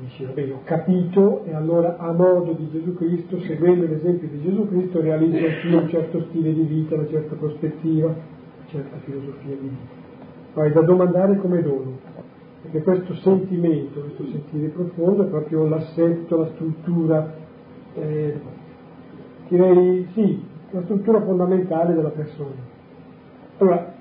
dice, 0.02 0.26
vabbè, 0.26 0.52
ho 0.52 0.60
capito, 0.66 1.46
e 1.46 1.54
allora 1.54 1.96
a 1.98 2.12
modo 2.12 2.52
di 2.52 2.70
Gesù 2.72 2.94
Cristo, 2.96 3.40
seguendo 3.40 3.86
l'esempio 3.86 4.28
di 4.28 4.42
Gesù 4.42 4.68
Cristo, 4.68 5.00
realizzo 5.00 5.46
anch'io 5.46 5.80
un 5.80 5.90
certo 5.90 6.26
stile 6.28 6.54
di 6.54 6.64
vita, 6.64 6.96
una 6.96 7.08
certa 7.08 7.36
prospettiva, 7.36 8.08
una 8.08 8.68
certa 8.68 8.98
filosofia 9.06 9.56
di 9.56 9.68
vita. 9.70 9.98
Poi 10.52 10.72
da 10.74 10.82
domandare 10.82 11.38
come 11.38 11.62
dono 11.62 12.28
perché 12.72 12.84
questo 12.84 13.16
sentimento, 13.16 14.00
questo 14.02 14.26
sentire 14.28 14.68
profondo 14.68 15.24
è 15.24 15.28
proprio 15.28 15.68
l'assetto, 15.68 16.38
la 16.38 16.50
struttura, 16.54 17.34
eh, 17.96 18.40
direi 19.48 20.08
sì, 20.14 20.44
la 20.70 20.84
struttura 20.84 21.20
fondamentale 21.22 21.96
della 21.96 22.10
persona. 22.10 22.68
Allora, 23.58 23.94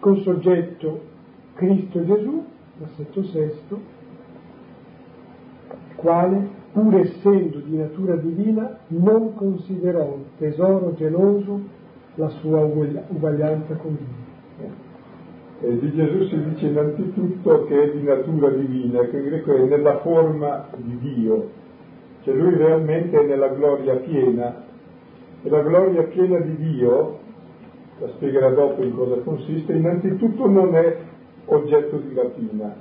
con 0.00 0.16
soggetto 0.18 1.00
Cristo 1.54 2.04
Gesù, 2.04 2.44
l'assetto 2.78 3.22
sesto, 3.24 3.80
quale, 5.94 6.48
pur 6.72 6.96
essendo 6.96 7.58
di 7.58 7.76
natura 7.76 8.16
divina, 8.16 8.78
non 8.88 9.34
considerò 9.34 10.18
tesoro 10.36 10.94
geloso 10.94 11.60
la 12.16 12.28
sua 12.28 12.64
uguaglianza 12.64 13.74
con 13.76 13.96
Dio 13.96 14.25
eh, 15.60 15.78
di 15.78 15.94
Gesù 15.94 16.24
si 16.24 16.44
dice 16.50 16.66
innanzitutto 16.66 17.64
che 17.64 17.82
è 17.82 17.90
di 17.92 18.02
natura 18.02 18.50
divina, 18.50 19.00
che 19.06 19.16
in 19.16 19.24
greco 19.24 19.54
è 19.54 19.62
nella 19.62 19.98
forma 19.98 20.68
di 20.76 20.98
Dio, 20.98 21.48
cioè 22.24 22.34
lui 22.34 22.54
realmente 22.56 23.18
è 23.18 23.24
nella 23.24 23.48
gloria 23.48 23.94
piena. 23.96 24.64
E 25.42 25.48
la 25.48 25.62
gloria 25.62 26.02
piena 26.02 26.40
di 26.40 26.56
Dio, 26.56 27.18
la 28.00 28.08
spiegherà 28.08 28.50
dopo 28.50 28.82
in 28.82 28.94
cosa 28.94 29.16
consiste, 29.22 29.72
innanzitutto 29.72 30.48
non 30.48 30.74
è 30.74 30.96
oggetto 31.46 31.96
di 31.98 32.14
rapina. 32.14 32.74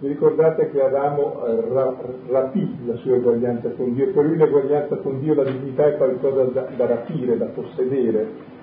Vi 0.00 0.08
ricordate 0.08 0.70
che 0.70 0.82
Adamo 0.82 1.44
eh, 1.46 1.72
ra- 1.72 1.96
rapì 2.28 2.76
la 2.86 2.94
sua 2.96 3.16
eguaglianza 3.16 3.70
con 3.70 3.94
Dio, 3.94 4.12
per 4.12 4.24
lui 4.24 4.36
l'eguaglianza 4.36 4.96
con 4.96 5.18
Dio, 5.20 5.34
la 5.34 5.44
dignità 5.44 5.86
è 5.86 5.96
qualcosa 5.96 6.44
da, 6.44 6.68
da 6.76 6.86
rapire, 6.86 7.36
da 7.36 7.46
possedere, 7.46 8.56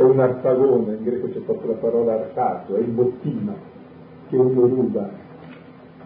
è 0.00 0.02
un 0.02 0.18
arpagone, 0.18 0.94
in 0.94 1.04
greco 1.04 1.28
c'è 1.28 1.40
proprio 1.40 1.72
la 1.72 1.76
parola 1.76 2.14
arpato, 2.14 2.74
è 2.74 2.78
il 2.78 2.86
bottino 2.86 3.54
che 4.30 4.36
uno 4.36 4.66
ruba. 4.66 5.10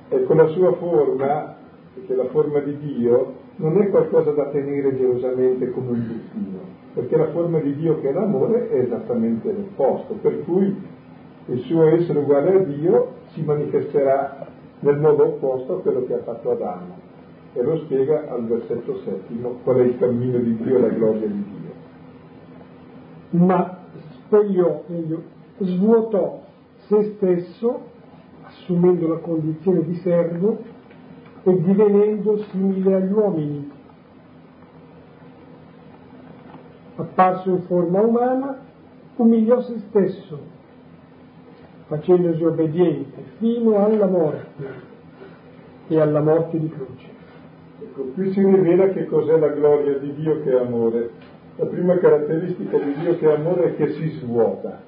e 0.08 0.24
con 0.24 0.36
la 0.36 0.48
sua 0.48 0.72
forma, 0.72 1.54
perché 1.94 2.14
la 2.16 2.26
forma 2.26 2.58
di 2.58 2.76
Dio 2.78 3.34
non 3.56 3.80
è 3.80 3.88
qualcosa 3.90 4.32
da 4.32 4.46
tenere 4.46 4.96
gelosamente 4.96 5.70
come 5.70 5.90
un 5.90 6.08
destino, 6.08 6.58
perché 6.92 7.16
la 7.16 7.28
forma 7.28 7.60
di 7.60 7.72
Dio 7.76 8.00
che 8.00 8.08
è 8.08 8.12
l'amore 8.12 8.68
è 8.68 8.80
esattamente 8.80 9.52
l'opposto, 9.52 10.14
per 10.14 10.42
cui 10.42 10.76
il 11.46 11.60
suo 11.60 11.86
essere 11.86 12.18
uguale 12.18 12.52
a 12.52 12.58
Dio 12.64 13.12
si 13.28 13.42
manifesterà 13.42 14.44
nel 14.80 14.98
modo 14.98 15.24
opposto 15.24 15.76
a 15.76 15.80
quello 15.80 16.04
che 16.04 16.14
ha 16.14 16.22
fatto 16.22 16.50
Adamo. 16.50 17.02
E 17.52 17.62
lo 17.62 17.76
spiega 17.84 18.28
al 18.28 18.44
versetto 18.46 18.96
settimo 19.04 19.58
qual 19.62 19.76
è 19.76 19.82
il 19.82 19.98
cammino 19.98 20.38
di 20.38 20.56
Dio 20.56 20.78
e 20.78 20.80
la 20.80 20.88
gloria 20.88 21.28
di 21.28 21.44
Dio. 21.44 21.72
Ma 23.40 23.82
spogliò, 24.34 24.82
meglio, 24.88 25.22
svuotò 25.58 26.42
se 26.86 27.14
stesso, 27.14 27.80
assumendo 28.42 29.06
la 29.08 29.18
condizione 29.18 29.84
di 29.84 29.94
servo 29.96 30.58
e 31.44 31.62
divenendo 31.62 32.38
simile 32.50 32.94
agli 32.96 33.12
uomini. 33.12 33.70
Apparso 36.96 37.50
in 37.50 37.62
forma 37.62 38.00
umana, 38.00 38.58
umiliò 39.16 39.60
se 39.60 39.78
stesso, 39.88 40.38
facendosi 41.86 42.44
obbediente 42.44 43.22
fino 43.38 43.84
alla 43.84 44.06
morte 44.06 44.92
e 45.88 46.00
alla 46.00 46.20
morte 46.20 46.58
di 46.58 46.68
croce. 46.68 47.12
Ecco, 47.82 48.02
qui 48.14 48.32
si 48.32 48.42
rivela 48.42 48.88
che 48.88 49.06
cos'è 49.06 49.38
la 49.38 49.48
gloria 49.48 49.98
di 49.98 50.14
Dio 50.14 50.42
che 50.42 50.50
è 50.50 50.60
amore. 50.60 51.23
La 51.56 51.66
prima 51.66 51.96
caratteristica 51.98 52.78
di 52.78 52.94
Dio 52.94 53.16
che 53.16 53.28
è 53.28 53.34
amore 53.34 53.64
è 53.64 53.76
che 53.76 53.92
si 53.92 54.08
svuota. 54.18 54.82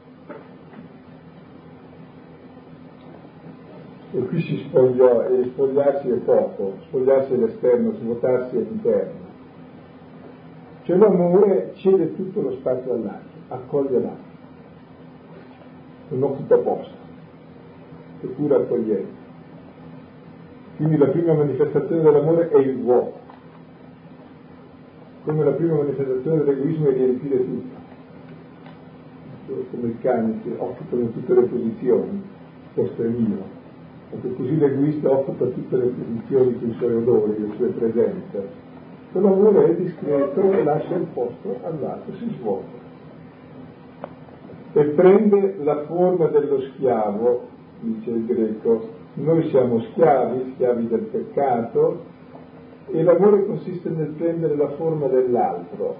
E 4.12 4.18
qui 4.18 4.40
si 4.40 4.64
spogliò, 4.66 5.22
e 5.24 5.44
spogliarsi 5.44 6.08
è 6.08 6.14
poco, 6.14 6.78
spogliarsi 6.86 7.34
è 7.34 7.36
l'esterno, 7.36 7.92
svuotarsi 7.92 8.56
è 8.56 8.60
l'interno. 8.60 9.24
Cioè 10.84 10.96
l'amore 10.96 11.72
cede 11.74 12.14
tutto 12.14 12.40
lo 12.40 12.52
spazio 12.52 12.94
all'altro, 12.94 13.38
accoglie 13.48 14.00
l'altro, 14.00 14.24
non 16.10 16.22
occupa 16.22 16.56
posto, 16.58 16.94
è 18.22 18.26
pure 18.26 18.54
accogliente. 18.54 19.24
Quindi 20.76 20.96
la 20.96 21.08
prima 21.08 21.34
manifestazione 21.34 22.02
dell'amore 22.02 22.48
è 22.50 22.58
il 22.58 22.76
vuoto, 22.76 23.18
come 25.26 25.42
la 25.42 25.50
prima 25.50 25.74
manifestazione 25.74 26.44
dell'egoismo 26.44 26.88
è 26.88 26.92
riempire 26.92 27.44
tutto, 27.44 27.74
come 29.72 29.88
il 29.88 29.96
cane 30.00 30.40
che 30.44 30.54
occupano 30.56 31.10
tutte 31.10 31.34
le 31.34 31.42
posizioni, 31.42 32.22
questo 32.74 33.02
è 33.02 33.08
mio, 33.08 33.42
perché 34.10 34.34
così 34.36 34.56
l'egoista 34.56 35.10
occupa 35.10 35.46
tutte 35.46 35.76
le 35.78 35.86
posizioni 35.86 36.58
con 36.60 36.68
i 36.68 36.74
suoi 36.74 36.94
odori, 36.94 37.40
le 37.40 37.48
sue 37.56 37.66
presenze. 37.70 38.48
Se 39.12 39.18
l'amore 39.20 39.70
è 39.70 39.74
discreto 39.74 40.52
e 40.52 40.62
lascia 40.62 40.94
il 40.94 41.06
posto 41.12 41.58
all'altro, 41.64 42.14
si 42.14 42.32
svuota. 42.38 42.84
E 44.74 44.84
prende 44.84 45.56
la 45.64 45.86
forma 45.86 46.26
dello 46.26 46.60
schiavo, 46.60 47.48
dice 47.80 48.10
il 48.10 48.26
greco, 48.26 48.90
noi 49.14 49.48
siamo 49.48 49.80
schiavi, 49.80 50.52
schiavi 50.54 50.86
del 50.86 51.00
peccato, 51.00 52.14
e 52.88 53.02
l'amore 53.02 53.46
consiste 53.46 53.88
nel 53.88 54.08
prendere 54.10 54.56
la 54.56 54.68
forma 54.70 55.06
dell'altro. 55.08 55.96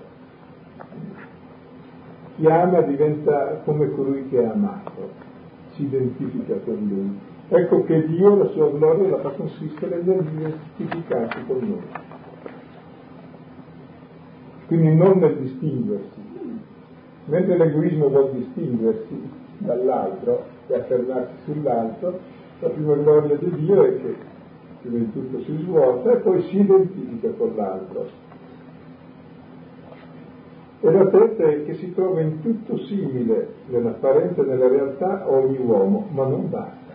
Chi 2.37 2.47
ama 2.47 2.81
diventa 2.83 3.61
come 3.65 3.91
colui 3.91 4.29
che 4.29 4.43
è 4.43 4.47
amato, 4.47 5.11
si 5.73 5.85
identifica 5.85 6.55
con 6.65 6.75
lui. 6.75 7.19
Ecco 7.49 7.85
che 7.85 8.07
Dio 8.07 8.37
la 8.37 8.47
sua 8.47 8.71
gloria 8.71 9.09
la 9.09 9.19
fa 9.19 9.31
consistere 9.31 10.03
nell'identificarsi 10.03 11.45
con 11.47 11.59
noi. 11.59 12.05
Quindi 14.67 14.95
non 14.95 15.19
nel 15.19 15.37
distinguersi. 15.39 16.25
Mentre 17.27 17.57
l'egoismo 17.57 18.09
vuol 18.09 18.31
distinguersi 18.33 19.31
dall'altro 19.59 20.45
e 20.69 20.75
affermarsi 20.75 21.35
sull'altro, 21.45 22.19
la 22.61 22.69
prima 22.69 22.95
gloria 22.95 23.37
di 23.37 23.51
Dio 23.55 23.83
è 23.83 24.01
che 24.01 24.15
prima 24.81 24.99
di 24.99 25.13
tutto 25.13 25.41
si 25.43 25.57
svuota 25.63 26.13
e 26.13 26.17
poi 26.17 26.43
si 26.43 26.61
identifica 26.61 27.31
con 27.31 27.55
l'altro. 27.57 28.07
E 30.81 30.91
la 30.91 31.07
terza 31.07 31.43
è 31.45 31.65
che 31.65 31.75
si 31.75 31.93
trova 31.95 32.21
in 32.21 32.41
tutto 32.43 32.79
simile 32.85 33.55
nell'apparenza 33.67 34.43
e 34.43 34.47
nella 34.47 34.69
realtà 34.69 35.29
ogni 35.29 35.59
uomo, 35.59 36.07
ma 36.11 36.27
non 36.27 36.49
basta. 36.51 36.95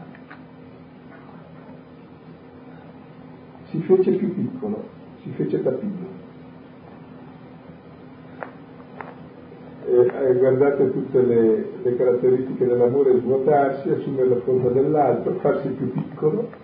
Si 3.65 3.79
fece 3.79 4.11
più 4.11 4.33
piccolo, 4.33 4.83
si 5.23 5.29
fece 5.31 5.61
capito. 5.61 6.19
eh, 9.91 10.35
guardate 10.35 10.91
tutte 10.91 11.21
le, 11.21 11.65
le, 11.81 11.95
caratteristiche 11.95 12.65
dell'amore, 12.65 13.17
svuotarsi, 13.19 13.89
assumere 13.89 14.29
la 14.29 14.39
forma 14.41 14.69
dell'altro, 14.69 15.33
farsi 15.35 15.67
più 15.69 15.91
piccolo 15.91 16.60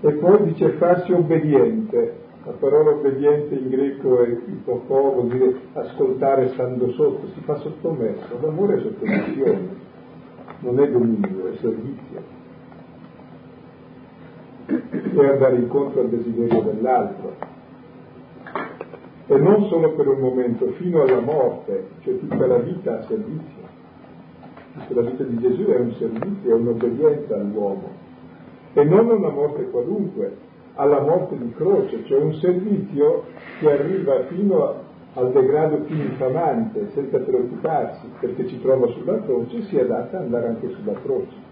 e 0.00 0.12
poi 0.12 0.44
dice 0.44 0.70
farsi 0.72 1.12
obbediente. 1.12 2.28
La 2.44 2.52
parola 2.52 2.90
obbediente 2.92 3.54
in 3.54 3.68
greco 3.68 4.22
è 4.22 4.28
ipopò, 4.28 5.12
vuol 5.12 5.28
dire 5.28 5.54
ascoltare 5.74 6.48
stando 6.54 6.90
sotto, 6.92 7.28
si 7.34 7.40
fa 7.40 7.56
sottomesso. 7.56 8.38
L'amore 8.40 8.76
è 8.76 8.80
sottomissione, 8.80 9.68
non 10.60 10.80
è 10.80 10.88
dominio, 10.88 11.48
è 11.48 11.56
servizio. 11.56 12.38
È 14.66 15.26
andare 15.26 15.56
incontro 15.56 16.00
al 16.00 16.08
desiderio 16.08 16.62
dell'altro 16.62 17.58
e 19.30 19.38
non 19.38 19.68
solo 19.68 19.92
per 19.92 20.08
un 20.08 20.18
momento, 20.18 20.72
fino 20.72 21.02
alla 21.02 21.20
morte, 21.20 21.86
cioè 22.00 22.18
tutta 22.18 22.46
la 22.48 22.58
vita 22.58 22.98
a 22.98 23.02
servizio. 23.06 23.68
La 24.88 25.02
vita 25.02 25.22
di 25.22 25.38
Gesù 25.38 25.66
è 25.66 25.78
un 25.78 25.92
servizio, 25.92 26.50
è 26.50 26.54
un'obbedienza 26.54 27.36
all'uomo. 27.36 28.08
E 28.72 28.84
non 28.84 29.08
una 29.08 29.28
morte 29.30 29.68
qualunque, 29.70 30.36
alla 30.74 31.00
morte 31.00 31.36
di 31.36 31.52
croce, 31.54 32.04
cioè 32.04 32.20
un 32.20 32.34
servizio 32.34 33.24
che 33.58 33.70
arriva 33.70 34.24
fino 34.28 34.74
al 35.14 35.32
degrado 35.32 35.78
più 35.78 35.96
infamante, 35.96 36.90
senza 36.94 37.18
preoccuparsi, 37.18 38.06
perché 38.20 38.46
ci 38.46 38.60
trova 38.60 38.86
sulla 38.88 39.20
croce, 39.22 39.62
si 39.62 39.78
adatta 39.78 40.18
ad 40.18 40.24
andare 40.24 40.48
anche 40.48 40.68
sulla 40.70 40.94
croce. 41.02 41.48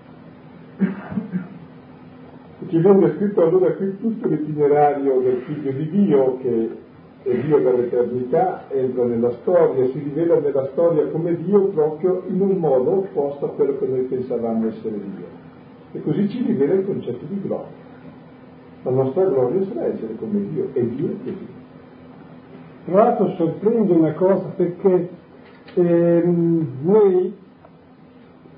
Ci 2.69 2.79
viene 2.79 3.15
scritto 3.17 3.43
allora 3.43 3.73
qui 3.73 3.99
tutto 3.99 4.29
l'itinerario 4.29 5.21
del 5.21 5.43
figlio 5.47 5.73
di 5.73 5.91
Dio 5.91 6.39
che 6.39 6.87
e 7.29 7.41
Dio 7.43 7.59
dall'eternità 7.59 8.65
entra 8.71 9.05
nella 9.05 9.33
storia, 9.43 9.87
si 9.87 9.99
rivela 9.99 10.39
nella 10.39 10.67
storia 10.73 11.07
come 11.09 11.37
Dio 11.37 11.67
proprio 11.69 12.23
in 12.29 12.41
un 12.41 12.57
modo 12.57 12.99
opposto 12.99 13.47
a 13.47 13.49
quello 13.51 13.77
che 13.79 13.87
noi 13.87 14.03
pensavamo 14.03 14.69
essere 14.69 14.99
Dio. 14.99 15.38
E 15.93 16.03
così 16.03 16.29
ci 16.29 16.43
rivela 16.43 16.75
il 16.75 16.85
concetto 16.85 17.25
di 17.27 17.41
gloria. 17.41 17.87
La 18.83 18.91
nostra 18.91 19.25
gloria 19.25 19.67
sarà 19.67 19.87
essere 19.87 20.17
come 20.17 20.49
Dio, 20.51 20.69
e 20.73 20.89
Dio 20.95 21.09
è 21.09 21.17
così. 21.25 21.47
Tra 22.85 22.95
l'altro 22.95 23.29
sorprende 23.37 23.93
una 23.93 24.13
cosa 24.13 24.45
perché 24.57 25.09
ehm, 25.75 26.67
noi 26.83 27.35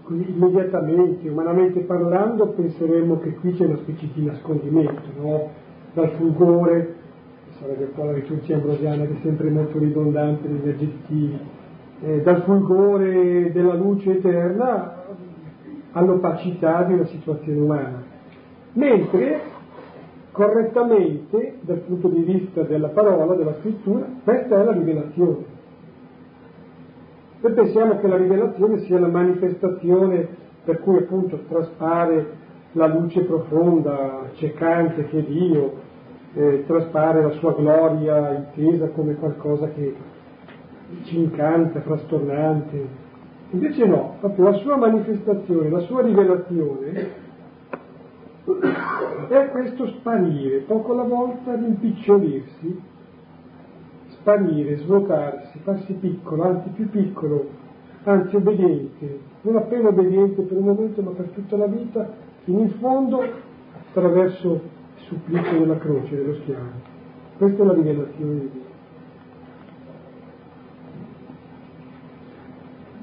immediatamente, 0.08 1.28
umanamente 1.28 1.80
parlando, 1.80 2.48
penseremmo 2.48 3.20
che 3.20 3.34
qui 3.34 3.54
c'è 3.54 3.66
una 3.66 3.76
specie 3.76 4.08
di 4.12 4.24
nascondimento, 4.24 5.02
no? 5.20 5.48
dal 5.94 6.10
fulgore 6.10 6.94
sarebbe 7.60 7.84
un 7.84 7.92
po' 7.92 8.04
la 8.04 8.12
liturgia 8.12 8.54
ambrosiana 8.54 9.04
che 9.04 9.12
è 9.12 9.20
sempre 9.22 9.50
molto 9.50 9.78
ridondante 9.78 10.48
negli 10.48 10.68
aggettivi, 10.68 11.38
eh, 12.02 12.22
dal 12.22 12.42
fulgore 12.42 13.52
della 13.52 13.74
luce 13.74 14.12
eterna 14.12 14.99
all'opacità 15.92 16.82
di 16.84 16.94
una 16.94 17.06
situazione 17.06 17.60
umana. 17.60 18.02
Mentre 18.72 19.40
correttamente, 20.32 21.56
dal 21.60 21.78
punto 21.78 22.08
di 22.08 22.22
vista 22.22 22.62
della 22.62 22.88
parola, 22.88 23.34
della 23.34 23.54
scrittura, 23.60 24.06
questa 24.22 24.60
è 24.60 24.64
la 24.64 24.72
rivelazione. 24.72 25.58
Noi 27.40 27.52
pensiamo 27.52 27.98
che 27.98 28.06
la 28.06 28.16
rivelazione 28.16 28.80
sia 28.80 28.98
la 28.98 29.08
manifestazione 29.08 30.28
per 30.64 30.80
cui 30.80 30.98
appunto 30.98 31.38
traspare 31.48 32.38
la 32.72 32.86
luce 32.86 33.22
profonda, 33.22 34.20
accecante 34.26 35.08
che 35.08 35.18
è 35.18 35.22
Dio, 35.22 35.88
eh, 36.34 36.64
traspare 36.66 37.22
la 37.22 37.30
sua 37.30 37.54
gloria 37.54 38.34
intesa 38.34 38.88
come 38.90 39.14
qualcosa 39.14 39.68
che 39.70 39.94
ci 41.04 41.18
incanta, 41.18 41.80
frastornante. 41.80 43.08
Invece 43.52 43.84
no, 43.84 44.16
proprio 44.20 44.50
la 44.50 44.56
sua 44.58 44.76
manifestazione, 44.76 45.70
la 45.70 45.80
sua 45.80 46.02
rivelazione 46.02 47.28
è 49.28 49.48
questo 49.50 49.86
sparire, 49.88 50.58
poco 50.58 50.92
alla 50.92 51.02
volta 51.02 51.54
rimpicciolirsi, 51.56 52.80
sparire, 54.08 54.76
svuotarsi, 54.78 55.58
farsi 55.64 55.92
piccolo, 55.94 56.44
anzi 56.44 56.68
più 56.70 56.88
piccolo, 56.90 57.48
anzi 58.04 58.36
obbediente, 58.36 59.18
non 59.42 59.56
appena 59.56 59.88
obbediente 59.88 60.42
per 60.42 60.56
un 60.56 60.64
momento 60.64 61.02
ma 61.02 61.10
per 61.10 61.26
tutta 61.34 61.56
la 61.56 61.66
vita, 61.66 62.08
fino 62.44 62.60
in 62.60 62.70
fondo 62.78 63.20
attraverso 63.88 64.52
il 64.52 65.04
supplizio 65.06 65.58
della 65.58 65.78
croce 65.78 66.16
dello 66.16 66.34
schiavo. 66.34 66.98
Questa 67.36 67.62
è 67.62 67.66
la 67.66 67.72
rivelazione 67.72 68.32
di 68.32 68.50
Dio. 68.52 68.69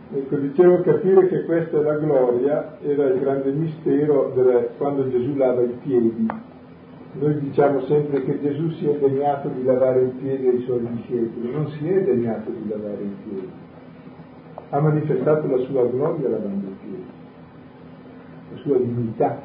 Ecco, 0.09 0.37
dicevo 0.37 0.81
capire 0.83 1.27
che 1.27 1.43
questa 1.43 1.79
è 1.79 1.81
la 1.81 1.97
gloria, 1.97 2.77
era 2.81 3.07
il 3.07 3.19
grande 3.19 3.51
mistero 3.51 4.31
delle, 4.33 4.69
quando 4.77 5.09
Gesù 5.09 5.35
lava 5.35 5.61
i 5.63 5.77
piedi. 5.83 6.25
Noi 7.19 7.39
diciamo 7.39 7.81
sempre 7.81 8.23
che 8.23 8.39
Gesù 8.39 8.69
si 8.75 8.87
è 8.87 8.97
degnato 8.99 9.49
di 9.49 9.65
lavare 9.65 10.03
i 10.03 10.09
piedi 10.11 10.47
ai 10.47 10.61
suoi 10.61 10.87
discepoli, 10.91 11.51
non 11.51 11.67
si 11.71 11.89
è 11.89 12.03
degnato 12.03 12.49
di 12.51 12.69
lavare 12.69 13.01
i 13.01 13.15
piedi. 13.23 13.49
Ha 14.69 14.79
manifestato 14.79 15.47
la 15.47 15.57
sua 15.65 15.85
gloria 15.87 16.29
lavando 16.29 16.67
i 16.67 16.75
piedi, 16.81 17.05
la 18.51 18.57
sua 18.59 18.77
dignità. 18.77 19.41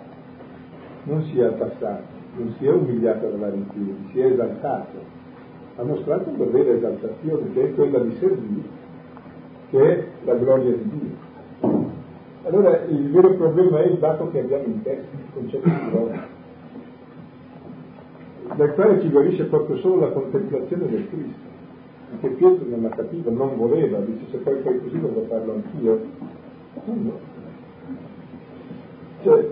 Non 1.05 1.25
si 1.25 1.41
è 1.41 1.45
abbassato, 1.45 2.05
non 2.37 2.55
si 2.59 2.67
è 2.67 2.71
umiliato 2.71 3.27
a 3.27 3.31
lavare 3.31 3.57
i 3.57 3.67
piedi, 3.73 4.11
si 4.13 4.21
è 4.21 4.27
esaltato. 4.27 5.21
Ha 5.75 5.83
mostrato 5.83 6.29
una 6.29 6.45
vera 6.45 6.71
esaltazione 6.71 7.53
che 7.53 7.65
è 7.65 7.75
quella 7.75 7.99
di 7.99 8.17
servire 8.21 8.82
che 9.73 9.81
è 9.81 10.07
la 10.25 10.35
gloria 10.35 10.71
di 10.71 10.91
Dio. 10.91 11.81
Allora 12.45 12.83
il 12.89 13.11
vero 13.11 13.35
problema 13.37 13.81
è 13.81 13.87
il 13.87 13.97
dato 13.99 14.31
che 14.31 14.41
abbiamo 14.41 14.65
in 14.65 14.83
testa, 14.83 15.17
il 15.17 15.33
concetto 15.33 15.67
di 15.67 15.91
gloria, 15.91 16.27
dal 18.55 18.75
quale 18.75 19.01
ci 19.01 19.09
guarisce 19.09 19.45
proprio 19.45 19.77
solo 19.79 20.01
la 20.01 20.11
contemplazione 20.11 20.89
del 20.89 21.09
Cristo, 21.09 21.49
che 22.21 22.29
Pietro 22.29 22.67
non 22.69 22.83
la 22.83 22.91
capiva, 22.91 23.31
non 23.31 23.57
voleva, 23.57 23.99
dice 24.01 24.27
se 24.31 24.37
poi 24.39 24.61
fai 24.61 24.79
così 24.83 25.01
lo 25.01 25.25
farlo 25.27 25.55
anch'io. 25.55 26.01
No. 26.85 27.31
Cioè, 29.23 29.51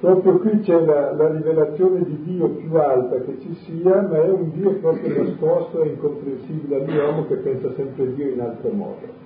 proprio 0.00 0.38
qui 0.38 0.60
c'è 0.60 0.78
la, 0.84 1.12
la, 1.12 1.28
rivelazione 1.28 2.04
di 2.04 2.22
Dio 2.24 2.48
più 2.48 2.74
alta 2.76 3.20
che 3.20 3.38
ci 3.40 3.54
sia, 3.64 4.02
ma 4.02 4.22
è 4.22 4.28
un 4.28 4.50
Dio 4.52 4.72
proprio 4.74 5.22
nascosto 5.22 5.82
e 5.82 5.88
incomprensibile 5.88 6.84
all'uomo 6.84 7.26
che 7.26 7.36
pensa 7.36 7.72
sempre 7.74 8.14
Dio 8.14 8.32
in 8.32 8.40
altro 8.40 8.70
modo. 8.70 9.24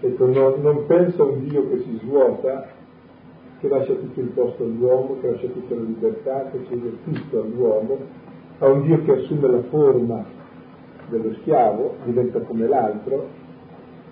Ecco, 0.00 0.26
non, 0.26 0.60
non 0.60 0.86
pensa 0.86 1.22
a 1.22 1.26
un 1.26 1.46
Dio 1.46 1.68
che 1.68 1.78
si 1.78 1.98
svuota, 2.02 2.66
che 3.60 3.68
lascia 3.68 3.94
tutto 3.94 4.20
il 4.20 4.28
posto 4.28 4.62
all'uomo, 4.62 5.18
che 5.20 5.30
lascia 5.30 5.48
tutta 5.48 5.74
la 5.74 5.80
libertà, 5.80 6.50
che 6.50 6.64
cede 6.68 6.92
tutto 7.04 7.40
all'uomo, 7.40 7.98
a 8.58 8.66
un 8.68 8.82
Dio 8.82 9.02
che 9.04 9.12
assume 9.12 9.48
la 9.48 9.62
forma 9.62 10.24
dello 11.08 11.32
schiavo, 11.40 11.96
diventa 12.04 12.40
come 12.40 12.66
l'altro, 12.66 13.26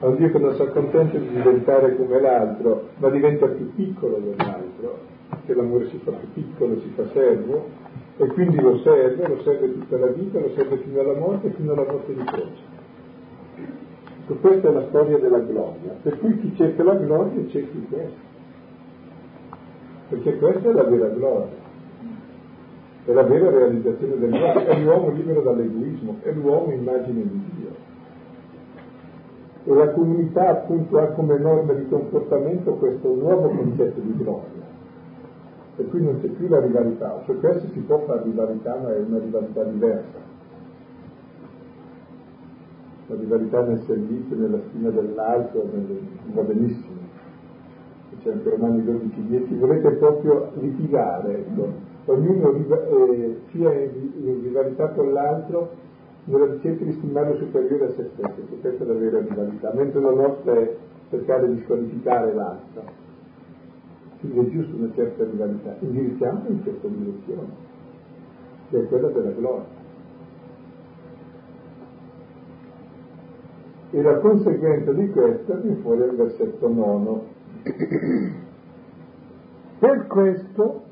a 0.00 0.08
un 0.08 0.16
Dio 0.16 0.30
che 0.30 0.38
non 0.38 0.54
si 0.54 0.62
accontenta 0.62 1.18
di 1.18 1.28
diventare 1.28 1.96
come 1.96 2.20
l'altro, 2.20 2.88
ma 2.96 3.08
diventa 3.10 3.46
più 3.46 3.72
piccolo 3.74 4.18
dell'altro, 4.18 5.12
che 5.46 5.54
l'amore 5.54 5.88
si 5.88 5.98
fa 5.98 6.12
più 6.12 6.32
piccolo, 6.32 6.80
si 6.80 6.88
fa 6.94 7.04
servo, 7.12 7.68
e 8.16 8.26
quindi 8.28 8.60
lo 8.60 8.78
serve, 8.78 9.26
lo 9.26 9.42
serve 9.42 9.72
tutta 9.72 9.98
la 9.98 10.06
vita, 10.06 10.38
lo 10.38 10.50
serve 10.54 10.76
fino 10.78 11.00
alla 11.00 11.14
morte, 11.14 11.50
fino 11.50 11.72
alla 11.72 11.84
morte 11.84 12.14
di 12.14 12.24
croce. 12.24 12.72
Questa 14.40 14.68
è 14.68 14.72
la 14.72 14.86
storia 14.88 15.18
della 15.18 15.40
gloria. 15.40 15.96
Per 16.00 16.18
cui 16.18 16.38
chi 16.40 16.54
cerca 16.56 16.82
la 16.82 16.94
gloria 16.94 17.46
cerca 17.48 17.76
questo. 17.90 18.32
Perché 20.08 20.38
questa 20.38 20.68
è 20.68 20.72
la 20.72 20.84
vera 20.84 21.08
gloria. 21.08 21.62
È 23.04 23.12
la 23.12 23.22
vera 23.22 23.50
realizzazione 23.50 24.16
dell'uomo, 24.16 24.60
è 24.60 24.80
l'uomo 24.80 25.10
libero 25.10 25.42
dall'egoismo, 25.42 26.16
è 26.22 26.32
l'uomo 26.32 26.72
immagine 26.72 27.20
di 27.20 27.44
Dio. 27.56 27.82
E 29.64 29.74
la 29.74 29.90
comunità 29.90 30.48
appunto 30.48 30.98
ha 30.98 31.06
come 31.08 31.38
norma 31.38 31.72
di 31.74 31.86
comportamento 31.88 32.72
questo 32.74 33.14
nuovo 33.14 33.48
concetto 33.48 34.00
di 34.00 34.16
gloria 34.16 34.63
per 35.76 35.88
cui 35.88 36.02
non 36.02 36.20
c'è 36.20 36.28
più 36.28 36.48
la 36.48 36.60
rivalità, 36.60 37.20
cioè 37.26 37.38
questo 37.38 37.68
si 37.72 37.80
può 37.80 37.98
fare 38.06 38.22
rivalità 38.22 38.76
ma 38.76 38.94
è 38.94 38.98
una 38.98 39.18
rivalità 39.18 39.64
diversa. 39.64 40.32
La 43.06 43.16
rivalità 43.16 43.62
nel 43.62 43.82
servizio, 43.86 44.36
nella 44.36 44.58
stima 44.68 44.90
dell'altro, 44.90 45.68
nel... 45.72 45.98
va 46.32 46.42
benissimo. 46.42 47.02
C'è 48.22 48.30
anche 48.30 48.48
Romani 48.48 48.84
12, 48.84 49.26
10, 49.26 49.54
volete 49.56 49.90
proprio 49.90 50.52
litigare, 50.60 51.38
ecco. 51.38 51.68
ognuno 52.06 52.54
eh, 52.54 53.40
sia 53.50 53.72
in 53.72 54.40
rivalità 54.42 54.88
con 54.90 55.12
l'altro 55.12 55.70
nella 56.26 56.46
ricerca 56.46 56.84
di 56.84 56.92
stimarlo 56.92 57.36
superiore 57.36 57.86
a 57.86 57.90
se 57.90 58.08
stesso, 58.14 58.40
questa 58.60 58.84
è 58.84 58.86
la 58.86 58.94
vera 58.94 59.18
rivalità, 59.18 59.72
mentre 59.74 60.00
la 60.00 60.12
nostra 60.12 60.52
è 60.54 60.76
cercare 61.10 61.52
di 61.52 61.60
squalificare 61.64 62.32
l'altro 62.32 63.03
quindi 64.30 64.48
è 64.48 64.50
giusto 64.50 64.76
una 64.76 64.90
certa 64.94 65.24
rivalità, 65.24 65.76
indirizziamo 65.80 66.48
in 66.48 66.62
questa 66.62 66.88
direzione, 66.88 67.48
che 68.70 68.80
è 68.80 68.88
quella 68.88 69.08
della 69.08 69.30
gloria. 69.30 69.82
E 73.90 74.02
la 74.02 74.18
conseguenza 74.18 74.92
di 74.92 75.10
questa 75.10 75.54
viene 75.54 75.76
fuori 75.76 76.02
al 76.02 76.16
versetto 76.16 76.68
nono. 76.68 77.24
Per 79.78 80.06
questo, 80.06 80.82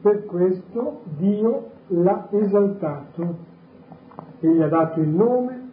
per 0.00 0.24
questo 0.24 1.00
Dio 1.18 1.70
l'ha 1.88 2.28
esaltato 2.30 3.36
e 4.40 4.48
gli 4.48 4.62
ha 4.62 4.68
dato 4.68 5.00
il 5.00 5.08
nome 5.08 5.66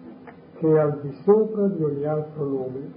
che 0.57 0.67
è 0.67 0.77
al 0.77 0.99
di 1.01 1.11
sopra 1.23 1.67
di 1.67 1.83
ogni 1.83 2.05
altro 2.05 2.45
nome. 2.45 2.91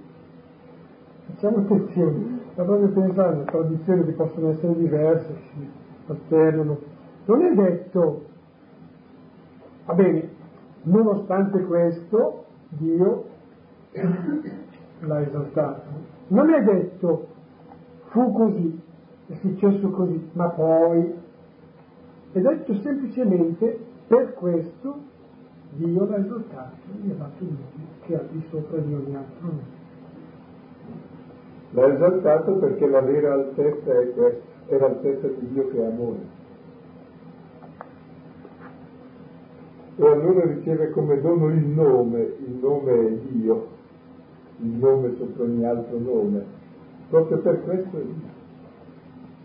Facciamo 1.25 1.57
attenzione, 1.57 2.39
ma 2.59 2.65
proprio 2.65 2.89
pensare 2.89 3.37
le 3.37 3.45
tradizioni 3.45 4.03
che 4.03 4.11
possono 4.11 4.49
essere 4.49 4.75
diverse, 4.75 5.33
si 5.53 5.69
alternano. 6.07 6.77
Non 7.23 7.41
è 7.41 7.53
detto, 7.53 8.25
va 9.85 9.93
bene, 9.93 10.29
nonostante 10.81 11.63
questo 11.63 12.43
Dio 12.67 13.25
l'ha 14.99 15.21
esaltato. 15.21 15.83
Non 16.27 16.49
è 16.49 16.61
detto 16.61 17.27
fu 18.07 18.29
così, 18.33 18.81
è 19.27 19.35
successo 19.35 19.89
così, 19.91 20.29
ma 20.33 20.49
poi 20.49 21.13
è 22.33 22.39
detto 22.41 22.73
semplicemente 22.81 23.79
per 24.05 24.33
questo 24.33 24.97
Dio 25.75 26.05
l'ha 26.05 26.17
esaltato, 26.17 26.75
gli 27.01 27.09
ha 27.09 27.13
dato 27.13 27.41
il 27.41 27.51
nome 27.51 27.87
che 28.01 28.19
al 28.19 28.27
di 28.31 28.43
sopra 28.49 28.79
di 28.79 28.93
ogni 28.93 29.15
altro 29.15 29.47
nome. 29.47 29.78
L'ha 31.71 31.93
esaltato 31.93 32.53
perché 32.53 32.87
la 32.87 33.01
vera 33.01 33.33
altezza 33.33 33.99
è 33.99 34.11
questa, 34.11 34.47
è 34.65 34.77
l'altezza 34.77 35.27
di 35.27 35.47
Dio 35.51 35.67
che 35.69 35.77
è 35.77 35.85
amore. 35.85 36.37
E 39.97 40.07
allora 40.07 40.45
riceve 40.45 40.89
come 40.89 41.21
dono 41.21 41.49
il 41.49 41.65
nome, 41.65 42.21
il 42.21 42.57
nome 42.59 42.91
è 42.93 43.11
Dio, 43.11 43.67
il 44.61 44.69
nome 44.69 45.15
sopra 45.17 45.43
ogni 45.43 45.63
altro 45.63 45.99
nome. 45.99 46.43
Proprio 47.09 47.37
per 47.37 47.63
questo 47.63 47.97
Dio. 47.97 48.37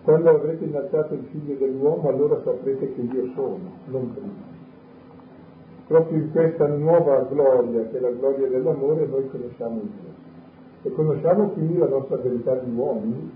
Quando 0.03 0.31
avrete 0.31 0.65
innalzato 0.65 1.15
il 1.15 1.25
figlio 1.31 1.57
dell'uomo, 1.57 2.09
allora 2.09 2.41
saprete 2.43 2.95
che 2.95 3.01
io 3.01 3.33
sono, 3.35 3.71
non 3.87 4.13
prima. 4.15 4.53
Proprio 5.89 6.19
in 6.19 6.31
questa 6.31 6.69
nuova 6.69 7.27
gloria, 7.31 7.87
che 7.89 7.99
è 7.99 8.01
la 8.01 8.11
gloria 8.11 8.47
dell'amore, 8.49 9.07
noi 9.07 9.29
conosciamo 9.29 9.81
il 9.81 9.89
Dio 9.89 10.24
e 10.87 10.93
conosciamo 10.93 11.49
quindi 11.49 11.79
la 11.79 11.89
nostra 11.89 12.17
verità 12.19 12.55
di 12.57 12.71
uomini 12.71 13.33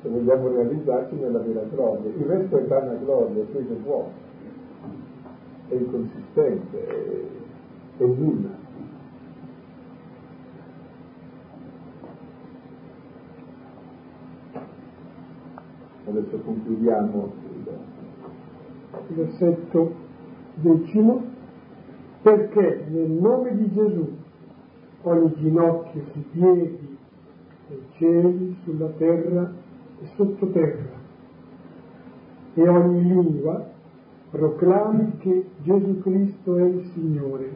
se 0.00 0.08
vogliamo 0.08 0.48
realizzarci 0.48 1.16
nella 1.16 1.40
vera 1.40 1.62
gloria. 1.62 2.08
Il 2.08 2.24
resto 2.24 2.56
è 2.56 2.64
vana 2.66 2.94
gloria, 2.94 3.42
è 3.42 3.50
quello 3.50 3.76
vuoto, 3.82 4.10
è 5.68 5.74
inconsistente, 5.74 6.86
è 7.96 8.04
nulla. 8.04 8.64
Adesso 16.08 16.38
concludiamo 16.38 17.32
il 19.08 19.14
versetto 19.16 19.94
decimo, 20.54 21.24
perché 22.22 22.84
nel 22.88 23.10
nome 23.10 23.56
di 23.56 23.72
Gesù 23.72 24.24
ogni 25.10 25.32
ginocchio 25.36 26.02
si 26.12 26.24
pieghi 26.32 26.98
nei 27.68 27.82
cieli, 27.96 28.56
sulla 28.64 28.88
terra 28.98 29.52
e 30.00 30.06
sottoterra, 30.16 30.94
e 32.54 32.68
ogni 32.68 33.02
lingua 33.02 33.64
proclami 34.30 35.16
che 35.18 35.46
Gesù 35.62 36.00
Cristo 36.00 36.56
è 36.56 36.62
il 36.62 36.90
Signore, 36.92 37.50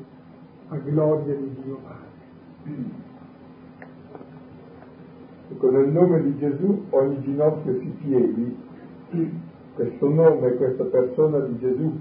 a 0.69 0.77
gloria 0.77 1.35
di 1.35 1.57
Dio 1.63 1.79
Padre. 1.83 3.09
Ecco, 5.53 5.71
nel 5.71 5.89
nome 5.89 6.23
di 6.23 6.39
Gesù 6.39 6.85
ogni 6.91 7.21
ginocchio 7.23 7.81
si 7.81 7.93
pieghi, 8.01 8.57
questo 9.75 10.09
nome, 10.09 10.55
questa 10.55 10.85
persona 10.85 11.41
di 11.41 11.59
Gesù 11.59 11.99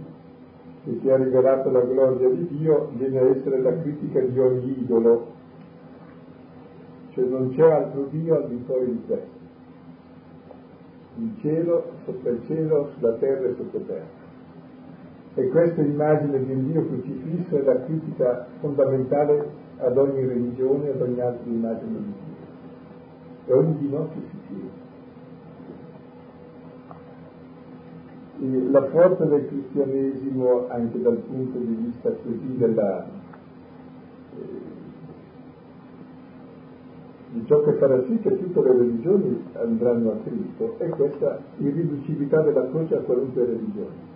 che 0.83 0.99
ti 0.99 1.09
ha 1.09 1.17
rivelato 1.17 1.71
la 1.71 1.81
gloria 1.81 2.29
di 2.29 2.47
Dio 2.57 2.89
viene 2.93 3.19
a 3.19 3.29
essere 3.29 3.61
la 3.61 3.81
critica 3.81 4.21
di 4.21 4.39
ogni 4.39 4.79
idolo 4.79 5.37
cioè 7.19 7.27
non 7.27 7.53
c'è 7.53 7.69
altro 7.69 8.07
Dio 8.11 8.35
al 8.35 8.47
di 8.47 8.63
fuori 8.65 8.85
di 8.85 9.01
questo. 9.05 9.37
in 11.15 11.35
cielo, 11.41 11.91
sotto 12.05 12.29
il 12.29 12.41
cielo, 12.47 12.91
sulla 12.95 13.13
terra 13.13 13.47
e 13.47 13.55
sottoterra. 13.55 14.17
E 15.35 15.47
questa 15.49 15.81
immagine 15.81 16.45
di 16.45 16.51
un 16.51 16.71
Dio 16.71 16.85
crocifisso 16.87 17.57
è 17.57 17.61
la 17.63 17.83
critica 17.83 18.47
fondamentale 18.61 19.49
ad 19.79 19.97
ogni 19.97 20.25
religione, 20.25 20.91
ad 20.91 21.01
ogni 21.01 21.19
altra 21.19 21.49
immagine 21.49 21.97
di 21.97 22.13
Dio. 22.13 22.47
E 23.45 23.53
ogni 23.53 23.77
di 23.77 23.89
noi 23.89 24.07
si 24.13 24.21
fiera. 24.47 24.87
La 28.71 28.85
forza 28.85 29.25
del 29.25 29.47
cristianesimo, 29.47 30.69
anche 30.69 31.01
dal 31.01 31.17
punto 31.17 31.57
di 31.57 31.73
vista 31.73 32.09
così 32.11 32.55
della, 32.55 33.05
eh, 33.05 34.68
di 37.31 37.45
ciò 37.45 37.61
che 37.61 37.73
farà 37.73 38.03
sì 38.05 38.17
che 38.19 38.37
tutte 38.37 38.61
le 38.61 38.71
religioni 38.71 39.43
andranno 39.53 40.11
a 40.11 40.15
Cristo, 40.23 40.75
è 40.79 40.89
questa 40.89 41.39
irriducibilità 41.57 42.41
della 42.41 42.67
croce 42.69 42.95
a 42.95 43.01
qualunque 43.01 43.45
religione. 43.45 44.07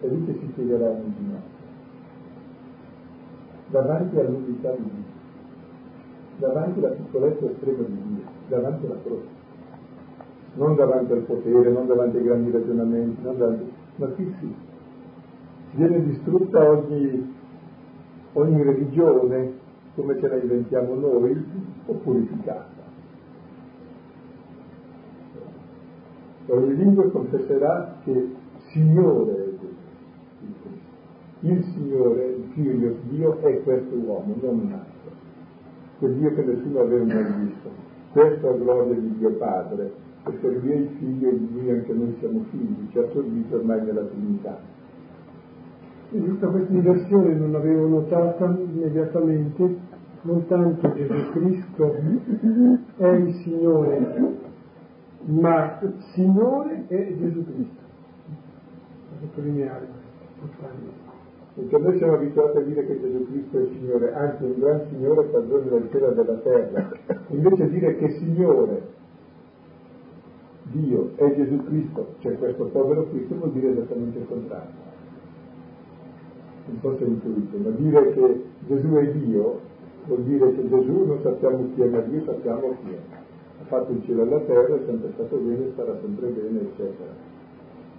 È 0.00 0.06
lì 0.06 0.24
che 0.24 0.38
si 0.40 0.48
spiegherà 0.52 0.88
ogni 0.88 1.14
noi. 1.26 1.56
Davanti 3.68 4.18
all'unità 4.18 4.70
di 4.70 4.82
Dio, 4.82 5.04
davanti 6.38 6.78
alla 6.78 6.94
piccolezza 6.94 7.50
estrema 7.50 7.82
di 7.82 8.02
Dio, 8.14 8.24
davanti 8.48 8.86
alla 8.86 8.98
croce. 9.02 9.36
Non 10.54 10.74
davanti 10.74 11.12
al 11.12 11.20
potere, 11.20 11.70
non 11.70 11.86
davanti 11.86 12.16
ai 12.16 12.22
grandi 12.22 12.50
ragionamenti, 12.50 13.22
davanti... 13.22 13.72
ma 13.96 14.06
qui 14.06 14.34
sì. 14.40 14.54
Viene 15.72 16.02
distrutta 16.02 16.66
ogni, 16.66 17.34
ogni 18.32 18.62
religione 18.62 19.57
come 19.98 20.16
ce 20.20 20.28
la 20.28 20.36
inventiamo 20.36 20.94
noi 20.94 21.44
o 21.86 21.92
purificata. 21.94 22.86
Ogni 26.46 26.76
lingua 26.76 27.10
confesserà 27.10 27.96
che 28.04 28.34
Signore 28.70 29.32
è 29.32 29.50
Gesù. 29.58 30.68
Il 31.40 31.64
Signore, 31.64 32.26
il 32.26 32.44
Figlio, 32.52 32.94
Dio 33.08 33.40
è 33.40 33.60
questo 33.64 33.96
uomo, 33.96 34.36
non 34.40 34.60
un 34.60 34.72
altro. 34.72 35.10
Quel 35.98 36.14
Dio 36.14 36.32
che 36.32 36.42
nessuno 36.44 36.80
aveva 36.80 37.04
mai 37.04 37.32
visto. 37.44 37.68
Questa 38.12 38.50
è 38.50 38.56
gloria 38.56 38.94
di 38.94 39.18
Dio 39.18 39.32
Padre, 39.32 39.92
perché 40.22 40.48
Lui 40.48 40.70
è 40.70 40.76
il 40.76 40.88
Figlio 40.98 41.28
e 41.28 41.38
di 41.38 41.48
Lui 41.52 41.70
anche 41.70 41.92
noi 41.92 42.14
siamo 42.20 42.44
figli, 42.50 42.88
ci 42.92 42.98
ha 42.98 43.02
assorbito 43.02 43.56
ormai 43.56 43.84
nella 43.84 44.02
Trinità. 44.02 44.60
E 46.10 46.18
questa 46.20 46.46
inversione 46.68 47.34
non 47.34 47.52
l'avevo 47.52 47.86
notata 47.88 48.46
immediatamente, 48.46 49.87
non 50.22 50.46
tanto 50.46 50.92
Gesù 50.94 51.30
Cristo 51.30 51.94
è 52.96 53.06
il 53.06 53.34
Signore, 53.34 54.36
ma 55.24 55.80
Signore 56.12 56.84
è 56.88 57.16
Gesù 57.16 57.44
Cristo. 57.44 57.86
Sottolineare 59.20 59.86
questo, 60.38 60.66
perché 61.54 61.78
noi 61.78 61.98
siamo 61.98 62.14
abituati 62.14 62.58
a 62.58 62.60
dire 62.60 62.86
che 62.86 63.00
Gesù 63.00 63.26
Cristo 63.26 63.58
è 63.58 63.60
il 63.62 63.70
Signore, 63.78 64.14
anzi 64.14 64.44
un 64.44 64.58
gran 64.58 64.86
Signore 64.88 65.24
padrone 65.24 65.68
del 65.68 65.88
cielo 65.90 66.10
e 66.10 66.14
della 66.14 66.34
terra. 66.34 66.90
Invece 67.28 67.68
dire 67.68 67.96
che 67.96 68.10
Signore, 68.10 68.82
Dio 70.70 71.16
è 71.16 71.34
Gesù 71.34 71.64
Cristo, 71.64 72.14
cioè 72.18 72.38
questo 72.38 72.64
povero 72.66 73.08
Cristo, 73.08 73.34
vuol 73.36 73.52
dire 73.52 73.70
esattamente 73.70 74.18
il 74.18 74.26
contrario. 74.28 74.86
Non 76.66 76.78
so 76.80 76.96
se 76.98 77.04
intuito, 77.04 77.56
ma 77.56 77.70
dire 77.70 78.12
che 78.12 78.44
Gesù 78.66 78.92
è 78.94 79.10
Dio 79.12 79.60
vuol 80.08 80.22
dire 80.22 80.52
che 80.54 80.68
Gesù 80.68 81.04
non 81.04 81.20
sappiamo 81.22 81.68
chi 81.74 81.82
è, 81.82 81.88
ma 81.88 82.00
Dio 82.00 82.22
sappiamo 82.24 82.74
chi 82.82 82.92
è. 82.92 82.98
Ha 83.60 83.64
fatto 83.66 83.92
il 83.92 84.02
cielo 84.04 84.22
e 84.22 84.28
la 84.28 84.40
terra, 84.40 84.74
è 84.74 84.80
sempre 84.86 85.10
stato 85.12 85.36
bene, 85.36 85.70
starà 85.72 85.96
sempre 86.00 86.28
bene, 86.28 86.60
eccetera. 86.60 87.36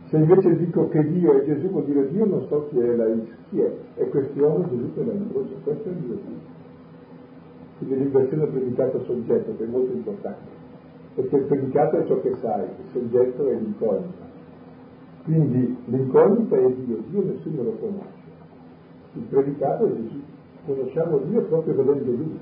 Se 0.07 0.17
invece 0.17 0.55
dico 0.57 0.89
che 0.89 1.07
Dio 1.07 1.33
è 1.33 1.45
Gesù, 1.45 1.69
vuol 1.69 1.85
dire 1.85 2.09
Dio 2.09 2.25
non 2.25 2.45
so 2.47 2.67
chi 2.69 2.79
è 2.79 2.95
la 2.95 3.05
X, 3.05 3.27
chi 3.49 3.59
è? 3.61 3.71
È 3.93 4.09
questione 4.09 4.67
Gesù 4.69 4.93
che 4.95 5.05
la 5.05 5.13
incrocia, 5.13 5.53
questo 5.63 5.89
è 5.89 5.91
Dio. 5.91 6.17
Quindi 7.77 7.97
l'inversione 7.97 8.43
del 8.43 8.53
predicato 8.53 9.03
soggetto, 9.03 9.55
che 9.55 9.63
è 9.63 9.67
molto 9.67 9.93
importante, 9.93 10.49
perché 11.13 11.35
il 11.35 11.43
predicato 11.43 11.97
è 11.97 12.05
ciò 12.07 12.19
che 12.21 12.35
sai, 12.41 12.63
il 12.63 12.89
soggetto 12.91 13.47
è 13.47 13.53
l'incognita. 13.53 14.27
Quindi 15.25 15.77
l'incognita 15.85 16.57
è 16.57 16.71
Dio, 16.71 16.97
Dio 17.07 17.23
nessuno 17.23 17.63
lo 17.63 17.71
conosce. 17.79 18.17
Il 19.13 19.23
predicato 19.29 19.85
è 19.85 19.93
Gesù, 19.93 20.21
conosciamo 20.65 21.17
Dio 21.19 21.41
proprio 21.43 21.73
vedendo 21.75 22.11
Lui. 22.11 22.39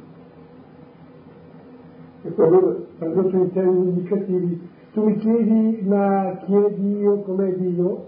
E 2.24 2.34
allora, 2.36 2.76
tradotto 2.98 3.36
in 3.36 3.52
termini 3.54 3.90
indicativi, 3.90 4.70
tu 4.94 5.04
mi 5.04 5.18
chiedi 5.18 5.82
ma 5.86 6.40
chi 6.44 6.54
è 6.54 6.72
Dio, 6.74 7.22
com'è 7.22 7.54
Dio? 7.56 8.06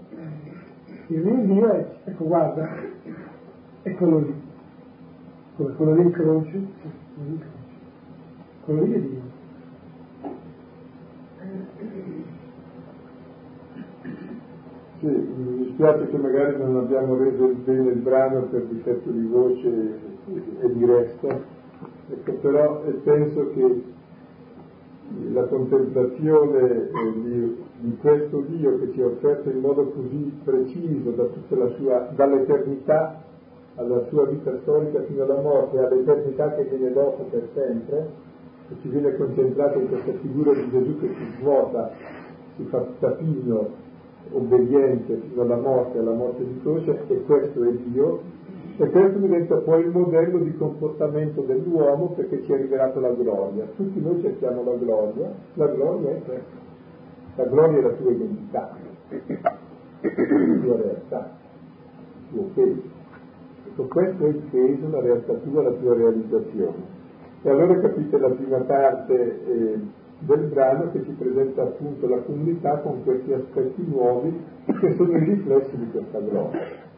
Il 1.06 1.24
mio 1.24 1.44
Dio 1.44 1.70
è, 1.70 1.86
ecco 2.04 2.24
guarda, 2.24 2.68
eccolo 3.82 4.18
lì, 4.18 4.34
come 5.56 5.72
quello 5.74 5.94
lì 5.94 6.02
in 6.02 6.10
croce, 6.10 6.66
quello 8.64 8.82
lì 8.82 8.92
è 8.92 9.00
Dio. 9.00 9.19
Sì, 15.00 15.06
mi 15.06 15.64
dispiace 15.64 16.08
che 16.08 16.18
magari 16.18 16.58
non 16.58 16.76
abbiamo 16.76 17.16
reso 17.16 17.46
bene 17.64 17.92
il 17.92 18.00
brano 18.00 18.42
per 18.50 18.64
difetto 18.64 19.08
di 19.08 19.26
voce 19.28 19.98
e 20.60 20.72
di 20.74 20.84
resto, 20.84 21.26
ecco, 22.10 22.32
però 22.34 22.82
penso 23.02 23.50
che 23.54 23.82
la 25.32 25.44
contemplazione 25.44 26.90
eh, 26.90 27.12
di, 27.14 27.56
di, 27.78 27.96
questo 27.96 28.40
Dio 28.42 28.78
che 28.78 28.92
ci 28.92 29.00
è 29.00 29.06
offerto 29.06 29.48
in 29.48 29.60
modo 29.60 29.86
così 29.86 30.38
preciso 30.44 31.12
da 31.12 31.28
sua, 31.78 32.10
dall'eternità 32.14 33.22
alla 33.76 34.04
sua 34.08 34.26
vita 34.26 34.54
storica 34.60 35.02
fino 35.04 35.22
alla 35.22 35.40
morte, 35.40 35.78
all'eternità 35.78 36.54
che 36.54 36.64
viene 36.64 36.92
dopo 36.92 37.22
per 37.22 37.48
sempre, 37.54 38.10
che 38.68 38.74
ci 38.82 38.88
viene 38.88 39.16
concentrata 39.16 39.78
in 39.78 39.88
questa 39.88 40.12
figura 40.12 40.52
di 40.52 40.70
Gesù 40.70 41.00
che 41.00 41.08
si 41.08 41.26
svuota, 41.38 41.90
si 42.56 42.64
fa 42.64 42.84
tapino, 42.98 43.88
obbediente 44.32 45.20
fino 45.28 45.42
alla 45.42 45.56
morte, 45.56 45.98
alla 45.98 46.12
morte 46.12 46.44
di 46.44 46.60
croce, 46.60 47.04
e 47.08 47.22
questo 47.22 47.64
è 47.64 47.72
Dio, 47.72 48.20
e 48.76 48.88
questo 48.88 49.18
diventa 49.18 49.56
poi 49.56 49.82
il 49.82 49.90
modello 49.90 50.38
di 50.38 50.56
comportamento 50.56 51.42
dell'uomo 51.42 52.12
perché 52.16 52.42
ci 52.44 52.52
è 52.52 52.56
rivelato 52.56 52.98
la 53.00 53.10
gloria. 53.10 53.66
Tutti 53.76 54.00
noi 54.00 54.20
cerchiamo 54.22 54.64
la 54.64 54.74
gloria, 54.76 55.32
la 55.54 55.66
gloria 55.66 56.10
è 56.10 56.22
questa. 56.22 56.58
La 57.36 57.44
gloria 57.44 57.78
è 57.78 57.82
la 57.82 57.92
tua 57.92 58.10
identità, 58.10 58.76
la 59.08 60.60
tua 60.62 60.76
realtà, 60.76 61.30
il 62.30 62.32
tuo 62.32 62.50
peso. 62.54 62.82
Ecco, 63.68 63.84
questo 63.84 64.24
è 64.24 64.28
il 64.28 64.42
peso, 64.50 64.88
la 64.90 65.00
realtà 65.00 65.34
tua, 65.34 65.62
la 65.62 65.72
tua 65.72 65.94
realizzazione. 65.94 66.98
E 67.42 67.50
allora 67.50 67.78
capite 67.80 68.18
la 68.18 68.30
prima 68.30 68.58
parte 68.60 69.44
eh, 69.46 69.80
del 70.20 70.46
brano 70.48 70.90
che 70.92 71.02
ci 71.04 71.12
presenta 71.12 71.62
appunto 71.62 72.08
la 72.08 72.18
comunità 72.18 72.78
con 72.78 73.02
questi 73.04 73.32
aspetti 73.32 73.84
nuovi 73.86 74.38
che 74.80 74.94
sono 74.94 75.16
i 75.16 75.24
riflessi 75.24 75.76
di 75.76 75.90
questa 75.90 76.20
gloria 76.20 76.88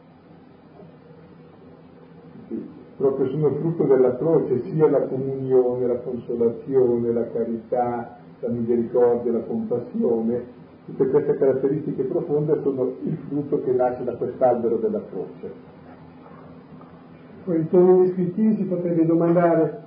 proprio 3.02 3.28
sono 3.30 3.50
frutto 3.54 3.84
della 3.84 4.16
croce, 4.16 4.62
sia 4.62 4.88
la 4.88 5.02
comunione, 5.02 5.88
la 5.88 5.98
consolazione, 5.98 7.12
la 7.12 7.28
carità, 7.32 8.16
la 8.38 8.48
misericordia, 8.48 9.32
la 9.32 9.40
compassione, 9.40 10.44
tutte 10.86 11.08
queste 11.08 11.34
caratteristiche 11.34 12.04
profonde 12.04 12.60
sono 12.62 12.94
il 13.02 13.16
frutto 13.28 13.60
che 13.62 13.72
nasce 13.72 14.04
da 14.04 14.14
quest'albero 14.14 14.76
della 14.76 15.02
croce. 15.10 15.70
Poi 17.44 17.56
in 17.56 17.68
termini 17.68 18.06
descrittivi 18.06 18.54
si 18.54 18.64
potrebbe 18.64 19.04
domandare, 19.04 19.81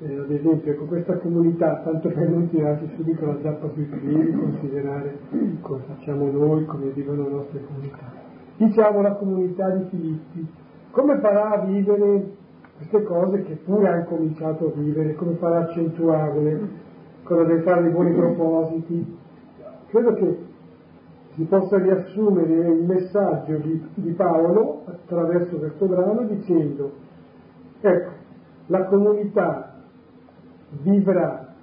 eh, 0.00 0.16
ad 0.16 0.30
esempio, 0.30 0.76
con 0.76 0.86
questa 0.86 1.18
comunità, 1.18 1.80
tanto 1.82 2.08
per 2.08 2.28
non 2.28 2.48
tirarci 2.48 2.88
subito 2.96 3.26
la 3.26 3.36
zappa 3.42 3.68
sui 3.72 3.84
piedi, 3.84 4.32
considerare 4.32 5.18
come 5.60 5.82
facciamo 5.88 6.30
noi, 6.30 6.64
come 6.66 6.90
vivono 6.90 7.24
le 7.24 7.30
nostre 7.30 7.64
comunità. 7.64 8.12
Diciamo 8.56 9.02
la 9.02 9.14
comunità 9.14 9.70
di 9.70 9.84
Filippi, 9.88 10.46
come 10.92 11.18
farà 11.18 11.50
a 11.50 11.64
vivere 11.64 12.30
queste 12.76 13.02
cose 13.02 13.42
che 13.42 13.54
pure 13.64 13.88
ha 13.88 13.96
incominciato 13.96 14.68
a 14.68 14.80
vivere, 14.80 15.14
come 15.14 15.34
farà 15.34 15.58
a 15.58 15.62
accentuarle, 15.62 16.68
cosa 17.24 17.42
deve 17.42 17.62
fare 17.62 17.82
dei 17.82 17.90
buoni 17.90 18.14
propositi. 18.14 19.16
Credo 19.88 20.14
che 20.14 20.38
si 21.34 21.42
possa 21.44 21.78
riassumere 21.78 22.68
il 22.68 22.84
messaggio 22.84 23.56
di, 23.58 23.84
di 23.94 24.12
Paolo 24.12 24.82
attraverso 24.86 25.56
questo 25.56 25.86
brano 25.86 26.22
dicendo, 26.22 26.92
ecco, 27.80 28.10
la 28.66 28.84
comunità 28.84 29.77
vivrà 30.82 31.54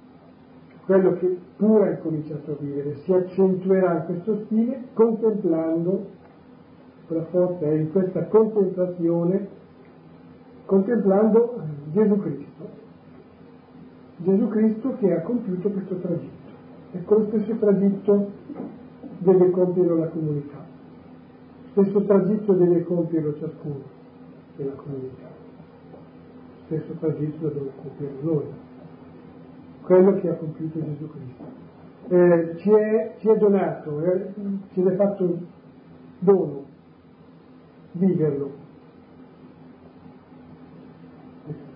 quello 0.84 1.14
che 1.14 1.38
pure 1.56 1.88
ha 1.88 1.90
incominciato 1.92 2.52
a 2.52 2.56
vivere, 2.58 2.96
si 2.98 3.12
accentuerà 3.12 3.98
in 3.98 4.04
questo 4.04 4.44
stile 4.44 4.84
contemplando, 4.92 6.14
la 7.08 7.24
forza 7.24 7.66
in 7.72 7.90
questa 7.92 8.24
contemplazione 8.26 9.48
contemplando 10.64 11.60
Gesù 11.92 12.18
Cristo. 12.18 12.68
Gesù 14.18 14.48
Cristo 14.48 14.96
che 14.98 15.12
ha 15.12 15.20
compiuto 15.20 15.70
questo 15.70 15.96
tragitto. 15.96 16.50
Ecco, 16.92 17.14
lo 17.18 17.26
stesso 17.26 17.54
tragitto 17.56 18.30
deve 19.18 19.50
compierlo 19.50 19.96
la 19.96 20.06
comunità, 20.06 20.64
stesso 21.72 22.02
tragitto 22.02 22.52
deve 22.54 22.84
compierlo 22.84 23.34
ciascuno 23.38 23.82
della 24.56 24.72
comunità, 24.72 25.28
stesso 26.66 26.92
tragitto 26.98 27.48
deve 27.48 27.70
compiere 27.82 28.14
noi, 28.20 28.44
quello 29.86 30.14
che 30.14 30.28
ha 30.28 30.34
compiuto 30.34 30.80
Gesù 30.84 31.08
Cristo. 31.08 31.44
Eh, 32.08 32.56
ci, 32.58 32.70
è, 32.70 33.14
ci, 33.20 33.28
è, 33.28 33.36
donato, 33.36 34.02
eh, 34.02 34.32
ci 34.72 34.82
è 34.82 34.96
fatto 34.96 35.38
dono 36.18 36.64
viverlo. 37.92 38.64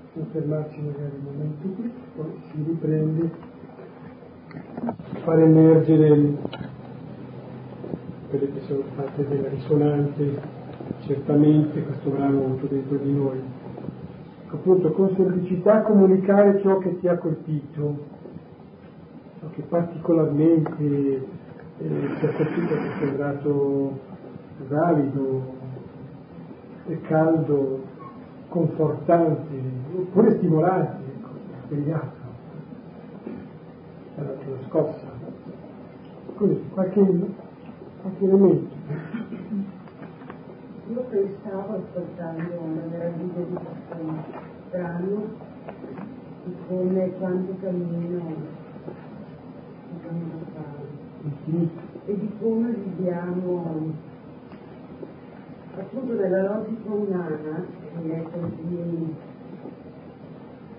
Possiamo 0.03 0.29
fermarci 0.33 0.81
magari 0.81 1.15
un 1.15 1.33
momento 1.33 1.69
qui, 1.69 1.93
poi 2.17 2.27
si 2.51 2.65
riprende 2.67 3.31
far 5.23 5.39
emergere 5.39 6.35
quelle 8.29 8.53
che 8.53 8.61
sono 8.67 8.83
state 8.93 9.29
delle 9.29 9.49
risonanze, 9.51 10.41
certamente 11.07 11.83
questo 11.85 12.11
brano 12.11 12.45
avuto 12.45 12.67
dentro 12.67 12.97
di 12.97 13.13
noi. 13.13 13.60
Appunto, 14.53 14.91
con 14.93 15.15
semplicità 15.15 15.83
comunicare 15.83 16.61
ciò 16.61 16.79
che 16.79 16.99
ti 16.99 17.07
ha 17.07 17.17
colpito, 17.19 17.99
ciò 19.39 19.49
che 19.53 19.63
particolarmente 19.63 21.29
eh, 21.79 22.09
ti 22.19 22.27
ha 22.27 22.33
colpito, 22.33 22.75
ti 22.75 22.87
è 22.87 22.99
sembrato 22.99 23.99
valido, 24.69 25.59
caldo, 27.03 27.81
confortante, 28.49 29.55
oppure 29.97 30.37
stimolante, 30.37 31.03
ecco, 31.17 31.29
svegliato, 31.67 32.19
c'è 34.17 34.23
una 34.23 34.63
scossa. 34.67 35.07
Così, 36.35 36.61
qualche, 36.73 37.01
qualche 38.03 38.25
elemento. 38.25 38.80
Pensavo 41.11 41.75
ascoltando 41.75 42.61
una 42.61 42.83
meraviglia 42.89 43.41
di 43.41 43.55
questo 43.55 43.97
brano 44.71 45.29
di 46.45 46.55
come 46.69 47.11
quando 47.19 47.57
cammino, 47.61 48.23
cammino 50.03 51.69
e 52.07 52.17
di 52.17 52.31
come 52.39 52.71
viviamo 52.71 53.93
appunto 55.77 56.15
della 56.15 56.43
logica 56.43 56.93
umana 56.93 57.65
che 58.03 58.15
è 58.15 58.23
così 58.31 59.15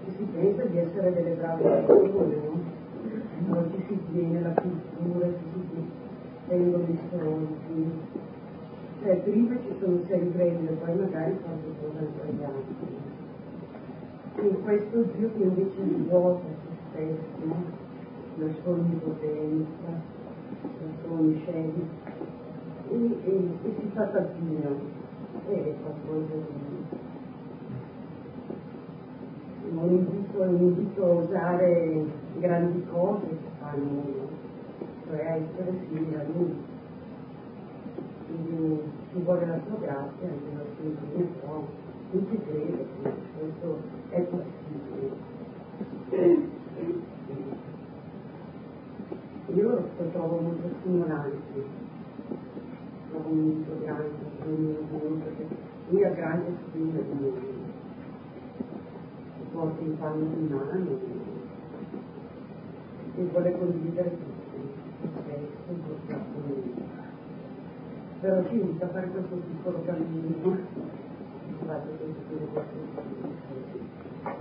che 0.06 0.12
si 0.16 0.24
pensa 0.34 0.64
di 0.64 0.78
essere 0.78 1.14
delle 1.14 1.36
brave 1.36 1.62
persone, 1.62 2.36
no? 2.36 3.58
Oggi 3.58 3.84
si 3.86 4.00
tiene 4.14 4.42
la 4.42 4.54
cultura, 4.54 5.28
si 5.28 5.92
tengono 6.48 6.84
i 6.88 7.00
soldi, 7.10 7.92
cioè 9.02 9.16
prima 9.18 9.56
ci 9.58 9.74
sono 9.80 10.00
sei 10.08 10.32
gradi 10.32 10.68
e 10.68 10.72
poi 10.74 10.96
magari 10.96 11.38
qualche 11.42 11.74
cosa 11.82 12.06
sbagliata. 12.06 13.00
E 14.36 14.62
questo 14.64 15.02
Dio 15.02 15.32
che 15.34 15.44
invece 15.44 15.82
vuota 16.08 16.46
se 16.94 17.16
stesso, 17.18 17.56
la 18.36 18.48
sua 18.62 18.72
onnipotenza, 18.72 19.90
la 20.62 20.92
sua 21.02 21.18
onniscienza, 21.18 21.82
e, 22.90 22.96
e, 22.96 23.50
e 23.64 23.74
si 23.80 23.90
fa 23.94 24.06
tappino 24.08 25.00
è 25.48 25.74
qualcosa 25.82 26.34
di 26.36 27.00
non 29.72 29.90
invito, 29.90 30.44
invito 30.44 31.06
a 31.06 31.14
usare 31.24 32.06
grandi 32.38 32.86
cose 32.92 33.28
che 33.28 33.50
fanno 33.60 34.30
cioè 35.08 35.42
essere 35.42 35.74
simili 35.88 36.16
a 36.16 36.24
lui 36.36 36.71
quindi 38.32 38.82
ci 39.12 39.20
vuole 39.20 39.46
la 39.46 39.60
sua 39.68 39.78
grazia 39.80 40.28
anche 40.28 40.56
la 40.56 40.64
sua 40.76 40.86
integrità 40.86 41.90
non 42.12 42.28
ci 42.30 42.38
crede 42.44 42.86
che 43.02 43.14
questo 43.38 43.80
è 44.10 44.22
possibile. 44.22 45.30
Io 49.54 49.70
lo 49.70 50.10
trovo 50.12 50.40
molto 50.40 50.70
stimolante. 50.80 51.80
Comunque 53.12 53.80
grande, 53.80 54.10
perché 54.40 55.48
lui 55.90 56.04
ha 56.04 56.10
grande 56.10 56.54
stima 56.68 57.00
di 57.00 57.20
noi, 57.20 57.34
porta 59.52 59.82
in 59.82 59.98
panno 59.98 60.24
in 60.24 60.48
mano 60.48 61.00
e 63.16 63.24
vuole 63.24 63.58
condividere 63.58 64.18
tutto, 64.18 65.20
stesso, 65.24 65.74
purtroppo 65.86 66.40
noi. 66.48 66.61
Però 68.22 68.48
ci 68.48 68.54
invita 68.54 68.86
a 68.86 68.90
fare 68.90 69.08
questo 69.08 69.36
piccolo 69.36 69.82
cammino, 69.84 70.58
fate 71.66 71.90
questo 71.98 72.36
questo 72.54 72.90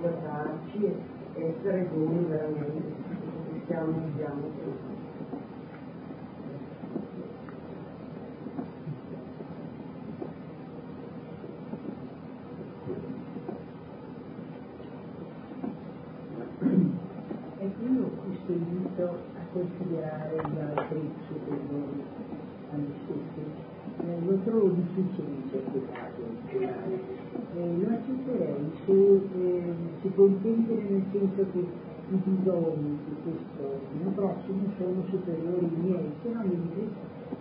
guardarci 0.00 0.84
e 0.84 1.54
essere 1.56 1.88
buoni 1.90 2.24
veramente, 2.28 2.92
che 3.52 3.60
siamo, 3.66 3.94
siamo, 4.16 4.48
considerare 19.52 20.36
gli 20.36 20.58
altri 20.58 21.12
superiori 21.26 22.04
a 22.72 22.76
noi 22.76 22.94
stessi. 23.04 23.69
Eh, 24.40 24.44
trovo 24.44 24.68
difficile 24.68 25.28
in 25.28 25.50
certi 25.50 25.82
casi 25.92 26.22
eh, 26.52 27.76
lo 27.78 27.88
accetterei 27.88 28.70
se 28.86 28.92
eh, 28.92 29.74
si 30.00 30.12
intendere 30.16 30.82
nel 30.88 31.04
senso 31.12 31.46
che 31.52 31.58
i 31.58 32.20
bisogni 32.24 32.98
di 33.04 33.16
questo 33.22 33.80
mio 34.00 34.10
prossimo 34.14 34.62
sono 34.78 35.04
superiori 35.10 35.64
ai 35.64 35.80
miei, 35.80 36.12
se 36.22 36.32
no 36.32 36.42
mi 36.42 36.88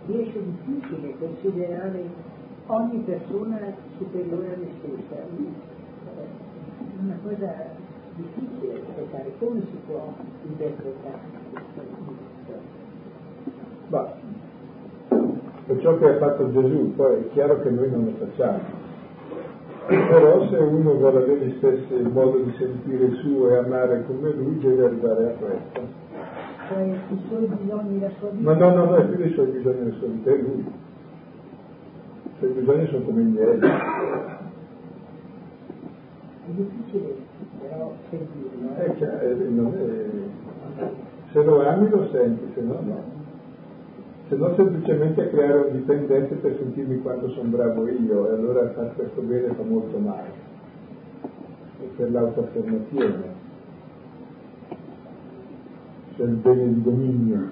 riesce 0.06 0.42
difficile 0.44 1.16
considerare 1.18 2.04
ogni 2.66 2.98
persona 2.98 3.58
superiore 3.96 4.54
a 4.54 4.56
me 4.58 4.68
stessa. 4.78 5.16
È 5.16 5.26
una 7.00 7.18
cosa 7.22 7.66
difficile 8.14 8.78
interpretare, 8.78 9.32
come 9.38 9.60
si 9.60 9.76
può 9.86 10.12
interpretare 10.46 11.18
Ma 13.88 14.29
è 15.70 15.78
ciò 15.78 15.96
che 15.98 16.08
ha 16.08 16.16
fatto 16.16 16.50
Gesù, 16.50 16.94
poi 16.96 17.20
è 17.20 17.28
chiaro 17.28 17.60
che 17.60 17.70
noi 17.70 17.90
non 17.90 18.04
lo 18.06 18.12
facciamo. 18.26 18.88
Però 19.86 20.48
se 20.48 20.56
uno 20.56 20.94
vuole 20.94 21.18
avere 21.18 21.46
gli 21.46 21.56
stessi 21.58 21.94
il 21.94 22.08
modo 22.08 22.38
di 22.38 22.52
sentire 22.58 23.10
suo 23.16 23.50
e 23.50 23.56
amare 23.56 24.04
come 24.06 24.32
lui, 24.32 24.58
deve 24.58 24.84
arrivare 24.84 25.26
a 25.26 25.34
questo. 25.34 25.80
Cioè 26.68 26.82
i 26.82 27.20
suoi 27.28 27.46
bisogni, 27.46 28.00
la 28.00 28.10
sua 28.18 28.30
vita. 28.30 28.42
Ma 28.42 28.56
no, 28.56 28.74
no, 28.74 28.84
no, 28.84 28.96
è 28.96 29.04
più 29.06 29.16
dei 29.16 29.32
suoi 29.32 29.46
bisogni 29.46 29.90
la 29.90 29.96
sua 29.96 30.08
vita, 30.08 30.30
è 30.30 30.36
lui. 30.36 30.64
I 32.24 32.30
suoi 32.38 32.50
bisogni 32.50 32.86
sono 32.86 33.04
come 33.04 33.20
i 33.20 33.24
miei. 33.24 33.58
È 36.46 36.52
difficile 36.52 37.14
però 37.60 37.92
sentirlo. 38.08 38.76
Eh? 38.76 38.84
È 38.84 38.94
chiaro, 38.96 39.34
non 39.48 39.74
è... 39.74 40.88
Se 41.32 41.42
lo 41.42 41.66
ami 41.66 41.88
lo 41.88 42.08
senti, 42.10 42.50
se 42.54 42.60
no 42.60 42.78
no. 42.82 43.19
Se 44.30 44.36
no 44.36 44.54
semplicemente 44.54 45.28
creare 45.30 45.58
un 45.58 45.72
dipendente 45.72 46.36
per 46.36 46.56
sentirmi 46.56 47.02
quanto 47.02 47.30
sono 47.30 47.48
bravo 47.48 47.88
io, 47.88 48.28
e 48.28 48.34
allora 48.34 48.70
far 48.70 48.94
questo 48.94 49.22
bene 49.22 49.52
fa 49.54 49.64
molto 49.64 49.98
male. 49.98 50.30
E 51.80 51.90
per 51.96 52.12
l'autoaffermazione. 52.12 53.38
C'è 56.14 56.22
il 56.22 56.34
bene 56.36 56.74
di 56.74 56.82
dominio, 56.82 57.50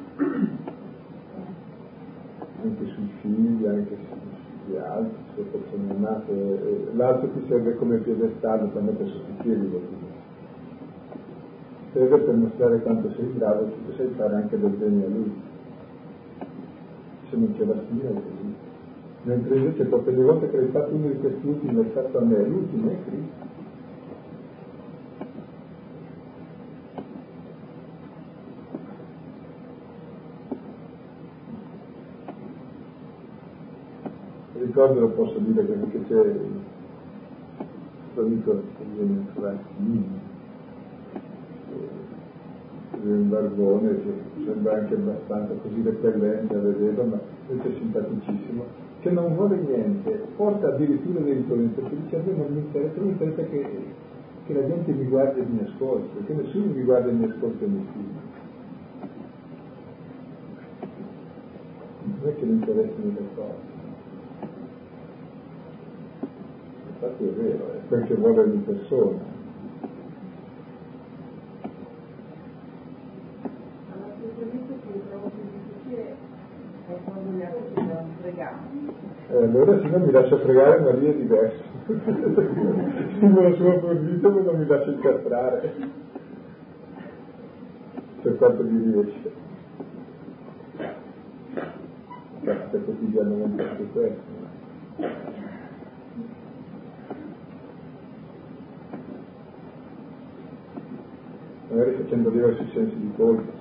anche 2.62 2.86
sui 2.94 3.10
figli, 3.22 3.66
anche 3.66 3.96
sugli 3.96 4.76
altri, 4.76 5.16
se 5.34 5.42
persone 5.42 5.90
amate. 5.90 6.90
L'altro 6.94 7.28
ti 7.30 7.44
serve 7.48 7.74
come 7.74 7.96
piedestallo 7.96 8.68
per 8.68 8.82
mettere 8.82 9.08
sotto 9.08 9.30
i 9.30 9.42
piedi, 9.42 9.66
vuol 9.66 9.82
dire 9.82 10.16
serve 11.92 12.18
per 12.18 12.34
mostrare 12.34 12.82
quanto 12.82 13.10
sei 13.16 13.24
bravo 13.34 13.64
tu 13.64 13.92
sai 13.96 14.08
fare 14.14 14.34
anche 14.36 14.60
del 14.60 14.70
bene 14.70 15.04
a 15.04 15.08
lui. 15.08 15.47
Se 17.30 17.36
non 17.36 17.54
c'è 17.56 17.64
la 17.64 17.74
stima 17.84 18.08
è 18.08 18.12
così. 18.12 18.54
Mentre 19.22 19.56
invece 19.56 19.88
tutte 19.88 20.10
le 20.10 20.22
volte 20.22 20.50
che 20.50 20.58
hai 20.58 20.68
fatto 20.68 20.94
uno 20.94 21.08
di 21.08 21.18
questi 21.18 21.46
ultimi 21.46 21.84
è 21.84 21.88
stato 21.90 22.18
a 22.18 22.22
me, 22.22 22.46
l'ultimo 22.46 22.90
è 22.90 22.96
Cristo. 23.04 23.46
Ricordo, 34.54 35.00
lo 35.00 35.08
posso 35.08 35.38
dire 35.38 35.62
perché 35.62 36.04
c'è 36.06 36.34
amico 38.20 38.62
che 38.76 38.84
viene 38.94 39.26
a 39.34 40.27
trovarsi 42.98 43.06
un 43.06 43.28
barbone, 43.28 44.02
che 44.02 44.12
sembra 44.44 44.74
anche 44.74 44.94
abbastanza 44.94 45.54
così 45.62 45.82
repellente 45.82 46.54
a 46.54 46.58
vederlo, 46.58 47.04
ma 47.04 47.20
questo 47.46 47.68
è 47.68 47.72
simpaticissimo, 47.78 48.64
che 49.00 49.10
non 49.10 49.34
vuole 49.34 49.56
niente, 49.56 50.10
porta 50.36 50.68
addirittura 50.68 51.20
dei 51.20 51.34
ritorni, 51.34 51.66
perché 51.68 51.96
dice 52.02 52.16
a 52.16 52.22
me 52.24 52.32
non 52.32 52.52
mi 52.52 52.58
interessa, 52.58 53.00
mi 53.00 53.10
interessa 53.10 53.42
che, 53.44 53.84
che 54.46 54.52
la 54.52 54.66
gente 54.66 54.92
mi 54.92 55.04
guardi 55.06 55.40
e 55.40 55.44
mi 55.44 55.60
ascolti, 55.64 56.24
che 56.24 56.34
nessuno 56.34 56.72
mi 56.72 56.82
guarda 56.82 57.08
e 57.08 57.12
mi 57.12 57.24
ascolta 57.24 57.64
e 57.64 57.68
mi 57.68 57.86
stima. 57.90 58.26
Non 62.20 62.28
è 62.28 62.34
che 62.34 62.44
mi 62.44 62.52
interessino 62.52 63.12
le 63.14 63.26
cose. 63.34 63.76
Infatti 66.90 67.24
è 67.24 67.28
vero, 67.28 67.72
è 67.74 67.86
quel 67.86 68.02
che 68.04 68.14
vuole 68.14 68.40
ogni 68.40 68.58
persona. 68.58 69.27
Eh, 79.30 79.36
allora 79.36 79.80
se 79.80 79.88
non 79.88 80.02
mi 80.02 80.10
lascia 80.10 80.38
fregare 80.38 80.80
Maria 80.80 81.10
è 81.10 81.14
diverso. 81.14 81.62
Stimola 83.16 83.54
sua 83.56 83.78
fornita 83.78 84.28
ma 84.28 84.40
non 84.40 84.58
mi 84.58 84.66
lascia 84.66 84.90
incastrare. 84.90 85.72
Per 88.22 88.36
quanto 88.36 88.62
mi 88.64 88.92
riesce. 88.92 89.32
Basta 92.40 92.78
quotidianamente 92.78 93.68
anche 93.68 93.86
questo. 93.92 94.36
Magari 101.68 101.92
facendo 102.02 102.30
diversi 102.30 102.66
sensi 102.72 102.96
di 102.96 103.12
colpa, 103.16 103.57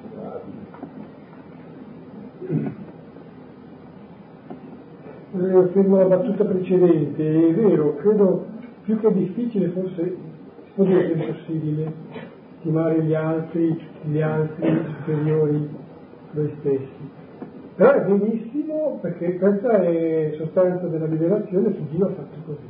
eh, 5.39 5.67
fermo 5.73 5.97
la 5.97 6.05
battuta 6.05 6.45
precedente, 6.45 7.49
è 7.49 7.53
vero, 7.53 7.95
credo 7.97 8.45
più 8.83 8.99
che 8.99 9.13
difficile, 9.13 9.67
forse 9.69 10.15
che 10.75 10.83
è 10.83 11.15
impossibile 11.15 11.93
stimare 12.59 13.01
gli 13.03 13.13
altri, 13.13 13.79
gli 14.03 14.21
altri 14.21 14.85
superiori 14.97 15.69
noi 16.31 16.55
stessi. 16.59 17.15
Però 17.75 17.91
è 17.91 18.01
benissimo 18.05 18.97
perché 19.01 19.37
questa 19.37 19.81
è 19.81 20.33
sostanza 20.37 20.87
della 20.87 21.05
rivelazione 21.05 21.71
che 21.73 21.81
Dio 21.91 22.05
ha 22.07 22.09
fatto 22.09 22.37
così. 22.45 22.67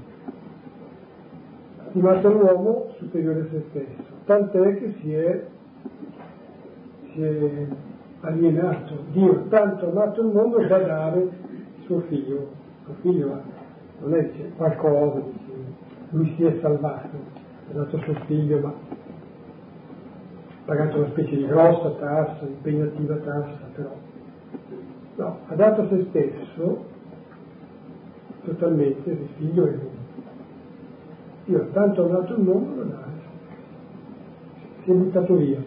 Ha 1.78 1.90
stimato 1.90 2.32
l'uomo 2.32 2.94
superiore 2.98 3.42
a 3.42 3.46
se 3.50 3.64
stesso, 3.70 4.12
tant'è 4.26 4.78
che 4.78 4.94
si 5.00 5.14
è, 5.14 5.46
si 7.14 7.24
è 7.24 7.68
alienato. 8.22 9.06
Dio 9.12 9.46
tanto 9.48 9.86
ha 9.86 9.90
amato 9.90 10.22
il 10.22 10.28
mondo 10.28 10.66
da 10.68 10.78
dare 10.80 11.30
suo 11.86 12.02
figlio, 12.02 12.50
suo 12.88 12.96
figlio 13.02 13.42
non 14.00 14.14
è 14.14 14.32
c'è 14.32 14.50
qualcosa, 14.56 15.22
lui 16.12 16.34
si 16.36 16.44
è 16.46 16.58
salvato, 16.62 17.18
ha 17.70 17.74
dato 17.74 17.98
suo 17.98 18.14
figlio, 18.26 18.60
ma 18.60 18.70
ha 18.70 18.74
pagato 20.66 20.98
una 20.98 21.08
specie 21.08 21.36
di 21.36 21.46
grossa 21.48 21.90
tassa, 21.92 22.46
impegnativa 22.46 23.16
tassa, 23.16 23.60
però 23.74 23.90
no, 25.16 25.38
ha 25.48 25.56
dato 25.56 25.88
se 25.90 26.06
stesso 26.10 26.86
totalmente, 28.46 29.10
il 29.10 29.28
figlio 29.36 29.66
è 29.66 29.72
lui. 29.72 29.96
Ha 31.56 31.66
tanto 31.72 32.06
amato 32.06 32.34
il 32.34 32.42
mondo 32.42 32.84
da 32.84 32.90
dare, 32.90 33.12
si 34.84 34.92
è 34.92 34.94
buttato 34.94 35.36
via. 35.36 35.64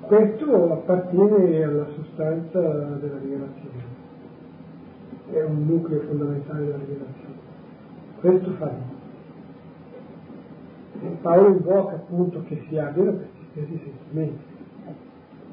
Questo 0.00 0.72
appartiene 0.72 1.62
alla 1.62 1.86
sostanza 1.94 2.60
della 2.60 3.18
rivelazione, 3.18 3.69
è 5.32 5.44
un 5.44 5.66
nucleo 5.66 6.00
fondamentale 6.00 6.64
della 6.64 6.78
rivelazione. 6.78 7.34
Questo 8.20 8.50
fa 8.52 8.66
Dio. 8.66 8.98
Paolo 11.22 11.48
invoca 11.48 11.94
appunto 11.94 12.42
che 12.46 12.62
si 12.68 12.76
abbiano 12.76 13.12
questi 13.12 13.46
stessi 13.52 13.80
sentimenti. 13.82 14.48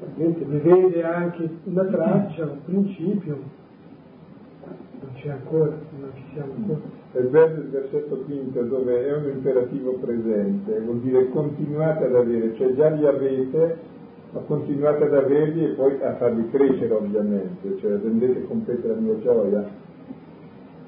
Ovviamente 0.00 0.44
ne 0.44 0.58
vede 0.58 1.02
anche 1.02 1.48
una 1.64 1.84
traccia, 1.84 2.44
un 2.44 2.62
principio, 2.64 3.38
non 5.00 5.10
c'è 5.14 5.30
ancora, 5.30 5.76
non 5.98 6.10
ci 6.14 6.22
siamo 6.32 6.52
ancora. 6.54 6.80
È 7.12 7.20
bello 7.20 7.60
il 7.62 7.68
versetto 7.70 8.16
quinto 8.18 8.62
dove 8.62 9.06
è 9.06 9.16
un 9.16 9.28
imperativo 9.30 9.92
presente, 9.94 10.78
vuol 10.80 11.00
dire 11.00 11.30
continuate 11.30 12.04
ad 12.04 12.14
avere, 12.14 12.54
cioè 12.56 12.74
già 12.74 12.90
li 12.90 13.06
avete, 13.06 13.78
ma 14.30 14.40
continuate 14.40 15.04
ad 15.04 15.14
averli 15.14 15.64
e 15.64 15.68
poi 15.68 16.02
a 16.02 16.14
farli 16.16 16.50
crescere 16.50 16.92
ovviamente, 16.92 17.78
cioè 17.78 17.98
rendete 17.98 18.46
completa 18.46 18.88
la 18.88 18.94
mia 18.94 19.18
gioia. 19.20 19.68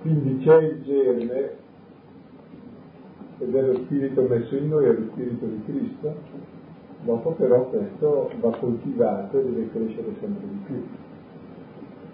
Quindi 0.03 0.39
c'è 0.39 0.57
il 0.63 0.83
germe 0.83 1.51
ed 3.39 3.55
è 3.55 3.63
lo 3.63 3.75
spirito 3.85 4.23
messo 4.23 4.57
in 4.57 4.69
noi, 4.69 4.85
è 4.85 4.93
lo 4.93 5.07
spirito 5.13 5.47
di 5.47 5.63
Cristo, 5.65 6.15
dopo 7.05 7.31
però 7.33 7.69
questo 7.69 8.31
va 8.41 8.51
coltivato 8.59 9.39
e 9.39 9.45
deve 9.45 9.71
crescere 9.71 10.09
sempre 10.21 10.47
di 10.47 10.59
più, 10.67 10.83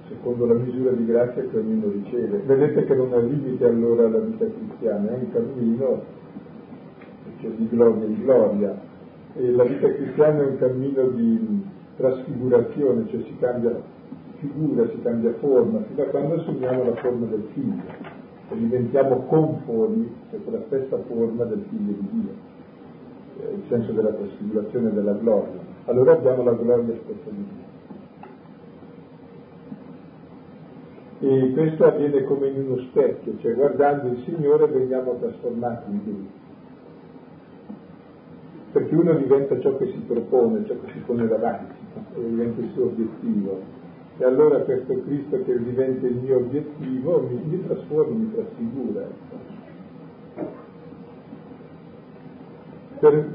secondo 0.08 0.46
la 0.46 0.54
misura 0.54 0.92
di 0.92 1.06
grazia 1.06 1.42
che 1.42 1.56
ognuno 1.56 1.90
riceve. 1.90 2.38
Vedete 2.38 2.84
che 2.84 2.94
non 2.94 3.12
è 3.12 3.20
limite 3.20 3.64
allora 3.66 4.06
alla 4.06 4.20
vita 4.20 4.46
cristiana, 4.46 5.10
è 5.10 5.14
un 5.14 5.32
cammino 5.32 6.02
cioè, 7.40 7.50
di 7.50 7.68
gloria 7.68 8.04
in 8.04 8.22
gloria, 8.22 8.80
e 9.38 9.50
la 9.50 9.64
vita 9.64 9.92
cristiana 9.92 10.42
è 10.42 10.46
un 10.46 10.56
cammino 10.56 11.08
di 11.08 11.64
trasfigurazione, 11.96 13.06
cioè 13.08 13.20
si 13.22 13.36
cambia 13.38 13.78
figura, 14.38 14.88
si 14.88 15.00
cambia 15.02 15.34
forma, 15.40 15.82
fino 15.82 16.02
a 16.02 16.06
quando 16.06 16.34
assumiamo 16.36 16.84
la 16.84 16.94
forma 16.96 17.26
del 17.26 17.46
figlio 17.52 17.82
e 18.48 18.56
diventiamo 18.56 19.24
conformi, 19.26 20.10
cioè 20.30 20.42
con 20.42 20.52
la 20.54 20.62
stessa 20.66 20.96
forma 21.06 21.44
del 21.44 21.64
figlio 21.68 21.92
di 21.92 22.08
Dio, 22.12 22.30
il 23.52 23.62
senso 23.68 23.92
della 23.92 24.12
trasfigurazione 24.12 24.92
della 24.92 25.12
gloria. 25.12 25.60
Allora 25.84 26.12
abbiamo 26.12 26.42
la 26.42 26.52
gloria 26.52 26.94
stessa 26.94 27.30
di 27.30 27.44
Dio. 27.44 27.64
E 31.18 31.52
questo 31.52 31.84
avviene 31.84 32.24
come 32.24 32.48
in 32.48 32.66
uno 32.66 32.76
specchio, 32.88 33.34
cioè 33.40 33.54
guardando 33.54 34.08
il 34.08 34.22
Signore 34.24 34.66
veniamo 34.66 35.16
trasformati 35.18 35.90
in 35.90 36.00
Lui 36.04 36.28
perché 38.76 38.94
uno 38.94 39.14
diventa 39.14 39.58
ciò 39.60 39.74
che 39.78 39.86
si 39.86 39.98
propone, 40.06 40.66
ciò 40.66 40.74
che 40.84 40.92
si 40.92 40.98
pone 40.98 41.26
davanti, 41.26 41.72
e 42.14 42.28
diventa 42.28 42.60
il 42.60 42.70
suo 42.74 42.84
obiettivo. 42.84 43.58
E 44.18 44.24
allora 44.24 44.58
questo 44.58 45.00
Cristo 45.02 45.42
che 45.44 45.62
diventa 45.62 46.06
il 46.06 46.16
mio 46.16 46.36
obiettivo 46.36 47.22
mi, 47.22 47.40
mi 47.42 47.66
trasforma, 47.66 48.14
mi 48.14 48.34
trasfigura. 48.34 49.06
Per... 52.98 53.28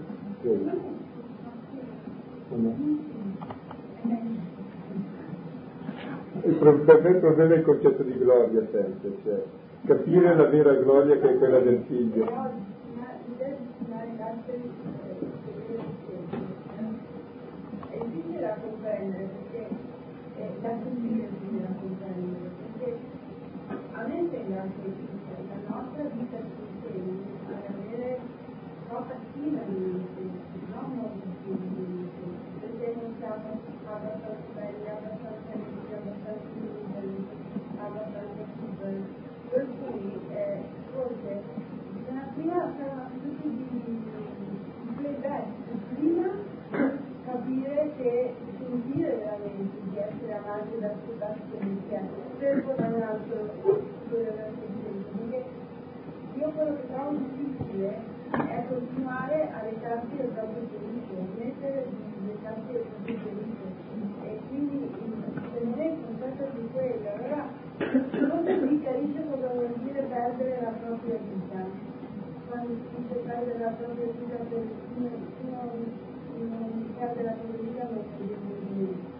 Per 6.44 7.02
me 7.02 7.10
il 7.10 7.18
problema 7.20 7.54
è 7.54 7.58
il 7.58 7.64
concetto 7.64 8.04
di 8.04 8.18
gloria 8.18 8.68
sempre, 8.72 9.12
cioè 9.24 9.44
capire 9.86 10.36
la 10.36 10.46
vera 10.46 10.74
gloria 10.74 11.18
che 11.18 11.30
è 11.30 11.38
quella 11.40 11.60
del 11.60 11.84
figlio. 11.88 12.70
Da 18.42 18.58
comprendere 18.58 19.30
perché 19.38 19.70
è 20.36 20.50
da 20.62 20.70
sentire 20.82 21.28
quindi 21.30 21.62
da 21.62 21.74
comprendere 21.78 22.50
perché 22.58 22.98
a 23.70 24.02
me 24.08 24.30
sembra 24.32 24.66
che 24.66 24.90
la 25.46 25.60
nostra 25.70 26.04
vita 26.10 26.38
cristiana 26.42 27.22
ad 27.46 27.64
avere 27.70 28.20
poca 28.90 29.16
stima 29.30 29.62
di 29.70 29.78
noi 29.78 30.10
non 30.74 30.90
molto 30.90 31.28
stima 31.38 31.66
di 31.70 31.86
noi 31.86 32.10
perché 32.62 32.96
non 32.98 33.14
siamo 33.20 33.62
abbastanza 33.86 34.50
belli, 34.56 34.90
abbastanza 34.90 35.52
ricchi, 35.54 35.94
abbastanza 35.94 36.50
liberi, 36.58 37.28
abbastanza 37.78 38.42
liberi 38.58 39.04
per 39.52 39.68
cui 39.78 40.20
eh, 40.34 40.62
forse 40.92 41.42
bisogna 41.94 42.26
prima 42.34 42.74
fare 42.74 42.90
una 42.90 43.10
tutti 43.22 43.50
di, 43.50 43.68
di 43.70 44.94
playback 44.98 45.46
prima 45.94 46.50
capire 47.26 47.92
che 47.98 48.34
sentire 48.58 49.16
veramente 49.18 49.78
di 49.90 49.98
essere 49.98 50.34
io 56.34 56.50
quello 56.50 56.76
che 56.76 56.88
trovo 56.88 57.12
difficile 57.12 58.00
è 58.32 58.66
continuare 58.68 59.52
a 59.54 59.62
recarsi 59.62 60.18
le 60.18 60.24
proprie 60.34 60.66
ferite, 60.74 61.14
smettere 61.36 61.86
di 61.86 62.32
recarsi 62.32 62.72
le 62.72 62.80
proprie 62.90 63.18
ferite 63.22 63.66
e 64.26 64.40
quindi 64.48 64.90
non 65.62 65.80
è 65.80 65.86
il 65.86 65.98
concetto 66.02 66.46
di 66.58 66.68
quello, 66.74 67.10
allora 67.14 67.46
non 67.78 68.68
si 68.68 68.82
capisce 68.82 69.22
cosa 69.30 69.48
vuol 69.54 69.74
dire 69.84 70.02
perdere 70.02 70.62
la 70.62 70.74
propria 70.82 71.18
vita 71.22 71.90
quando 72.50 72.74
si 72.74 73.02
dice 73.02 73.16
perdere 73.24 73.60
la 73.60 73.72
propria 73.72 74.06
vita 74.06 74.36
per 74.50 74.64
uno 74.98 75.10
vengono 76.34 76.70
indicate 76.74 77.24
la 77.24 77.34
teoria 77.34 77.88
mentre 77.88 78.26
dei 78.26 78.38
movimenti. 78.42 79.20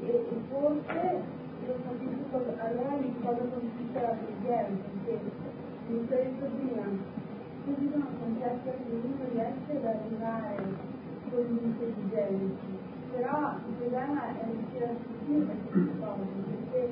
E, 0.00 0.08
e 0.08 0.40
forse 0.92 1.40
io 1.64 1.74
capisco 1.86 2.36
allora 2.58 2.96
di 2.98 3.14
cosa 3.22 3.42
consiste 3.48 4.00
la 4.00 4.14
preghiera, 4.18 4.68
perché 4.68 5.20
mi 5.88 6.06
detto 6.06 6.46
prima, 6.56 6.84
ci 7.64 7.90
sono 7.90 8.06
concetti 8.18 8.68
a 8.68 8.72
cui 8.72 9.00
uno 9.00 9.24
riesce 9.30 9.76
ad 9.76 9.84
arrivare 9.84 10.56
con 11.30 11.40
gli 11.40 11.64
intelligenti, 11.64 12.78
però 13.12 13.54
il 13.56 13.72
problema 13.78 14.28
è 14.28 14.44
riuscire 14.50 14.84
a 14.84 14.94
sentire 15.00 15.56
queste 15.70 15.98
cose, 15.98 16.24
perché 16.50 16.90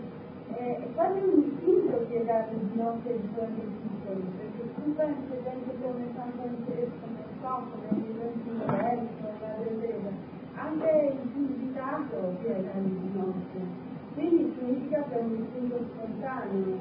è, 0.54 0.86
quasi 0.94 1.18
un 1.18 1.42
istinto 1.44 2.04
spiegare 2.04 2.48
di 2.50 2.76
notte 2.76 3.20
di 3.20 3.28
giorni 3.34 3.62
piccoli, 3.82 4.24
perché 4.38 4.74
tu 4.74 4.94
pensi 4.94 5.42
gente 5.42 5.72
come 5.82 6.04
Santa 6.14 6.42
Francesco, 6.42 7.06
non 7.10 7.30
so, 7.40 7.52
come 7.70 8.00
i 8.00 8.14
venti 8.16 8.50
modelli, 8.50 9.08
come 9.20 9.40
la 9.40 9.62
Vedeva, 9.62 10.10
anche 10.54 11.12
il 11.12 11.28
più 11.30 11.40
invitato 11.40 12.34
spiega 12.38 12.72
di 12.74 13.10
notte, 13.14 13.79
quindi 14.20 14.52
significa 14.58 15.02
che 15.08 15.18
è 15.18 15.22
un 15.22 15.32
istinto 15.32 15.80
spontaneo. 15.96 16.76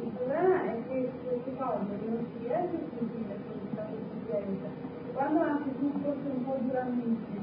Il 0.00 0.10
problema 0.16 0.64
è 0.64 0.76
che 0.88 1.10
queste 1.24 1.56
cose 1.56 1.92
non 2.08 2.24
si 2.32 2.38
riesce 2.40 2.74
a 2.74 2.88
sentire 2.96 3.36
con 3.44 3.56
questa 3.60 3.84
coscienza. 3.84 4.68
Quando 5.12 5.40
anche 5.40 5.78
tu 5.78 5.92
forse 6.00 6.28
un 6.32 6.44
po' 6.44 6.56
duramente 6.62 7.36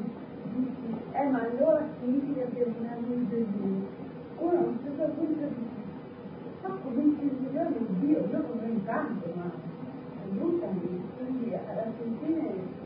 dici, 0.56 0.90
eh 1.12 1.26
ma 1.30 1.42
allora 1.42 1.86
significa 2.00 2.46
che 2.52 2.64
è 2.64 2.66
un 2.66 3.28
Gesù, 3.30 3.86
uno 4.40 4.54
non 4.54 4.80
si 4.82 4.90
può 4.90 5.06
sempre 5.06 5.50
fa 6.62 6.70
come 6.82 7.02
insegnare 7.02 7.74
di 7.78 8.08
Dio, 8.08 8.18
io 8.18 8.42
non 8.42 8.60
lo 8.60 8.66
incanto, 8.66 9.34
ma 9.36 9.52
aiutami, 10.24 11.02
quindi 11.16 11.54
alla 11.54 11.86
fine 12.26 12.77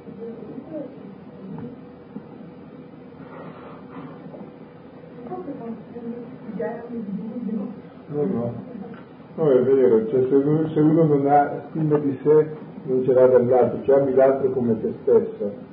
No, 8.07 8.23
no, 8.23 8.53
no 9.35 9.51
è 9.51 9.61
vero, 9.63 10.07
cioè 10.09 10.27
se, 10.27 10.35
uno, 10.35 11.03
non 11.05 11.27
ha 11.27 11.63
stima 11.69 11.97
di 11.99 12.19
sé 12.23 12.47
non 12.83 13.03
ce 13.03 13.13
l'ha 13.13 13.27
dall'altro, 13.27 13.83
cioè 13.83 13.99
ami 13.99 14.13
l'altro 14.13 14.49
come 14.51 14.79
te 14.81 14.93
stesso. 15.01 15.69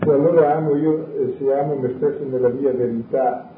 Se 0.00 0.10
allora 0.10 0.56
amo 0.56 0.76
io, 0.76 1.06
se 1.38 1.52
amo 1.52 1.76
me 1.76 1.94
stesso 1.96 2.24
nella 2.28 2.48
mia 2.48 2.72
verità 2.72 3.50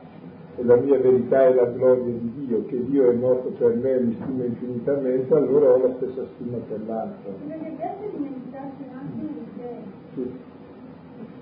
e 0.57 0.65
la 0.65 0.77
mia 0.77 0.99
verità 0.99 1.47
è 1.47 1.55
la 1.55 1.65
gloria 1.65 2.05
di 2.05 2.33
Dio, 2.47 2.65
che 2.67 2.85
Dio 2.85 3.11
è 3.11 3.15
morto 3.15 3.49
per 3.59 3.75
me 3.75 3.95
e 3.95 4.01
mi 4.01 4.17
stima 4.23 4.45
infinitamente, 4.45 5.35
allora 5.35 5.73
ho 5.73 5.79
la 5.79 5.95
stessa 5.97 6.25
stima 6.35 6.59
per 6.69 6.81
l'altro. 6.87 7.33
Sì. 10.15 10.31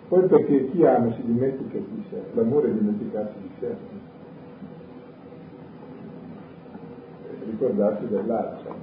Poi 0.08 0.26
perché 0.26 0.70
chi 0.70 0.84
ama 0.86 1.12
si 1.14 1.22
dimentica 1.24 1.78
di 1.78 2.04
sé, 2.10 2.22
l'amore 2.34 2.68
è 2.68 2.72
dimenticarsi 2.72 3.38
di 3.40 3.50
sé. 3.60 4.01
Ricordarsi 7.62 8.08
dell'altro. 8.08 8.74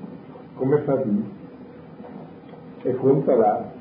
Come 0.56 0.78
fa 0.84 0.96
Dio? 0.96 1.24
E 2.84 2.96
conta 2.96 3.36
l'altro. 3.36 3.78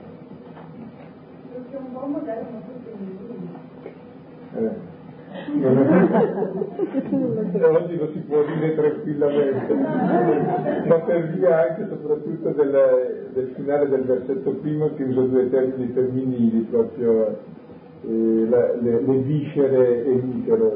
Perché 1.53 1.77
un 1.77 1.93
buon 1.93 2.11
modello 2.11 2.47
molto 2.51 2.73
femminile. 2.83 3.37
Eh. 4.57 4.87
Oggi 7.63 7.97
lo 7.97 8.11
si 8.13 8.19
può 8.27 8.43
dire 8.43 8.75
tranquillamente, 8.75 9.75
ma 9.75 10.97
per 10.97 11.29
via 11.29 11.69
anche 11.69 11.87
soprattutto 11.89 12.49
del, 12.51 13.29
del, 13.35 13.53
finale 13.55 13.89
del 13.89 14.03
versetto 14.03 14.51
primo 14.51 14.95
che 14.97 15.05
usa 15.05 15.21
due 15.21 15.49
termini 15.49 15.93
femminili, 15.93 16.67
proprio 16.69 17.39
eh, 18.03 18.47
la, 18.49 18.75
le, 18.81 19.01
le, 19.01 19.17
viscere 19.19 20.05
e 20.07 20.13
l'utero, 20.13 20.73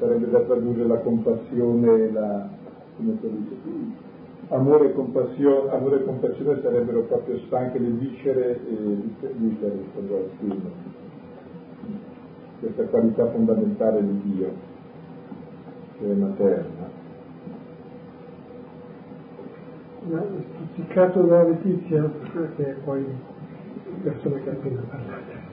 sarebbe 0.00 0.28
da 0.28 0.40
tradurre 0.40 0.86
la 0.86 0.98
compassione 0.98 1.94
e 1.94 2.10
la, 2.10 2.48
come 2.96 3.18
si 3.20 3.28
dice, 3.28 4.12
amore 4.48 4.90
e 4.90 4.92
compassione, 4.92 5.70
amore 5.70 6.00
e 6.00 6.04
compassione 6.04 6.60
sarebbero 6.60 7.02
proprio 7.02 7.38
stanche 7.46 7.78
le 7.78 7.90
viscere 7.90 8.60
e 8.66 8.98
l'utero, 9.38 10.30
questa 12.60 12.84
qualità 12.84 13.30
fondamentale 13.30 14.02
di 14.02 14.20
Dio, 14.22 14.52
che 15.98 16.10
è 16.10 16.14
materna. 16.14 17.02
Ma 20.06 20.22
stuzzicato 20.22 21.22
da 21.22 21.44
Letizia, 21.44 22.10
è 22.56 22.74
poi 22.84 23.06
persona 24.02 24.36
che 24.38 24.50
ha 24.50 24.52
appena 24.52 24.82
parlato, 24.88 25.43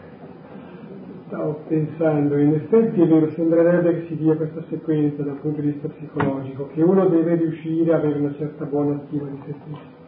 stavo 1.31 1.61
pensando, 1.69 2.37
in 2.37 2.55
effetti 2.55 3.01
è 3.01 3.07
vero, 3.07 3.31
sembrerebbe 3.31 4.01
che 4.01 4.07
si 4.07 4.17
dia 4.17 4.35
questa 4.35 4.61
sequenza 4.67 5.23
dal 5.23 5.37
punto 5.37 5.61
di 5.61 5.71
vista 5.71 5.87
psicologico, 5.87 6.67
che 6.73 6.81
uno 6.81 7.07
deve 7.07 7.35
riuscire 7.35 7.93
ad 7.93 8.03
avere 8.03 8.19
una 8.19 8.33
certa 8.33 8.65
buona 8.65 8.99
stima 9.05 9.29
di 9.29 9.39
se 9.45 9.55
stesso. 9.61 9.99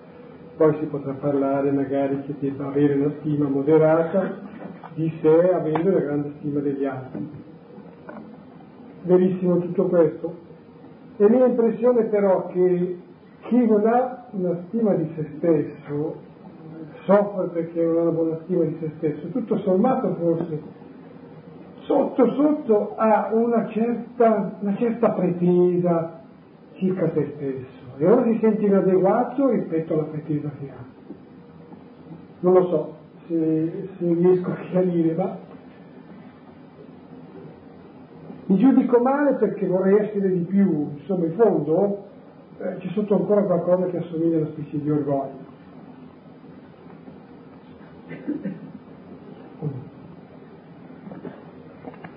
Poi 0.57 0.75
si 0.79 0.85
potrà 0.85 1.13
parlare 1.13 1.71
magari 1.71 2.23
che 2.23 2.35
debba 2.39 2.67
avere 2.67 2.95
una 2.95 3.13
stima 3.19 3.47
moderata 3.47 4.37
di 4.95 5.11
sé 5.21 5.49
avendo 5.53 5.89
una 5.89 5.99
grande 5.99 6.33
stima 6.39 6.59
degli 6.59 6.85
altri. 6.85 7.29
Verissimo 9.03 9.59
tutto 9.59 9.85
questo. 9.85 10.35
E 11.17 11.29
mia 11.29 11.45
impressione 11.45 12.03
però 12.05 12.47
che 12.47 12.97
chi 13.43 13.65
non 13.65 13.87
ha 13.87 14.25
una 14.31 14.59
stima 14.67 14.93
di 14.95 15.09
se 15.15 15.25
stesso 15.37 16.31
soffre 17.05 17.47
perché 17.47 17.81
non 17.81 17.97
ha 17.97 18.01
una 18.01 18.11
buona 18.11 18.39
stima 18.43 18.65
di 18.65 18.77
se 18.79 18.91
stesso, 18.97 19.27
tutto 19.27 19.57
sommato 19.59 20.15
forse 20.19 20.81
sotto 21.85 22.33
sotto 22.33 22.95
ha 22.95 23.29
una 23.31 23.67
certa, 23.69 24.57
una 24.59 24.75
certa 24.75 25.11
pretesa 25.11 26.21
circa 26.73 27.11
se 27.13 27.33
stesso 27.35 27.97
e 27.97 28.07
ora 28.07 28.23
si 28.23 28.37
sente 28.39 28.65
inadeguato 28.65 29.49
rispetto 29.49 29.93
alla 29.93 30.03
pretesa 30.03 30.49
che 30.59 30.69
ha. 30.69 30.83
Non 32.39 32.53
lo 32.53 32.67
so, 32.67 32.95
se, 33.27 33.89
se 33.97 34.13
riesco 34.13 34.51
a 34.51 34.55
chiarire, 34.69 35.13
ma 35.15 35.37
mi 38.45 38.57
giudico 38.57 38.99
male 38.99 39.35
perché 39.35 39.65
vorrei 39.67 39.97
essere 39.99 40.31
di 40.31 40.43
più, 40.43 40.89
insomma 40.97 41.25
in 41.25 41.33
fondo 41.33 42.05
eh, 42.59 42.77
c'è 42.77 42.87
sotto 42.89 43.15
ancora 43.15 43.43
qualcosa 43.43 43.85
che 43.85 43.97
assomiglia 43.97 44.37
a 44.37 44.39
una 44.41 44.49
specie 44.49 44.81
di 44.81 44.89
orgoglio. 44.89 45.51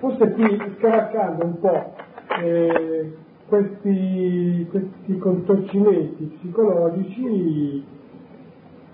Forse 0.07 0.31
qui 0.35 0.75
scavalcando 0.79 1.45
un 1.47 1.59
po' 1.59 1.95
eh, 2.41 3.13
questi, 3.49 4.65
questi 4.71 5.19
contorcimenti 5.19 6.27
psicologici 6.39 7.85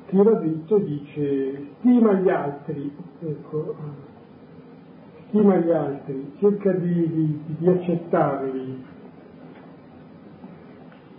tira 0.06 0.30
dritto 0.30 0.76
e 0.76 0.84
dice 0.84 1.66
stima 1.78 2.14
gli 2.14 2.30
altri, 2.30 2.90
ecco, 3.20 3.74
stima 5.28 5.56
gli 5.56 5.70
altri, 5.70 6.32
cerca 6.38 6.72
di, 6.72 7.12
di, 7.12 7.40
di 7.58 7.68
accettarli 7.68 8.84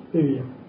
e 0.10 0.22
via. 0.22 0.63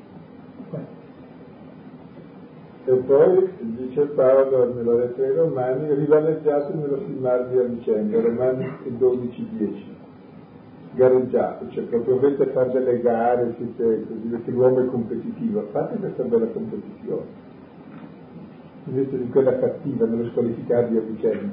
E 2.86 2.92
poi 2.92 3.50
dice 3.60 4.02
Paolo 4.08 4.74
nella 4.74 4.94
lettera 4.94 5.28
ai 5.28 5.36
Romani, 5.36 5.94
rivaleggiate 5.94 6.74
nello 6.74 6.98
stimarvi 7.02 7.58
a 7.58 7.62
vicenda, 7.62 8.20
Romani 8.20 8.70
12, 8.84 9.48
10 9.56 9.92
gareggiate, 10.94 11.70
cioè 11.70 11.84
proprio 11.84 12.14
dovete 12.14 12.46
fare 12.52 12.70
delle 12.70 13.00
gare, 13.00 13.54
siete 13.56 14.06
così, 14.06 14.28
perché 14.28 14.50
l'uomo 14.50 14.80
è 14.80 14.86
competitivo, 14.86 15.66
fate 15.72 15.96
questa 15.96 16.22
bella 16.22 16.46
competizione 16.46 17.52
invece 18.86 19.18
di 19.18 19.28
quella 19.30 19.58
cattiva 19.58 20.06
nello 20.06 20.28
squalificarvi 20.30 20.96
a 20.96 21.00
vicenda. 21.00 21.52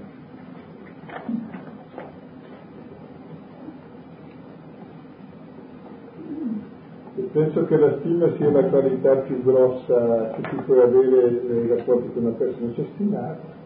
E 7.16 7.21
penso 7.32 7.66
che 7.66 7.78
la 7.78 7.98
stima 8.00 8.34
sia 8.36 8.52
la 8.52 8.64
qualità 8.66 9.16
più 9.18 9.42
grossa 9.44 10.32
che 10.32 10.42
tu 10.50 10.56
puoi 10.66 10.82
avere 10.82 11.42
nei 11.48 11.68
rapporti 11.68 12.12
con 12.14 12.26
una 12.26 12.36
persona, 12.36 12.74
cioè 12.74 12.86
stimare. 12.94 13.60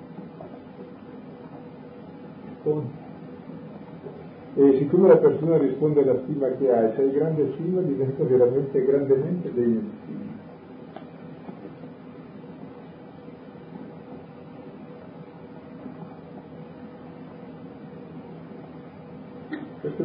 E 4.55 4.77
siccome 4.77 5.07
la 5.07 5.17
persona 5.17 5.57
risponde 5.57 6.01
alla 6.01 6.19
stima 6.23 6.47
che 6.49 6.71
hai, 6.71 6.93
se 6.95 7.01
hai 7.01 7.11
grande 7.11 7.51
stima 7.53 7.81
diventa 7.81 8.23
veramente 8.23 8.85
grandemente 8.85 9.53
degno 9.53 9.81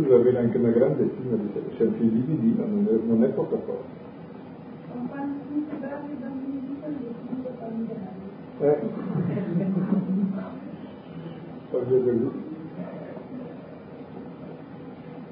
deve 0.01 0.15
avere 0.15 0.39
anche 0.39 0.57
una 0.59 0.71
grande 0.71 1.11
stima 1.15 1.37
di 1.37 1.51
sé, 1.53 1.63
essere 1.73 1.91
figli 1.99 2.21
di 2.25 2.39
Dio 2.39 2.67
non 2.67 2.87
è, 2.89 3.07
non 3.07 3.25
è 3.25 3.29
poca 3.29 3.57
cosa. 3.57 3.99
Eh. 8.61 8.79
Voglio 11.71 12.05
Gesù. 12.05 12.33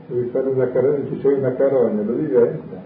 Devi 0.07 0.29
fare 0.31 0.49
una 0.49 0.71
carogna, 0.71 1.07
ci 1.09 1.21
sei 1.21 1.35
una 1.35 1.53
carogna, 1.55 2.03
lo 2.03 2.15
diventa. 2.15 2.83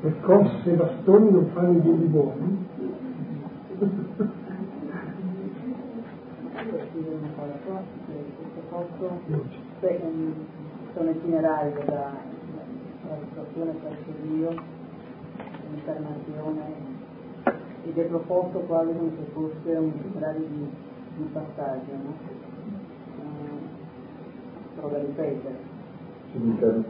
Percosse 0.00 0.70
e 0.70 0.74
bastoni 0.74 1.30
non 1.30 1.46
fanno 1.54 1.72
i 1.72 1.80
bimbi 1.80 2.06
buoni. 2.06 2.64
Io 9.28 9.42
dire 9.48 9.65
sono 9.78 11.10
itinerari 11.10 11.72
della, 11.74 12.10
situazione 13.28 13.72
verso 13.82 14.10
Dio, 14.22 14.54
l'incarnazione, 15.70 16.62
ed 17.84 17.98
è 17.98 18.04
proposto 18.04 18.58
quasi 18.60 18.92
come 18.96 19.10
se 19.16 19.30
fosse 19.32 19.76
un 19.76 19.92
itinerario 19.94 20.46
di, 20.46 20.66
di 21.16 21.28
passaggio, 21.32 21.92
no? 21.92 22.14
Uh, 23.18 24.78
provo 24.80 24.96
a 24.96 24.98
ripetere. 25.00 25.58
Eh, 26.32 26.84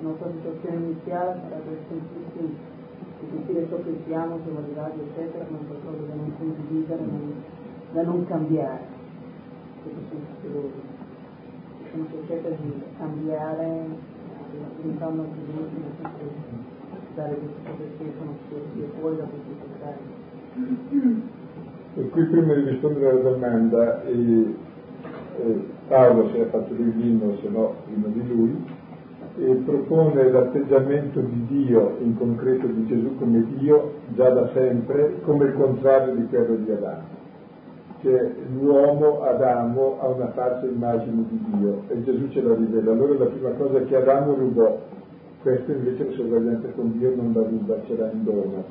La 0.00 0.08
nostra 0.08 0.30
situazione 0.30 0.76
iniziale 0.76 1.40
sarà 1.42 1.56
per 1.56 1.78
sentirsi, 1.88 2.56
di 3.20 3.26
sentire 3.30 3.68
ciò 3.68 3.76
che 3.76 3.96
siamo, 4.06 4.38
siamo 4.42 4.58
arrivati, 4.60 5.00
eccetera, 5.00 5.44
come 5.44 5.58
qualcosa 5.66 6.06
da 6.06 6.14
non 6.14 6.32
condividere, 6.38 7.02
da 7.92 8.02
non 8.02 8.26
cambiare. 8.26 8.96
Questo 9.82 10.00
sono 10.08 10.24
fiducia. 10.40 10.87
Quando 10.87 10.87
si 12.06 12.26
cerca 12.26 12.48
di 12.48 12.82
cambiare, 12.98 13.64
eh, 13.64 14.82
diventando 14.82 15.22
anche 15.22 15.38
l'ultimo, 15.52 15.86
sempre 16.00 16.26
dare 17.14 17.34
queste 17.34 17.70
cose 17.70 17.84
che 17.98 18.12
sono 18.18 18.34
fuori 19.00 19.16
da 19.16 19.24
questi 19.24 19.54
dettagli. 19.60 21.22
E 21.94 22.08
qui 22.10 22.24
prima 22.26 22.54
di 22.54 22.70
rispondere 22.70 23.10
alla 23.10 23.30
domanda, 23.30 24.04
eh, 24.04 24.54
eh, 25.38 25.64
Paolo 25.88 26.28
si 26.30 26.38
è 26.38 26.46
fatto 26.46 26.74
lui 26.74 26.92
l'inno, 26.94 27.36
se 27.40 27.48
no 27.48 27.74
prima 27.86 28.06
di 28.08 28.26
lui, 28.28 28.64
e 29.38 29.54
propone 29.64 30.30
l'atteggiamento 30.30 31.20
di 31.20 31.46
Dio, 31.46 31.96
in 32.00 32.16
concreto 32.16 32.66
di 32.66 32.86
Gesù 32.86 33.16
come 33.16 33.44
Dio, 33.56 33.92
già 34.14 34.30
da 34.30 34.50
sempre, 34.52 35.20
come 35.22 35.46
il 35.46 35.54
contrario 35.54 36.14
di 36.14 36.26
quello 36.26 36.56
di 36.56 36.70
Adamo. 36.70 37.17
Cioè 38.00 38.32
l'uomo, 38.52 39.22
Adamo, 39.22 39.98
ha 40.00 40.06
una 40.06 40.28
falsa 40.28 40.66
immagine 40.66 41.24
di 41.28 41.44
Dio 41.58 41.82
e 41.88 42.02
Gesù 42.04 42.28
ce 42.28 42.42
la 42.42 42.54
rivela. 42.54 42.92
Allora 42.92 43.18
la 43.18 43.26
prima 43.26 43.50
cosa 43.50 43.82
che 43.82 43.96
Adamo 43.96 44.34
rubò, 44.34 44.78
questo 45.42 45.72
invece 45.72 46.04
la 46.04 46.12
sua 46.12 46.24
uguaglianza 46.24 46.68
con 46.76 46.96
Dio 46.96 47.14
non 47.16 47.32
la 47.34 47.42
ruba, 47.42 47.76
ce 47.86 47.96
l'ha 47.96 48.10
in 48.12 48.22
dono. 48.22 48.64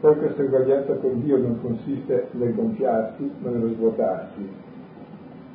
Poi 0.00 0.16
questa 0.16 0.42
uguaglianza 0.42 0.94
con 0.94 1.22
Dio 1.22 1.36
non 1.38 1.60
consiste 1.60 2.28
nel 2.32 2.54
gonfiarsi, 2.54 3.30
ma 3.38 3.50
nello 3.50 3.68
svuotarsi. 3.74 4.48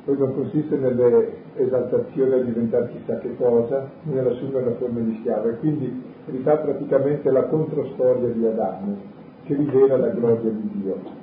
Poi 0.04 0.16
non 0.16 0.34
consiste 0.34 0.76
nell'esaltazione 0.76 2.34
a 2.36 2.42
diventare 2.42 2.88
chissà 2.90 3.18
che 3.18 3.36
cosa, 3.36 3.88
né 4.04 4.14
nell'assumere 4.14 4.64
la 4.66 4.74
forma 4.74 5.00
di 5.00 5.16
schiavo. 5.20 5.48
E 5.48 5.56
quindi 5.58 6.02
rifà 6.26 6.56
praticamente 6.58 7.30
la 7.30 7.44
controstoria 7.44 8.28
di 8.28 8.46
Adamo, 8.46 8.96
che 9.44 9.54
rivela 9.54 9.96
la 9.96 10.08
gloria 10.08 10.50
di 10.50 10.70
Dio. 10.80 11.19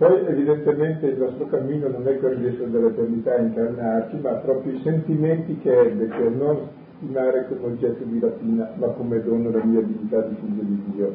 Poi 0.00 0.24
evidentemente 0.28 1.08
il 1.08 1.18
nostro 1.18 1.44
cammino 1.48 1.88
non 1.88 2.08
è 2.08 2.16
quello 2.16 2.36
di 2.36 2.46
essere 2.46 2.70
dell'eternità 2.70 3.34
a 3.34 3.40
incarnarci, 3.40 4.16
ma 4.22 4.30
proprio 4.36 4.72
i 4.72 4.80
sentimenti 4.82 5.58
che 5.58 5.78
ebbe, 5.78 6.08
cioè 6.08 6.30
non 6.30 6.68
stimare 6.96 7.46
come 7.46 7.66
oggetto 7.66 8.04
di 8.04 8.18
rapina, 8.18 8.70
ma 8.76 8.86
come 8.92 9.22
dono 9.22 9.50
la 9.50 9.62
mia 9.62 9.82
dignità 9.82 10.22
di 10.22 10.36
figlio 10.36 10.62
di 10.62 10.82
Dio. 10.94 11.12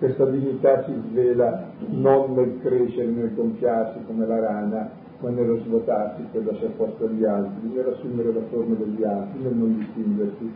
Questa 0.00 0.24
dignità 0.24 0.82
si 0.86 0.92
svela 1.08 1.70
non 1.86 2.34
nel 2.34 2.58
crescere, 2.62 3.06
nel 3.06 3.32
gonfiarsi 3.32 4.00
come 4.06 4.26
la 4.26 4.40
rana, 4.40 4.90
ma 5.20 5.30
nello 5.30 5.58
svuotarsi 5.58 6.22
per 6.32 6.46
lasciare 6.46 6.72
posto 6.76 7.04
agli 7.04 7.24
altri, 7.24 7.70
nell'assumere 7.72 8.32
la 8.32 8.42
forma 8.50 8.74
degli 8.74 9.04
altri, 9.04 9.40
nel 9.40 9.54
non 9.54 9.78
distinguersi, 9.78 10.52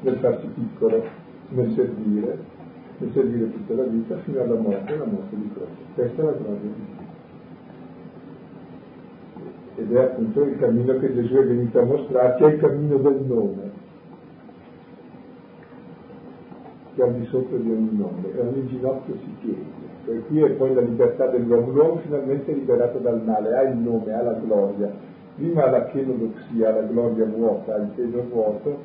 nel 0.00 0.16
farsi 0.16 0.46
piccolo, 0.46 1.04
nel 1.50 1.72
servire, 1.72 2.38
nel 2.96 3.10
servire 3.12 3.52
tutta 3.52 3.74
la 3.74 3.84
vita 3.84 4.16
fino 4.24 4.40
alla 4.40 4.58
morte, 4.58 4.96
la 4.96 5.04
morte 5.04 5.36
di 5.36 5.50
croce. 5.52 5.72
Questa 5.94 6.22
è 6.22 6.24
la 6.24 6.32
gloria 6.32 6.58
di 6.58 6.72
Dio. 6.74 6.91
Ed 9.82 9.92
è 9.92 10.00
appunto 10.00 10.42
il 10.44 10.58
cammino 10.58 10.96
che 10.98 11.12
Gesù 11.12 11.34
è 11.34 11.44
venuto 11.44 11.80
a 11.80 11.84
mostrarci, 11.84 12.44
è 12.44 12.46
il 12.46 12.60
cammino 12.60 12.98
del 12.98 13.20
nome, 13.26 13.70
che 16.94 17.02
al 17.02 17.12
di 17.14 17.26
sopra 17.26 17.56
di 17.56 17.68
ogni 17.68 17.96
nome, 17.96 18.32
e 18.32 18.40
ogni 18.40 18.64
ginocchio 18.68 19.16
si 19.16 19.34
piega. 19.40 19.80
Per 20.04 20.26
cui 20.28 20.40
è 20.42 20.50
poi 20.50 20.72
la 20.74 20.82
libertà 20.82 21.26
dell'uomo. 21.26 21.72
L'uomo 21.72 21.96
finalmente 21.96 22.52
è 22.52 22.54
liberato 22.54 22.98
dal 22.98 23.24
male, 23.24 23.56
ha 23.56 23.62
il 23.62 23.76
nome, 23.78 24.12
ha 24.12 24.22
la 24.22 24.34
gloria. 24.34 24.88
Prima 25.34 25.64
ha 25.64 25.70
la 25.70 25.86
chenodoxia, 25.86 26.74
la 26.74 26.82
gloria 26.82 27.24
vuota, 27.24 27.76
il 27.78 27.90
peso 27.96 28.24
vuoto, 28.30 28.78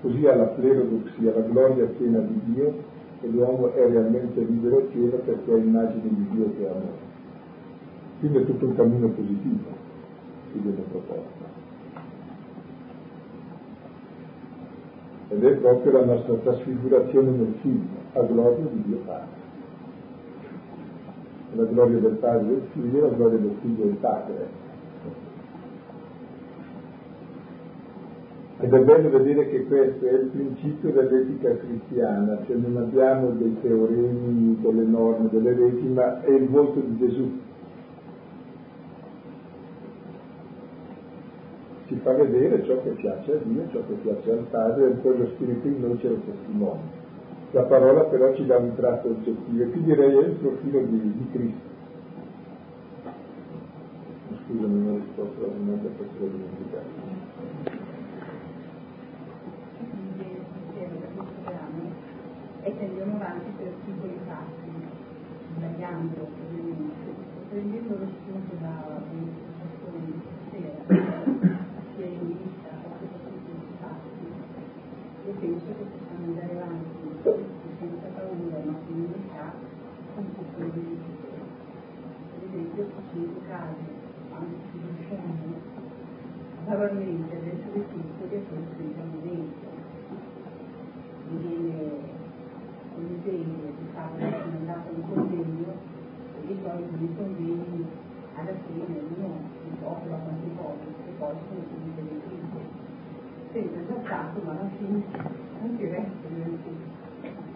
così 0.00 0.26
ha 0.26 0.34
la 0.34 0.44
plerodoxia, 0.44 1.34
la 1.34 1.42
gloria 1.42 1.84
piena 1.84 2.20
di 2.20 2.40
Dio, 2.54 2.72
e 3.20 3.28
l'uomo 3.28 3.70
è 3.74 3.86
realmente 3.86 4.40
libero 4.40 4.78
e 4.78 4.82
pieno 4.84 5.16
perché 5.26 5.52
è 5.52 5.58
immagine 5.58 6.08
di 6.08 6.28
Dio 6.30 6.50
che 6.56 6.64
è 6.64 6.70
amore. 6.70 7.06
Quindi 8.20 8.38
è 8.38 8.44
tutto 8.46 8.64
un 8.64 8.74
cammino 8.76 9.08
positivo 9.08 9.87
che 10.52 10.58
viene 10.58 10.82
proposto. 10.90 11.46
Ed 15.30 15.44
è 15.44 15.52
proprio 15.56 15.92
la 15.92 16.04
nostra 16.04 16.34
trasfigurazione 16.34 17.30
nel 17.30 17.54
figlio, 17.60 17.98
a 18.14 18.22
gloria 18.22 18.64
di 18.64 18.82
Dio 18.82 18.98
Padre. 19.04 19.36
La 21.54 21.64
gloria 21.64 21.98
del 21.98 22.16
Padre 22.16 22.46
e 22.46 22.48
del 22.48 22.62
Figlio, 22.72 23.00
la 23.00 23.14
gloria 23.14 23.38
del 23.38 23.56
Figlio 23.60 23.82
e 23.82 23.86
del 23.86 23.96
Padre. 23.96 24.66
Ed 28.60 28.74
è 28.74 28.80
bello 28.80 29.10
vedere 29.10 29.48
che 29.50 29.66
questo 29.66 30.04
è 30.04 30.12
il 30.14 30.30
principio 30.32 30.90
dell'etica 30.90 31.56
cristiana, 31.58 32.40
cioè 32.44 32.56
non 32.56 32.76
abbiamo 32.76 33.30
dei 33.30 33.56
teoremi, 33.60 34.58
delle 34.60 34.82
norme, 34.82 35.28
delle 35.30 35.54
leggi, 35.54 35.86
ma 35.86 36.22
è 36.22 36.30
il 36.30 36.48
volto 36.48 36.80
di 36.80 36.98
Gesù. 36.98 37.30
Ci 41.88 41.96
fa 42.02 42.12
vedere 42.12 42.64
ciò 42.64 42.80
che 42.82 42.90
piace 42.90 43.32
a 43.32 43.38
Dio, 43.42 43.66
ciò 43.72 43.80
che 43.86 43.94
piace 43.94 44.30
al 44.30 44.46
Padre, 44.50 44.90
e 44.90 44.90
poi 44.96 45.18
lo 45.18 45.26
Spirito 45.34 45.66
in 45.66 45.80
noi 45.80 45.98
ce 45.98 46.08
lo 46.08 46.20
testimonia. 46.24 47.06
La 47.52 47.62
parola 47.62 48.04
però 48.04 48.34
ci 48.34 48.44
dà 48.44 48.58
un 48.58 48.74
tratto 48.76 49.08
oggettivo, 49.08 49.62
e 49.62 49.70
qui 49.70 49.82
direi 49.82 50.16
è 50.16 50.26
il 50.26 50.34
profilo 50.34 50.80
di, 50.82 51.00
di 51.16 51.28
Cristo. 51.32 51.66
Scusa, 54.46 54.66
non 54.66 54.86
ho 54.86 54.96
risposto 54.96 55.44
alla 55.44 55.52
domanda 55.54 55.88
perché 55.88 56.18
l'ho 56.18 56.26
dimenticato. 56.26 57.08
e 62.68 62.84
andiamo 62.84 63.16
avanti 63.16 63.50
per 63.56 63.72
piccoli 63.84 64.18
passi, 64.26 64.68
sbagliando 65.56 66.20
ovviamente, 66.20 67.10
prendendo 67.48 67.96
lo 67.96 68.06
spunto 68.06 68.54
da 68.60 69.00
di 69.10 70.20
stasera, 70.36 71.24
sia 71.96 72.06
in 72.06 72.26
vista 72.26 72.68
o 72.84 72.92
soprattutto 73.00 73.50
in 73.50 73.78
passi. 73.80 74.20
Io 75.26 75.27
penso 75.38 75.66
che 75.70 75.84
possiamo 75.86 76.24
andare 76.34 76.50
avanti 76.50 76.98
senza 77.78 78.06
paura, 78.10 78.58
ma 78.66 78.74
con 78.74 78.94
umiltà, 78.94 79.54
con 80.14 80.24
piccoli 80.34 80.70
benedizioni. 80.74 81.46
Per 82.34 82.42
esempio, 82.42 82.86
facendo 82.94 83.38
caso, 83.46 83.86
quando 84.28 84.54
si 84.66 84.78
riusciamo 84.82 85.78
gravemente 86.66 87.36
ad 87.36 87.46
essere 87.46 87.86
piccoli 87.86 88.34
e 88.34 88.38
poi 88.50 88.62
sentiamo 88.76 89.16
dentro. 89.22 89.68
Mi 91.28 91.36
viene 91.38 91.76
l'esempio 92.98 93.70
di 93.78 93.86
fatto 93.94 94.16
che 94.18 94.34
sono 94.42 94.56
andato 94.58 94.90
in 94.90 95.02
convegno 95.06 95.70
e 96.34 96.46
di 96.46 96.56
solito 96.62 96.96
nei 96.98 97.14
convegni 97.14 97.86
alla 98.34 98.54
fine 98.66 99.00
uno 99.16 99.38
si 99.62 99.84
offre 99.84 100.08
quante 100.08 100.50
cose 100.56 100.86
e 101.06 101.10
poi 101.18 101.34
sono 101.46 101.62
finite 101.70 102.02
le 102.02 102.20
crisi. 102.26 102.78
Stato, 104.18 104.42
ma 104.42 104.50
alla 104.50 104.68
fine 104.74 104.98
non 105.62 105.78
si 105.78 105.86
resta 105.86 106.26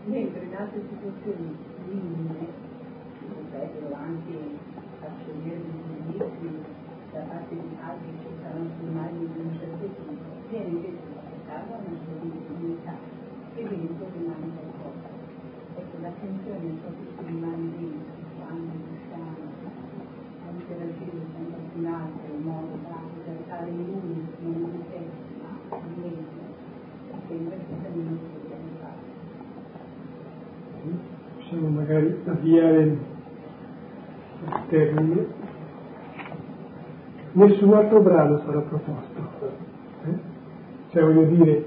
Mentre 0.07 0.45
in 0.47 0.55
altre 0.55 0.81
situazioni 0.95 1.59
limite, 1.91 2.47
si 3.19 3.25
potrebbero 3.35 3.91
anche 3.99 4.39
far 5.01 5.11
scegliere 5.19 5.59
dei 5.59 5.83
giudizi 6.07 6.63
da 7.11 7.21
parte 7.27 7.55
di 7.59 7.75
altri 7.83 8.15
che 8.15 8.31
saranno 8.39 8.71
firmati 8.79 9.19
di 9.19 9.41
un 9.43 9.51
certo 9.59 9.91
tipo, 9.91 10.31
viene 10.51 10.71
invece 10.71 11.03
accettata 11.19 11.83
una 11.83 11.99
sua 11.99 12.31
dignità 12.31 12.95
e 13.57 13.63
dentro 13.67 14.07
rimane 14.15 14.47
qualcosa 14.55 15.09
ecco, 15.83 15.97
l'attenzione 15.99 16.63
a 16.63 16.79
ciò 16.79 16.89
che 16.95 17.05
ci 17.11 17.23
rimane 17.27 17.67
dentro 17.75 18.15
quando 18.39 18.71
riusciamo 18.71 19.35
a 20.47 20.51
interagire 20.55 21.27
con 21.27 21.43
qualcun 21.51 21.87
altro 21.91 22.27
in 22.31 22.43
modo 22.47 22.79
da 22.87 22.99
esaltare 23.19 23.67
lui 23.67 24.31
non 24.47 24.61
noi 24.63 24.79
stessi, 24.87 25.43
ma 25.43 25.79
diventa 25.91 26.43
sembra 27.33 27.57
che 27.57 27.65
sia 27.81 27.89
il 27.89 28.01
nostro 28.03 28.39
piano 28.47 28.69
fare. 28.81 29.01
Possiamo 31.37 31.69
magari 31.69 32.23
avviare 32.43 32.83
il 32.83 32.99
termine 34.69 35.27
nessun 37.33 37.73
altro 37.73 38.01
brano 38.01 38.41
sarà 38.45 38.61
proposto. 38.61 39.21
Eh? 40.05 40.31
Cioè 40.91 41.03
voglio 41.03 41.25
dire, 41.25 41.65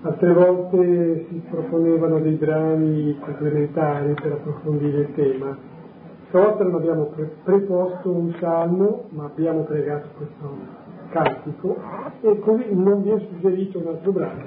altre 0.00 0.32
volte 0.32 1.26
si 1.28 1.42
proponevano 1.48 2.18
dei 2.20 2.34
brani 2.34 3.16
complementari 3.20 4.14
per 4.14 4.32
approfondire 4.32 5.00
il 5.02 5.14
tema, 5.14 5.56
stavolta 6.28 6.64
non 6.64 6.74
abbiamo 6.74 7.04
pre- 7.14 7.36
preposto 7.44 8.10
un 8.10 8.34
salmo, 8.40 9.04
ma 9.10 9.26
abbiamo 9.26 9.62
pregato 9.62 10.08
questo 10.16 10.82
cantico 11.10 11.76
e 12.22 12.40
così 12.40 12.74
non 12.74 13.02
vi 13.02 13.10
è 13.10 13.18
suggerito 13.18 13.78
un 13.78 13.86
altro 13.86 14.10
brano. 14.10 14.42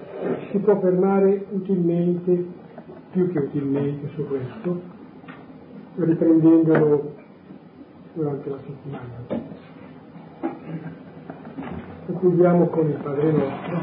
Si 0.52 0.58
può 0.58 0.78
fermare 0.80 1.46
utilmente, 1.52 2.46
più 3.12 3.32
che 3.32 3.40
utilmente 3.40 4.10
su 4.16 4.28
questo, 4.28 4.97
riprendendolo 6.06 7.16
durante 8.14 8.50
la 8.50 8.58
settimana. 8.66 9.46
Concludiamo 12.06 12.68
con 12.68 12.88
il 12.88 12.98
Padre 13.02 13.32
nostro, 13.32 13.80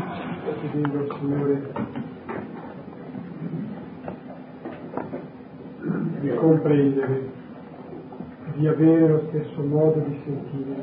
chiedendo 0.60 0.98
al 0.98 1.16
Signore 1.18 1.72
di 6.20 6.34
comprendere, 6.34 7.28
di 8.54 8.66
avere 8.66 9.08
lo 9.08 9.22
stesso 9.28 9.62
modo 9.62 9.98
di 10.06 10.20
sentire. 10.24 10.82